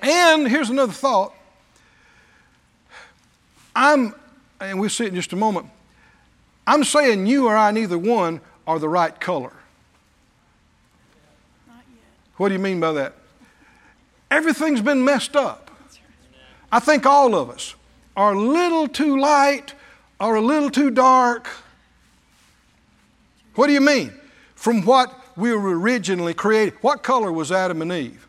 And 0.00 0.48
here's 0.48 0.70
another 0.70 0.92
thought. 0.92 1.34
I'm, 3.74 4.14
and 4.60 4.78
we'll 4.78 4.90
see 4.90 5.04
it 5.04 5.08
in 5.08 5.16
just 5.16 5.32
a 5.32 5.36
moment, 5.36 5.66
I'm 6.66 6.84
saying 6.84 7.26
you 7.26 7.48
or 7.48 7.56
I, 7.56 7.72
neither 7.72 7.98
one, 7.98 8.40
are 8.66 8.78
the 8.78 8.88
right 8.88 9.18
color. 9.18 9.52
What 12.36 12.48
do 12.48 12.54
you 12.54 12.60
mean 12.60 12.78
by 12.78 12.92
that? 12.92 13.14
Everything's 14.30 14.80
been 14.80 15.04
messed 15.04 15.34
up. 15.34 15.70
I 16.70 16.78
think 16.78 17.04
all 17.04 17.34
of 17.34 17.50
us 17.50 17.74
are 18.16 18.34
a 18.34 18.40
little 18.40 18.86
too 18.86 19.18
light 19.18 19.74
or 20.20 20.36
a 20.36 20.40
little 20.40 20.70
too 20.70 20.90
dark. 20.90 21.48
What 23.54 23.66
do 23.66 23.72
you 23.72 23.80
mean? 23.80 24.12
From 24.54 24.84
what 24.84 25.12
we 25.36 25.52
were 25.54 25.78
originally 25.78 26.34
created. 26.34 26.74
What 26.82 27.02
color 27.02 27.32
was 27.32 27.50
Adam 27.50 27.82
and 27.82 27.90
Eve? 27.90 28.28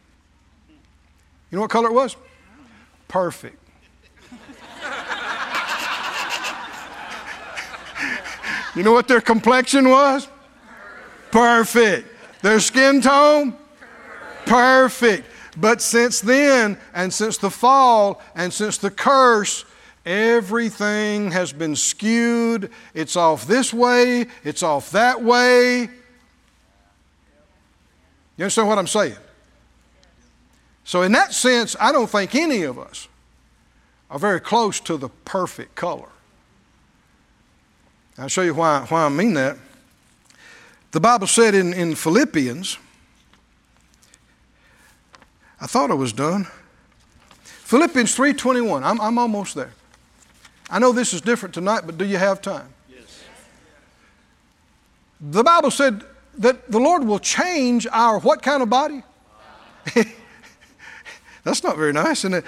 You 1.50 1.58
know 1.58 1.64
what 1.64 1.70
color 1.70 1.90
it 1.90 1.94
was? 1.94 2.16
Perfect. 3.10 3.58
you 8.76 8.84
know 8.84 8.94
what 8.94 9.10
their 9.10 9.20
complexion 9.20 9.90
was? 9.90 10.30
Perfect. 11.32 12.08
Their 12.42 12.62
skin 12.62 13.02
tone? 13.02 13.58
Perfect. 14.46 15.28
But 15.58 15.82
since 15.82 16.22
then, 16.22 16.78
and 16.94 17.14
since 17.14 17.38
the 17.38 17.50
fall, 17.50 18.22
and 18.36 18.54
since 18.54 18.78
the 18.78 18.90
curse, 18.90 19.66
everything 20.06 21.32
has 21.32 21.54
been 21.54 21.76
skewed. 21.76 22.72
It's 22.94 23.16
off 23.16 23.46
this 23.46 23.74
way, 23.74 24.28
it's 24.44 24.64
off 24.64 24.92
that 24.92 25.22
way. 25.22 25.90
You 28.38 28.46
understand 28.46 28.68
what 28.68 28.78
I'm 28.78 28.88
saying? 28.88 29.18
So, 30.84 31.04
in 31.04 31.12
that 31.12 31.34
sense, 31.34 31.76
I 31.80 31.92
don't 31.92 32.10
think 32.10 32.34
any 32.36 32.64
of 32.64 32.80
us 32.80 33.08
are 34.10 34.20
very 34.20 34.40
close 34.40 34.80
to 34.82 34.98
the 34.98 35.10
perfect 35.10 35.76
color. 35.76 36.10
I'll 38.18 38.28
show 38.28 38.42
you 38.42 38.54
why, 38.54 38.86
why 38.90 39.06
I 39.06 39.10
mean 39.10 39.34
that. 39.36 39.58
The 40.92 41.00
Bible 41.00 41.28
said 41.28 41.56
in, 41.56 41.74
in 41.74 41.96
Philippians, 41.96 42.78
I 45.62 45.68
thought 45.68 45.92
I 45.92 45.94
was 45.94 46.12
done. 46.12 46.48
Philippians 47.44 48.16
3.21, 48.18 48.84
I'm, 48.84 49.00
I'm 49.00 49.18
almost 49.18 49.56
there. 49.56 49.72
I 50.72 50.80
know 50.80 50.94
this 50.94 51.14
is 51.14 51.20
different 51.20 51.54
tonight, 51.54 51.82
but 51.86 51.98
do 51.98 52.06
you 52.06 52.18
have 52.18 52.42
time? 52.42 52.70
Yes. 52.90 53.22
The 55.20 55.44
Bible 55.44 55.70
said 55.70 56.04
that 56.38 56.72
the 56.72 56.80
Lord 56.80 57.04
will 57.04 57.20
change 57.20 57.86
our 57.92 58.20
what 58.20 58.42
kind 58.42 58.64
of 58.64 58.70
body? 58.70 59.04
That's 61.44 61.62
not 61.62 61.76
very 61.76 61.92
nice, 61.92 62.24
it? 62.24 62.46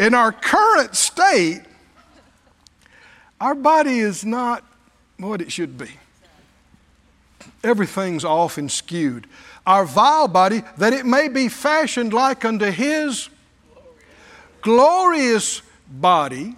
In 0.00 0.14
our 0.14 0.32
current 0.32 0.96
state, 0.96 1.62
our 3.40 3.54
body 3.54 4.00
is 4.00 4.24
not 4.24 4.64
what 5.18 5.40
it 5.40 5.52
should 5.52 5.78
be. 5.78 5.90
Everything's 7.62 8.24
off 8.24 8.58
and 8.58 8.70
skewed. 8.70 9.26
Our 9.66 9.84
vile 9.84 10.26
body, 10.26 10.62
that 10.78 10.92
it 10.92 11.06
may 11.06 11.28
be 11.28 11.48
fashioned 11.48 12.12
like 12.12 12.44
unto 12.44 12.70
His 12.70 13.28
glorious 14.62 15.62
body, 15.88 16.56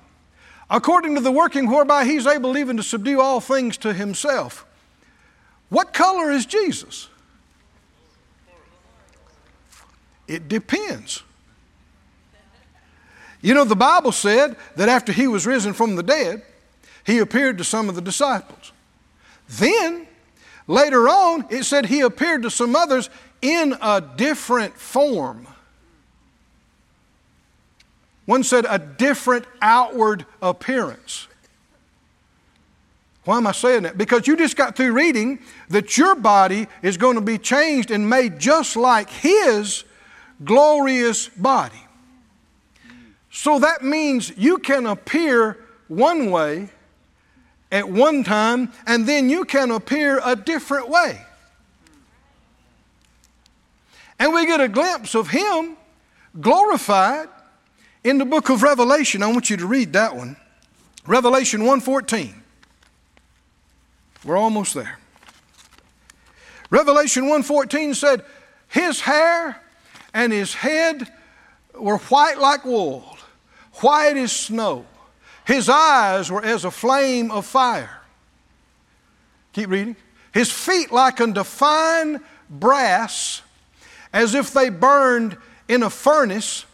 according 0.73 1.15
to 1.15 1.21
the 1.21 1.31
working 1.31 1.71
whereby 1.71 2.05
He's 2.05 2.27
able 2.27 2.57
even 2.57 2.77
to 2.79 2.83
subdue 2.83 3.21
all 3.21 3.41
things 3.41 3.77
to 3.79 3.93
Himself. 3.95 4.67
What 5.69 5.93
color 5.93 6.33
is 6.33 6.45
Jesus? 6.45 7.09
It 10.27 10.49
depends. 10.49 11.23
You 13.41 13.55
know, 13.55 13.65
the 13.65 13.77
Bible 13.77 14.13
said 14.13 14.57
that 14.77 14.89
after 14.89 15.13
he 15.13 15.29
was 15.29 15.47
risen 15.47 15.73
from 15.73 15.97
the 15.97 16.03
dead, 16.03 16.43
he 17.05 17.19
appeared 17.19 17.59
to 17.59 17.65
some 17.65 17.89
of 17.89 17.95
the 17.95 18.01
disciples. 18.01 18.73
Then 19.49 20.07
Later 20.67 21.09
on, 21.09 21.47
it 21.51 21.65
said 21.65 21.87
he 21.87 22.01
appeared 22.01 22.43
to 22.43 22.51
some 22.51 22.77
others 22.77 23.11
in 23.41 23.77
a 23.81 24.01
different 24.01 24.77
form. 24.77 25.47
One 28.25 28.43
said 28.45 28.67
a 28.69 28.79
different 28.79 29.47
outward 29.61 30.27
appearance. 30.41 31.27
Why 33.25 33.37
am 33.37 33.47
I 33.47 33.53
saying 33.53 33.85
that? 33.85 33.97
Because 33.97 34.27
you 34.27 34.37
just 34.37 34.57
got 34.57 34.77
through 34.77 34.93
reading 34.93 35.39
that 35.69 35.97
your 35.97 36.15
body 36.15 36.67
is 36.83 36.97
going 36.97 37.15
to 37.15 37.21
be 37.21 37.39
changed 37.39 37.91
and 37.91 38.09
made 38.09 38.39
just 38.39 38.77
like 38.77 39.11
His 39.11 39.85
glorious 40.45 41.29
body. 41.29 41.77
So 43.31 43.61
that 43.61 43.83
means 43.83 44.33
you 44.37 44.59
can 44.59 44.87
appear 44.87 45.59
one 45.89 46.31
way 46.31 46.71
at 47.71 47.89
one 47.89 48.23
time, 48.23 48.71
and 48.87 49.07
then 49.07 49.31
you 49.31 49.45
can 49.45 49.71
appear 49.71 50.21
a 50.23 50.37
different 50.37 50.89
way. 50.89 51.23
And 54.19 54.35
we 54.35 54.47
get 54.47 54.61
a 54.61 54.69
glimpse 54.69 55.15
of 55.15 55.29
Him 55.29 55.77
glorified 56.39 57.29
in 58.05 58.19
the 58.19 58.25
book 58.25 58.49
of 58.49 58.63
Revelation. 58.63 59.23
I 59.23 59.29
want 59.29 59.51
you 59.51 59.57
to 59.57 59.67
read 59.67 59.93
that 59.93 60.17
one. 60.17 60.37
Revelation 61.07 61.63
1:14. 61.65 62.43
We're 64.25 64.37
almost 64.37 64.75
there. 64.75 64.99
Revelation 66.71 67.27
1:14 67.27 67.95
said, 67.95 68.25
"His 68.69 69.01
hair 69.01 69.61
and 70.15 70.33
his 70.33 70.55
head 70.55 71.13
were 71.75 71.99
white 71.99 72.39
like 72.39 72.65
wool, 72.65 73.19
white 73.81 74.17
as 74.17 74.33
snow. 74.33 74.87
His 75.45 75.69
eyes 75.69 76.31
were 76.31 76.45
as 76.45 76.65
a 76.65 76.71
flame 76.71 77.31
of 77.31 77.47
fire." 77.47 78.01
Keep 79.53 79.71
reading. 79.71 79.97
His 80.33 80.51
feet 80.51 80.93
like 80.93 81.21
unto 81.21 81.45
fine 81.45 82.21
brass, 82.49 83.43
as 84.13 84.35
if 84.35 84.53
they 84.53 84.71
burned 84.71 85.37
in 85.69 85.83
a 85.83 85.91
furnace, 85.91 86.65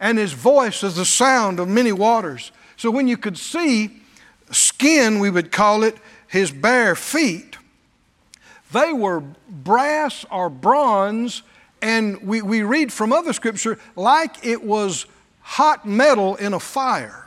and 0.00 0.18
his 0.18 0.32
voice 0.32 0.82
is 0.82 0.96
the 0.96 1.04
sound 1.04 1.60
of 1.60 1.68
many 1.68 1.92
waters. 1.92 2.52
So 2.76 2.90
when 2.90 3.08
you 3.08 3.16
could 3.16 3.38
see 3.38 4.02
skin, 4.50 5.18
we 5.18 5.30
would 5.30 5.50
call 5.50 5.82
it, 5.82 5.96
his 6.28 6.50
bare 6.50 6.94
feet, 6.94 7.56
they 8.72 8.92
were 8.92 9.22
brass 9.48 10.24
or 10.30 10.50
bronze, 10.50 11.42
and 11.80 12.22
we, 12.22 12.42
we 12.42 12.62
read 12.62 12.92
from 12.92 13.12
other 13.12 13.32
scripture 13.32 13.78
like 13.96 14.44
it 14.44 14.62
was 14.62 15.06
hot 15.40 15.86
metal 15.86 16.36
in 16.36 16.52
a 16.52 16.60
fire. 16.60 17.24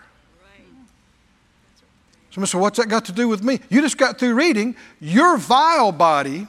So, 2.30 2.40
Mr. 2.40 2.58
What's 2.58 2.78
that 2.78 2.88
got 2.88 3.06
to 3.06 3.12
do 3.12 3.28
with 3.28 3.44
me? 3.44 3.60
You 3.70 3.82
just 3.82 3.98
got 3.98 4.18
through 4.18 4.36
reading. 4.36 4.78
Your 5.02 5.38
vile 5.38 5.92
body 5.92 6.48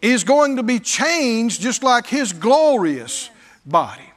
is 0.00 0.22
going 0.22 0.56
to 0.56 0.62
be 0.62 0.78
changed 0.78 1.60
just 1.60 1.82
like 1.82 2.06
his 2.06 2.32
glorious 2.32 3.30
body. 3.66 4.13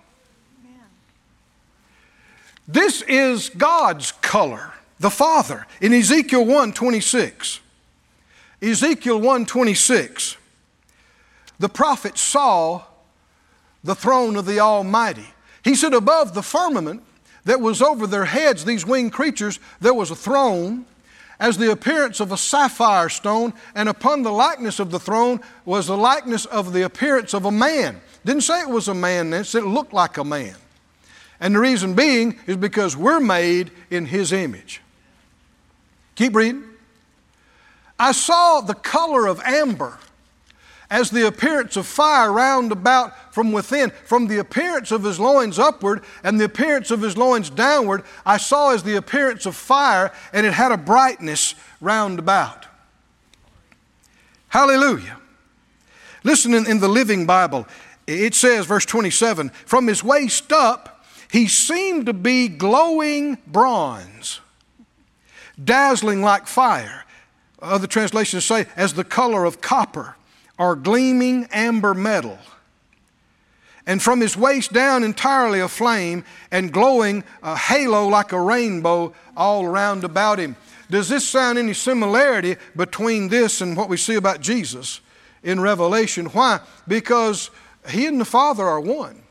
This 2.68 3.02
is 3.04 3.50
God's 3.50 4.12
color 4.12 4.74
the 5.00 5.10
Father. 5.10 5.66
In 5.80 5.94
Ezekiel 5.94 6.46
1 6.46 6.74
26, 6.74 7.60
Ezekiel 8.62 9.22
1 9.22 9.46
26, 9.46 10.38
the 11.60 11.70
prophet 11.70 12.18
saw 12.18 12.84
the 13.84 13.96
throne 13.96 14.36
of 14.36 14.46
the 14.46 14.60
Almighty. 14.60 15.28
He 15.64 15.76
said, 15.76 15.94
Above 15.94 16.34
the 16.34 16.44
firmament 16.44 17.04
that 17.46 17.62
was 17.62 17.82
over 17.82 18.08
their 18.08 18.26
heads, 18.26 18.66
these 18.66 18.86
winged 18.86 19.14
creatures, 19.14 19.60
there 19.80 19.94
was 19.94 20.12
a 20.12 20.16
throne 20.16 20.86
as 21.40 21.58
the 21.58 21.72
appearance 21.72 22.20
of 22.20 22.32
a 22.32 22.38
sapphire 22.38 23.10
stone, 23.10 23.54
and 23.76 23.88
upon 23.88 24.24
the 24.24 24.32
likeness 24.32 24.80
of 24.80 24.90
the 24.90 25.00
throne 25.00 25.40
was 25.66 25.86
the 25.86 25.98
likeness 25.98 26.46
of 26.46 26.74
the 26.74 26.82
appearance 26.82 27.34
of 27.34 27.46
a 27.46 27.52
man. 27.52 28.02
Didn't 28.26 28.42
say 28.42 28.62
it 28.62 28.70
was 28.70 28.88
a 28.88 28.94
man, 28.94 29.32
it 29.34 29.44
said 29.44 29.64
it 29.64 29.68
looked 29.68 29.94
like 29.94 30.18
a 30.18 30.24
man. 30.24 30.56
And 31.40 31.56
the 31.56 31.60
reason 31.60 31.94
being 31.94 32.40
is 32.48 32.58
because 32.58 32.98
we're 32.98 33.20
made 33.20 33.72
in 33.90 34.06
his 34.06 34.32
image. 34.32 34.82
Keep 36.16 36.36
reading. 36.36 36.64
I 38.00 38.12
saw 38.12 38.62
the 38.62 38.74
color 38.74 39.28
of 39.28 39.40
amber 39.42 40.00
as 40.90 41.12
the 41.12 41.28
appearance 41.28 41.76
of 41.76 41.86
fire 41.86 42.32
round 42.32 42.72
about 42.72 43.34
from 43.34 43.52
within. 43.52 43.92
From 44.06 44.28
the 44.28 44.40
appearance 44.40 44.92
of 44.92 45.04
his 45.04 45.20
loins 45.20 45.60
upward 45.60 46.04
and 46.24 46.40
the 46.40 46.46
appearance 46.46 46.92
of 46.92 47.02
his 47.02 47.18
loins 47.18 47.50
downward, 47.50 48.04
I 48.26 48.38
saw 48.38 48.74
as 48.74 48.84
the 48.84 48.96
appearance 48.96 49.46
of 49.46 49.56
fire, 49.56 50.12
and 50.32 50.46
it 50.46 50.54
had 50.54 50.72
a 50.72 50.78
brightness 50.78 51.56
round 51.82 52.20
about. 52.20 52.66
Hallelujah. 54.50 55.18
Listen 56.24 56.54
in, 56.54 56.66
in 56.66 56.80
the 56.80 56.88
Living 56.88 57.26
Bible, 57.26 57.68
it 58.06 58.34
says, 58.34 58.66
verse 58.66 58.86
27 58.86 59.50
From 59.50 59.88
his 59.88 60.04
waist 60.04 60.52
up, 60.52 60.97
he 61.32 61.48
seemed 61.48 62.06
to 62.06 62.14
be 62.14 62.48
glowing 62.48 63.38
bronze 63.48 64.40
dazzling 65.64 66.22
like 66.22 66.48
fire. 66.48 67.06
Other 67.62 67.88
translations 67.88 68.46
say, 68.46 68.66
as 68.76 68.94
the 68.94 69.04
color 69.04 69.46
of 69.46 69.62
copper 69.62 70.16
or 70.58 70.76
gleaming 70.76 71.48
amber 71.52 71.94
metal. 71.94 72.38
And 73.86 74.02
from 74.02 74.20
his 74.20 74.36
waist 74.36 74.74
down, 74.74 75.04
entirely 75.04 75.60
aflame 75.60 76.26
and 76.52 76.74
glowing 76.74 77.24
a 77.42 77.56
halo 77.58 78.08
like 78.08 78.32
a 78.32 78.42
rainbow 78.42 79.14
all 79.36 79.66
around 79.66 80.04
about 80.04 80.40
him. 80.40 80.56
Does 80.90 81.10
this 81.10 81.28
sound 81.28 81.58
any 81.58 81.74
similarity 81.74 82.58
between 82.76 83.30
this 83.30 83.62
and 83.62 83.76
what 83.76 83.90
we 83.90 83.98
see 83.98 84.16
about 84.16 84.42
Jesus 84.42 85.02
in 85.42 85.60
Revelation? 85.60 86.28
Why? 86.28 86.60
Because 86.88 87.50
he 87.90 88.06
and 88.06 88.20
the 88.20 88.26
Father 88.26 88.66
are 88.66 88.80
one. 88.80 89.24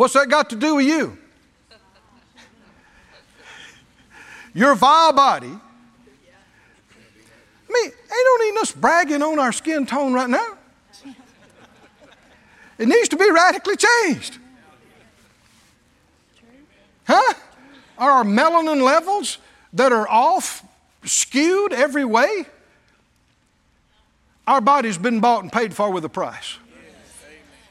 What's 0.00 0.14
that 0.14 0.30
got 0.30 0.48
to 0.48 0.56
do 0.56 0.76
with 0.76 0.86
you? 0.86 1.18
your 4.54 4.74
vile 4.74 5.12
body. 5.12 5.52
I 5.52 5.60
mean, 7.68 7.84
ain't 7.84 7.94
no 8.08 8.36
need 8.46 8.56
us 8.62 8.72
bragging 8.72 9.22
on 9.22 9.38
our 9.38 9.52
skin 9.52 9.84
tone 9.84 10.14
right 10.14 10.30
now. 10.30 10.56
It 12.78 12.88
needs 12.88 13.10
to 13.10 13.18
be 13.18 13.30
radically 13.30 13.76
changed. 13.76 14.38
Huh? 17.06 17.34
Are 17.98 18.10
our 18.10 18.24
melanin 18.24 18.82
levels 18.82 19.36
that 19.74 19.92
are 19.92 20.08
off 20.08 20.64
skewed 21.04 21.74
every 21.74 22.06
way? 22.06 22.46
Our 24.46 24.62
body's 24.62 24.96
been 24.96 25.20
bought 25.20 25.42
and 25.42 25.52
paid 25.52 25.74
for 25.74 25.90
with 25.90 26.06
a 26.06 26.08
price. 26.08 26.56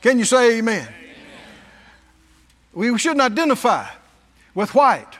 Can 0.03 0.19
you 0.19 0.25
say 0.25 0.59
amen? 0.59 0.93
We 2.79 2.97
shouldn't 2.97 3.19
identify 3.19 3.87
with 4.55 4.73
white, 4.73 5.17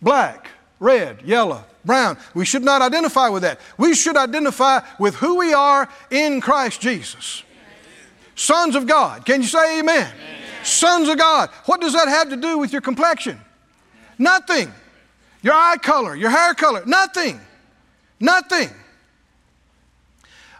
black, 0.00 0.46
red, 0.78 1.22
yellow, 1.22 1.64
brown. 1.84 2.16
We 2.34 2.44
should 2.44 2.62
not 2.62 2.82
identify 2.82 3.30
with 3.30 3.42
that. 3.42 3.58
We 3.76 3.96
should 3.96 4.16
identify 4.16 4.80
with 5.00 5.16
who 5.16 5.34
we 5.34 5.52
are 5.52 5.88
in 6.12 6.40
Christ 6.40 6.80
Jesus. 6.80 7.42
Sons 8.36 8.76
of 8.76 8.86
God. 8.86 9.26
Can 9.26 9.42
you 9.42 9.48
say 9.48 9.80
amen? 9.80 10.06
amen? 10.06 10.42
Sons 10.62 11.08
of 11.08 11.18
God. 11.18 11.50
What 11.66 11.80
does 11.80 11.94
that 11.94 12.06
have 12.06 12.30
to 12.30 12.36
do 12.36 12.58
with 12.58 12.70
your 12.70 12.80
complexion? 12.80 13.40
Nothing. 14.16 14.72
Your 15.42 15.54
eye 15.54 15.78
color, 15.82 16.14
your 16.14 16.30
hair 16.30 16.54
color, 16.54 16.84
nothing. 16.86 17.40
Nothing. 18.20 18.70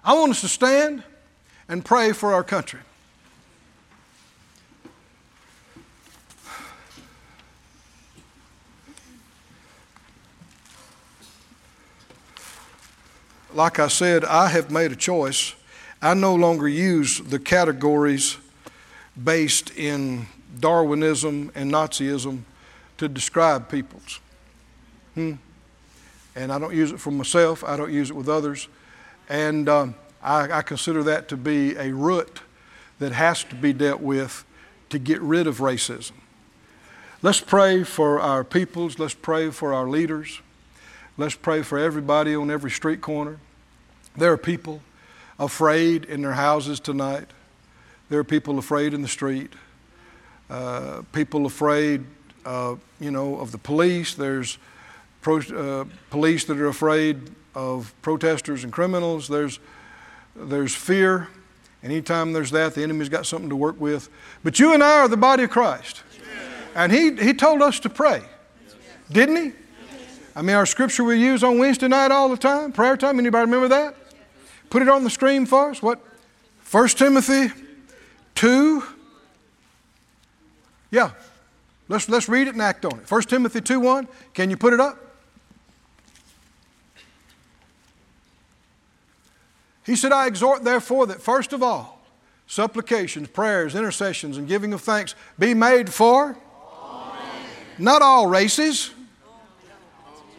I 0.02 0.15
want 0.15 0.32
us 0.32 0.40
to 0.40 0.48
stand 0.48 1.05
and 1.69 1.85
pray 1.85 2.11
for 2.11 2.35
our 2.35 2.43
country. 2.43 2.81
Like 13.55 13.79
I 13.79 13.89
said, 13.89 14.25
I 14.25 14.49
have 14.49 14.71
made 14.71 14.93
a 14.93 14.97
choice. 14.97 15.55
I 16.03 16.15
no 16.15 16.35
longer 16.35 16.69
use 16.69 17.21
the 17.21 17.39
categories 17.39 18.37
based 19.23 19.71
in 19.77 20.27
Darwinism 20.59 21.51
and 21.55 21.73
Nazism 21.73 22.43
to 22.99 23.09
describe 23.09 23.69
peoples. 23.69 24.21
Hmm? 25.15 25.35
And 26.37 26.53
I 26.53 26.59
don't 26.59 26.75
use 26.75 26.91
it 26.91 26.99
for 26.99 27.13
myself, 27.13 27.63
I 27.63 27.77
don't 27.77 27.93
use 27.93 28.11
it 28.11 28.15
with 28.15 28.29
others. 28.29 28.69
And 29.29 29.69
um, 29.69 29.95
I, 30.23 30.59
I 30.59 30.63
consider 30.63 31.03
that 31.05 31.29
to 31.29 31.37
be 31.37 31.77
a 31.77 31.93
root 31.93 32.41
that 32.99 33.13
has 33.13 33.45
to 33.45 33.55
be 33.55 33.73
dealt 33.73 34.01
with 34.01 34.45
to 34.91 34.99
get 34.99 35.21
rid 35.21 35.47
of 35.47 35.59
racism. 35.59 36.13
Let's 37.23 37.41
pray 37.41 37.85
for 37.85 38.21
our 38.21 38.45
peoples, 38.45 38.99
let's 38.99 39.15
pray 39.15 39.51
for 39.51 39.73
our 39.73 39.89
leaders. 39.89 40.41
Let's 41.17 41.37
pray 41.37 41.63
for 41.63 41.79
everybody 41.79 42.35
on 42.35 42.51
every 42.51 42.73
street 42.73 43.01
corner. 43.01 43.39
There 44.16 44.32
are 44.32 44.39
people 44.39 44.81
afraid 45.39 46.05
in 46.05 46.23
their 46.23 46.32
houses 46.32 46.78
tonight. 46.81 47.27
There 48.09 48.20
are 48.20 48.24
people 48.24 48.59
afraid 48.59 48.95
in 48.95 49.03
the 49.03 49.09
street. 49.09 49.53
Uh, 50.49 51.03
people 51.12 51.47
afraid, 51.47 52.05
uh, 52.45 52.77
you 53.01 53.11
know, 53.11 53.39
of 53.39 53.51
the 53.51 53.59
police. 53.59 54.15
There's 54.15 54.59
pro- 55.20 55.39
uh, 55.39 55.85
police 56.11 56.45
that 56.45 56.59
are 56.59 56.69
afraid 56.69 57.31
of 57.55 57.93
protesters 58.03 58.62
and 58.62 58.73
criminals. 58.73 59.27
There's 59.27 59.59
there's 60.36 60.74
fear. 60.74 61.28
Anytime 61.82 62.32
there's 62.32 62.51
that, 62.53 62.74
the 62.74 62.82
enemy's 62.82 63.09
got 63.09 63.27
something 63.27 63.51
to 63.51 63.57
work 63.57 63.78
with. 63.81 64.09
But 64.43 64.59
you 64.59 64.74
and 64.74 64.82
I 64.82 65.01
are 65.01 65.09
the 65.09 65.16
body 65.16 65.45
of 65.45 65.51
Christ. 65.51 66.03
And 66.74 66.91
he, 66.91 67.15
he 67.16 67.35
told 67.35 67.62
us 67.62 67.78
to 67.81 67.91
pray. 67.91 68.23
Didn't 69.12 69.36
he? 69.36 69.53
I 70.35 70.43
mean, 70.43 70.57
our 70.57 70.66
scripture 70.66 71.05
we 71.05 71.16
use 71.16 71.45
on 71.45 71.59
Wednesday 71.59 71.86
night 71.86 72.11
all 72.11 72.28
the 72.28 72.36
time, 72.36 72.73
prayer 72.73 72.97
time. 72.97 73.19
Anybody 73.19 73.45
remember 73.45 73.69
that? 73.69 73.95
Put 74.70 74.82
it 74.82 74.89
on 74.89 75.05
the 75.05 75.11
screen 75.11 75.47
for 75.47 75.70
us. 75.70 75.82
What? 75.82 76.01
1 76.70 76.89
Timothy 76.89 77.53
2. 78.35 78.82
Yeah. 80.91 81.11
Let's, 81.89 82.09
let's 82.09 82.28
read 82.28 82.49
it 82.49 82.55
and 82.55 82.62
act 82.62 82.85
on 82.85 82.99
it. 82.99 83.11
1 83.11 83.23
Timothy 83.23 83.61
2 83.61 83.78
1. 83.78 84.09
Can 84.32 84.51
you 84.51 84.57
put 84.57 84.73
it 84.73 84.81
up? 84.81 84.99
He 89.85 89.97
said, 89.97 90.12
I 90.12 90.27
exhort 90.27 90.65
therefore 90.65 91.07
that 91.09 91.20
first 91.20 91.53
of 91.53 91.62
all, 91.62 92.01
supplications, 92.47 93.28
prayers, 93.28 93.74
intercessions, 93.74 94.39
and 94.39 94.49
giving 94.49 94.73
of 94.73 94.81
thanks 94.81 95.15
be 95.39 95.53
made 95.53 95.93
for 95.93 96.36
not 97.78 98.03
all 98.03 98.27
races, 98.27 98.91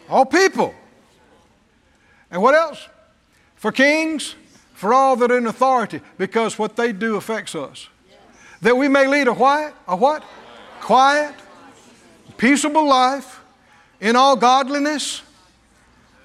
all 0.08 0.24
people. 0.24 0.74
And 2.30 2.42
what 2.42 2.54
else? 2.54 2.88
For 3.66 3.72
kings, 3.72 4.36
for 4.74 4.94
all 4.94 5.16
that 5.16 5.32
are 5.32 5.38
in 5.38 5.48
authority, 5.48 6.00
because 6.18 6.56
what 6.56 6.76
they 6.76 6.92
do 6.92 7.16
affects 7.16 7.56
us. 7.56 7.88
That 8.62 8.76
we 8.76 8.86
may 8.86 9.08
lead 9.08 9.26
a 9.26 9.34
what? 9.34 9.74
A 9.88 9.96
what? 9.96 10.22
Quiet, 10.82 11.34
peaceable 12.36 12.86
life 12.86 13.40
in 14.00 14.14
all 14.14 14.36
godliness 14.36 15.20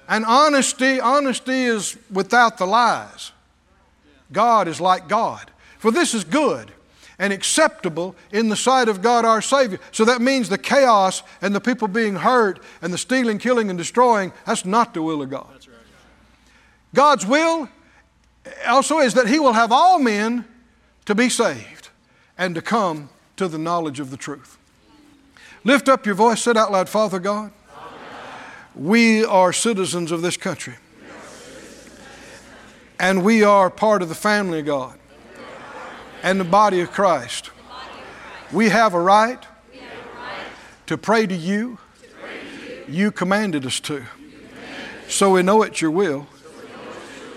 and 0.08 0.24
honesty. 0.24 1.00
Honesty 1.00 1.64
is 1.64 1.98
without 2.12 2.58
the 2.58 2.64
lies. 2.64 3.32
God 4.30 4.68
is 4.68 4.80
like 4.80 5.08
God. 5.08 5.50
For 5.78 5.90
this 5.90 6.14
is 6.14 6.22
good 6.22 6.70
and 7.18 7.32
acceptable 7.32 8.14
in 8.30 8.50
the 8.50 8.56
sight 8.56 8.88
of 8.88 9.02
God 9.02 9.24
our 9.24 9.42
Savior. 9.42 9.80
So 9.90 10.04
that 10.04 10.20
means 10.20 10.48
the 10.48 10.58
chaos 10.58 11.24
and 11.40 11.52
the 11.52 11.60
people 11.60 11.88
being 11.88 12.14
hurt 12.14 12.60
and 12.82 12.92
the 12.92 12.98
stealing, 12.98 13.38
killing, 13.38 13.68
and 13.68 13.76
destroying, 13.76 14.32
that's 14.46 14.64
not 14.64 14.94
the 14.94 15.02
will 15.02 15.22
of 15.22 15.30
God. 15.30 15.61
God's 16.94 17.26
will 17.26 17.68
also 18.66 18.98
is 18.98 19.14
that 19.14 19.28
He 19.28 19.38
will 19.38 19.52
have 19.52 19.72
all 19.72 19.98
men 19.98 20.44
to 21.06 21.14
be 21.14 21.28
saved 21.28 21.88
and 22.36 22.54
to 22.54 22.62
come 22.62 23.08
to 23.36 23.48
the 23.48 23.58
knowledge 23.58 24.00
of 24.00 24.10
the 24.10 24.16
truth. 24.16 24.58
Lift 25.64 25.88
up 25.88 26.06
your 26.06 26.14
voice, 26.14 26.42
say 26.42 26.52
out 26.56 26.72
loud, 26.72 26.88
Father 26.88 27.18
God, 27.18 27.52
we 28.74 29.24
are 29.24 29.52
citizens 29.52 30.10
of 30.10 30.22
this 30.22 30.36
country. 30.36 30.74
And 32.98 33.24
we 33.24 33.42
are 33.42 33.68
part 33.68 34.02
of 34.02 34.08
the 34.08 34.14
family 34.14 34.60
of 34.60 34.66
God 34.66 34.98
and 36.22 36.38
the 36.38 36.44
body 36.44 36.80
of 36.80 36.92
Christ. 36.92 37.50
We 38.52 38.68
have 38.68 38.94
a 38.94 39.00
right 39.00 39.44
to 40.86 40.96
pray 40.96 41.26
to 41.26 41.34
you. 41.34 41.78
You 42.88 43.10
commanded 43.10 43.66
us 43.66 43.80
to. 43.80 44.04
So 45.08 45.30
we 45.30 45.42
know 45.42 45.62
it's 45.62 45.80
your 45.80 45.90
will. 45.90 46.26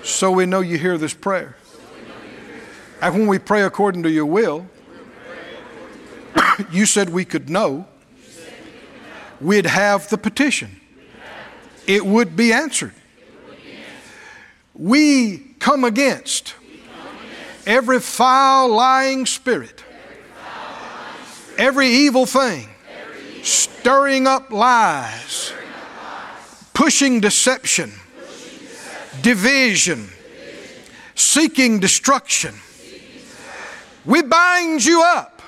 So 0.06 0.30
we 0.30 0.46
know 0.46 0.62
you 0.62 0.78
hear 0.78 1.00
this 1.00 1.16
prayer. 1.16 1.56
And 3.02 3.14
when 3.16 3.28
we 3.28 3.40
pray 3.40 3.64
according 3.64 4.04
to 4.04 4.12
your 4.12 4.28
will, 4.28 4.68
you 6.72 6.86
said 6.86 7.10
we 7.10 7.26
could 7.26 7.50
know, 7.50 7.88
we'd 9.42 9.66
have 9.66 10.08
the 10.10 10.20
petition. 10.20 10.80
It 11.88 12.06
would 12.06 12.36
be 12.36 12.54
answered. 12.54 12.94
We 14.76 15.40
come 15.58 15.84
against 15.84 16.54
every 17.66 18.00
foul, 18.00 18.70
lying 18.70 19.26
spirit, 19.26 19.84
every 21.58 21.88
evil 21.88 22.28
thing, 22.28 22.70
stirring 23.42 24.28
up 24.28 24.52
lies, 24.52 25.52
pushing 26.76 27.22
deception, 27.22 27.92
division, 29.26 30.08
seeking 31.16 31.80
destruction. 31.80 32.54
We 34.06 34.22
bind 34.22 34.86
you 34.86 35.02
up. 35.02 35.42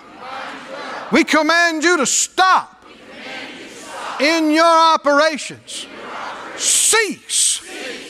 We 1.12 1.24
command 1.24 1.84
you 1.84 1.98
to 1.98 2.08
stop 2.08 2.84
in 4.20 4.50
your 4.50 4.66
operations. 4.66 5.86
Cease 6.56 7.62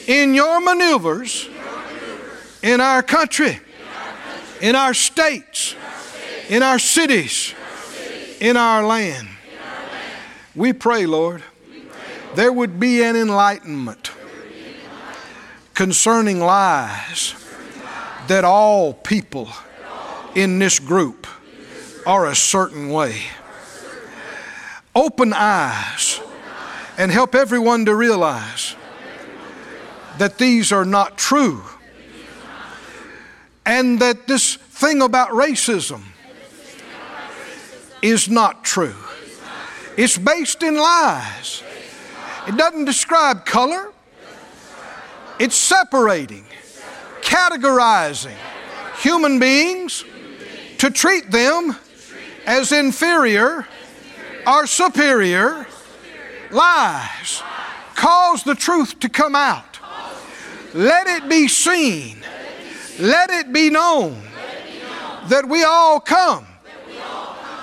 in 0.08 0.34
your 0.34 0.62
maneuvers 0.62 1.50
in 2.64 2.80
our 2.80 3.04
country 3.04 3.60
in 4.62 4.74
our 4.74 4.94
states, 4.94 5.76
in 6.50 6.64
our 6.64 6.80
cities, 6.80 7.54
in 8.40 8.58
our 8.58 8.86
land. 8.86 9.28
We 10.56 10.72
pray, 10.72 11.06
Lord, 11.06 11.44
there 12.36 12.54
would 12.54 12.80
be 12.80 13.04
an 13.04 13.16
enlightenment 13.16 14.12
concerning 15.78 16.40
lies 16.40 17.36
that 18.26 18.44
all 18.44 18.96
people 18.96 19.48
in 20.34 20.58
this 20.58 20.80
group 20.80 21.28
are 22.04 22.26
a 22.26 22.36
certain 22.36 22.90
way. 22.90 23.22
Open 24.96 25.34
eyes 25.34 26.20
and 26.98 27.12
help 27.12 27.36
everyone 27.36 27.86
to 27.86 27.94
realize 27.94 28.76
that 30.18 30.40
these 30.40 30.72
are 30.72 30.84
not 30.84 31.16
true 31.16 31.62
and 33.64 34.00
that 34.00 34.26
this 34.26 34.56
thing 34.56 35.00
about 35.04 35.30
racism 35.30 36.02
is 38.02 38.28
not 38.28 38.64
true. 38.64 38.96
It's 39.96 40.18
based 40.18 40.64
in 40.64 40.76
lies. 40.76 41.62
It 42.48 42.58
doesn't 42.58 42.86
describe 42.86 43.46
color, 43.46 43.94
it's 45.40 45.56
separating, 45.56 46.46
categorizing 47.22 48.36
human 49.00 49.40
beings 49.40 50.04
to 50.80 50.90
treat 50.90 51.30
them 51.32 51.76
as 52.46 52.72
inferior 52.72 53.68
or 54.46 54.68
superior 54.68 55.68
lies. 56.52 57.44
Cause 57.96 58.44
the 58.44 58.56
truth 58.56 59.00
to 59.00 59.10
come 59.10 59.36
out. 59.36 59.80
Let 60.74 61.08
it 61.08 61.28
be 61.28 61.48
seen 61.48 62.18
let 63.00 63.30
it 63.30 63.54
be 63.54 63.70
known 63.70 64.20
that 65.28 65.48
we 65.48 65.64
all 65.64 66.00
come 66.00 66.46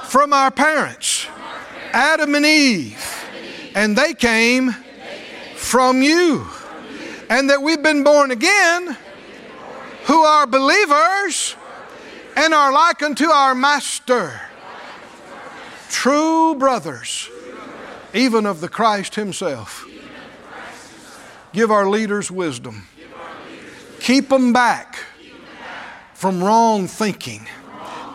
from 0.04 0.32
our 0.32 0.50
parents, 0.50 1.26
Adam 1.92 2.34
and 2.34 2.46
Eve, 2.46 3.04
and 3.74 3.96
they 3.96 4.14
came 4.14 4.72
from 5.56 6.02
you. 6.02 6.46
And 7.34 7.50
that 7.50 7.62
we've 7.62 7.82
been 7.82 8.04
born 8.04 8.30
again, 8.30 8.96
who 10.04 10.22
are 10.22 10.46
believers 10.46 11.56
and 12.36 12.54
are 12.54 12.72
like 12.72 13.02
unto 13.02 13.24
our 13.24 13.56
Master, 13.56 14.40
true 15.90 16.54
brothers, 16.54 17.28
even 18.14 18.46
of 18.46 18.60
the 18.60 18.68
Christ 18.68 19.16
Himself. 19.16 19.84
Give 21.52 21.72
our 21.72 21.88
leaders 21.88 22.30
wisdom. 22.30 22.86
Keep 23.98 24.28
them 24.28 24.52
back 24.52 25.04
from 26.12 26.42
wrong 26.42 26.86
thinking 26.86 27.48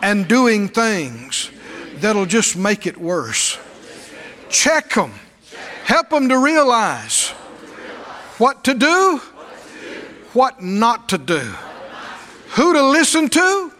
and 0.02 0.26
doing 0.28 0.66
things 0.66 1.50
that'll 1.96 2.24
just 2.24 2.56
make 2.56 2.86
it 2.86 2.96
worse. 2.96 3.58
Check 4.48 4.94
them. 4.94 5.12
Help 5.84 6.08
them 6.08 6.30
to 6.30 6.38
realize 6.38 7.34
what 8.40 8.64
to 8.64 8.72
do, 8.72 9.18
what 10.32 10.62
not 10.62 11.10
to 11.10 11.18
do, 11.18 11.42
who 12.52 12.72
to 12.72 12.82
listen 12.82 13.28
to, 13.28 13.70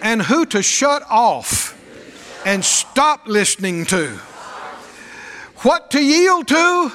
and 0.00 0.22
who 0.22 0.46
to 0.46 0.62
shut 0.62 1.02
off 1.10 1.76
and 2.46 2.64
stop 2.64 3.26
listening 3.26 3.84
to, 3.84 4.08
what 5.58 5.90
to 5.90 6.02
yield 6.02 6.48
to, 6.48 6.90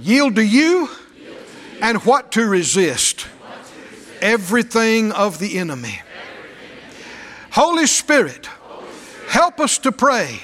yield 0.00 0.36
to 0.36 0.46
you, 0.46 0.88
and 1.82 1.98
what 2.04 2.30
to 2.30 2.46
resist 2.46 3.26
everything 4.22 5.10
of 5.10 5.40
the 5.40 5.58
enemy. 5.58 6.00
Holy 7.50 7.88
Spirit, 7.88 8.48
help 9.26 9.58
us 9.58 9.78
to 9.78 9.90
pray. 9.90 10.38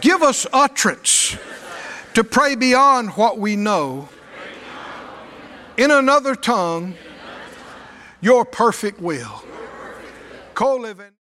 Give 0.00 0.22
us 0.22 0.46
utterance 0.52 1.36
to 2.16 2.24
pray 2.24 2.54
beyond 2.54 3.10
what 3.10 3.38
we 3.38 3.56
know 3.56 4.08
in 5.76 5.90
another 5.90 6.34
tongue 6.34 6.94
your 8.22 8.42
perfect 8.42 8.98
will. 9.02 9.44
Co-living. 10.54 11.12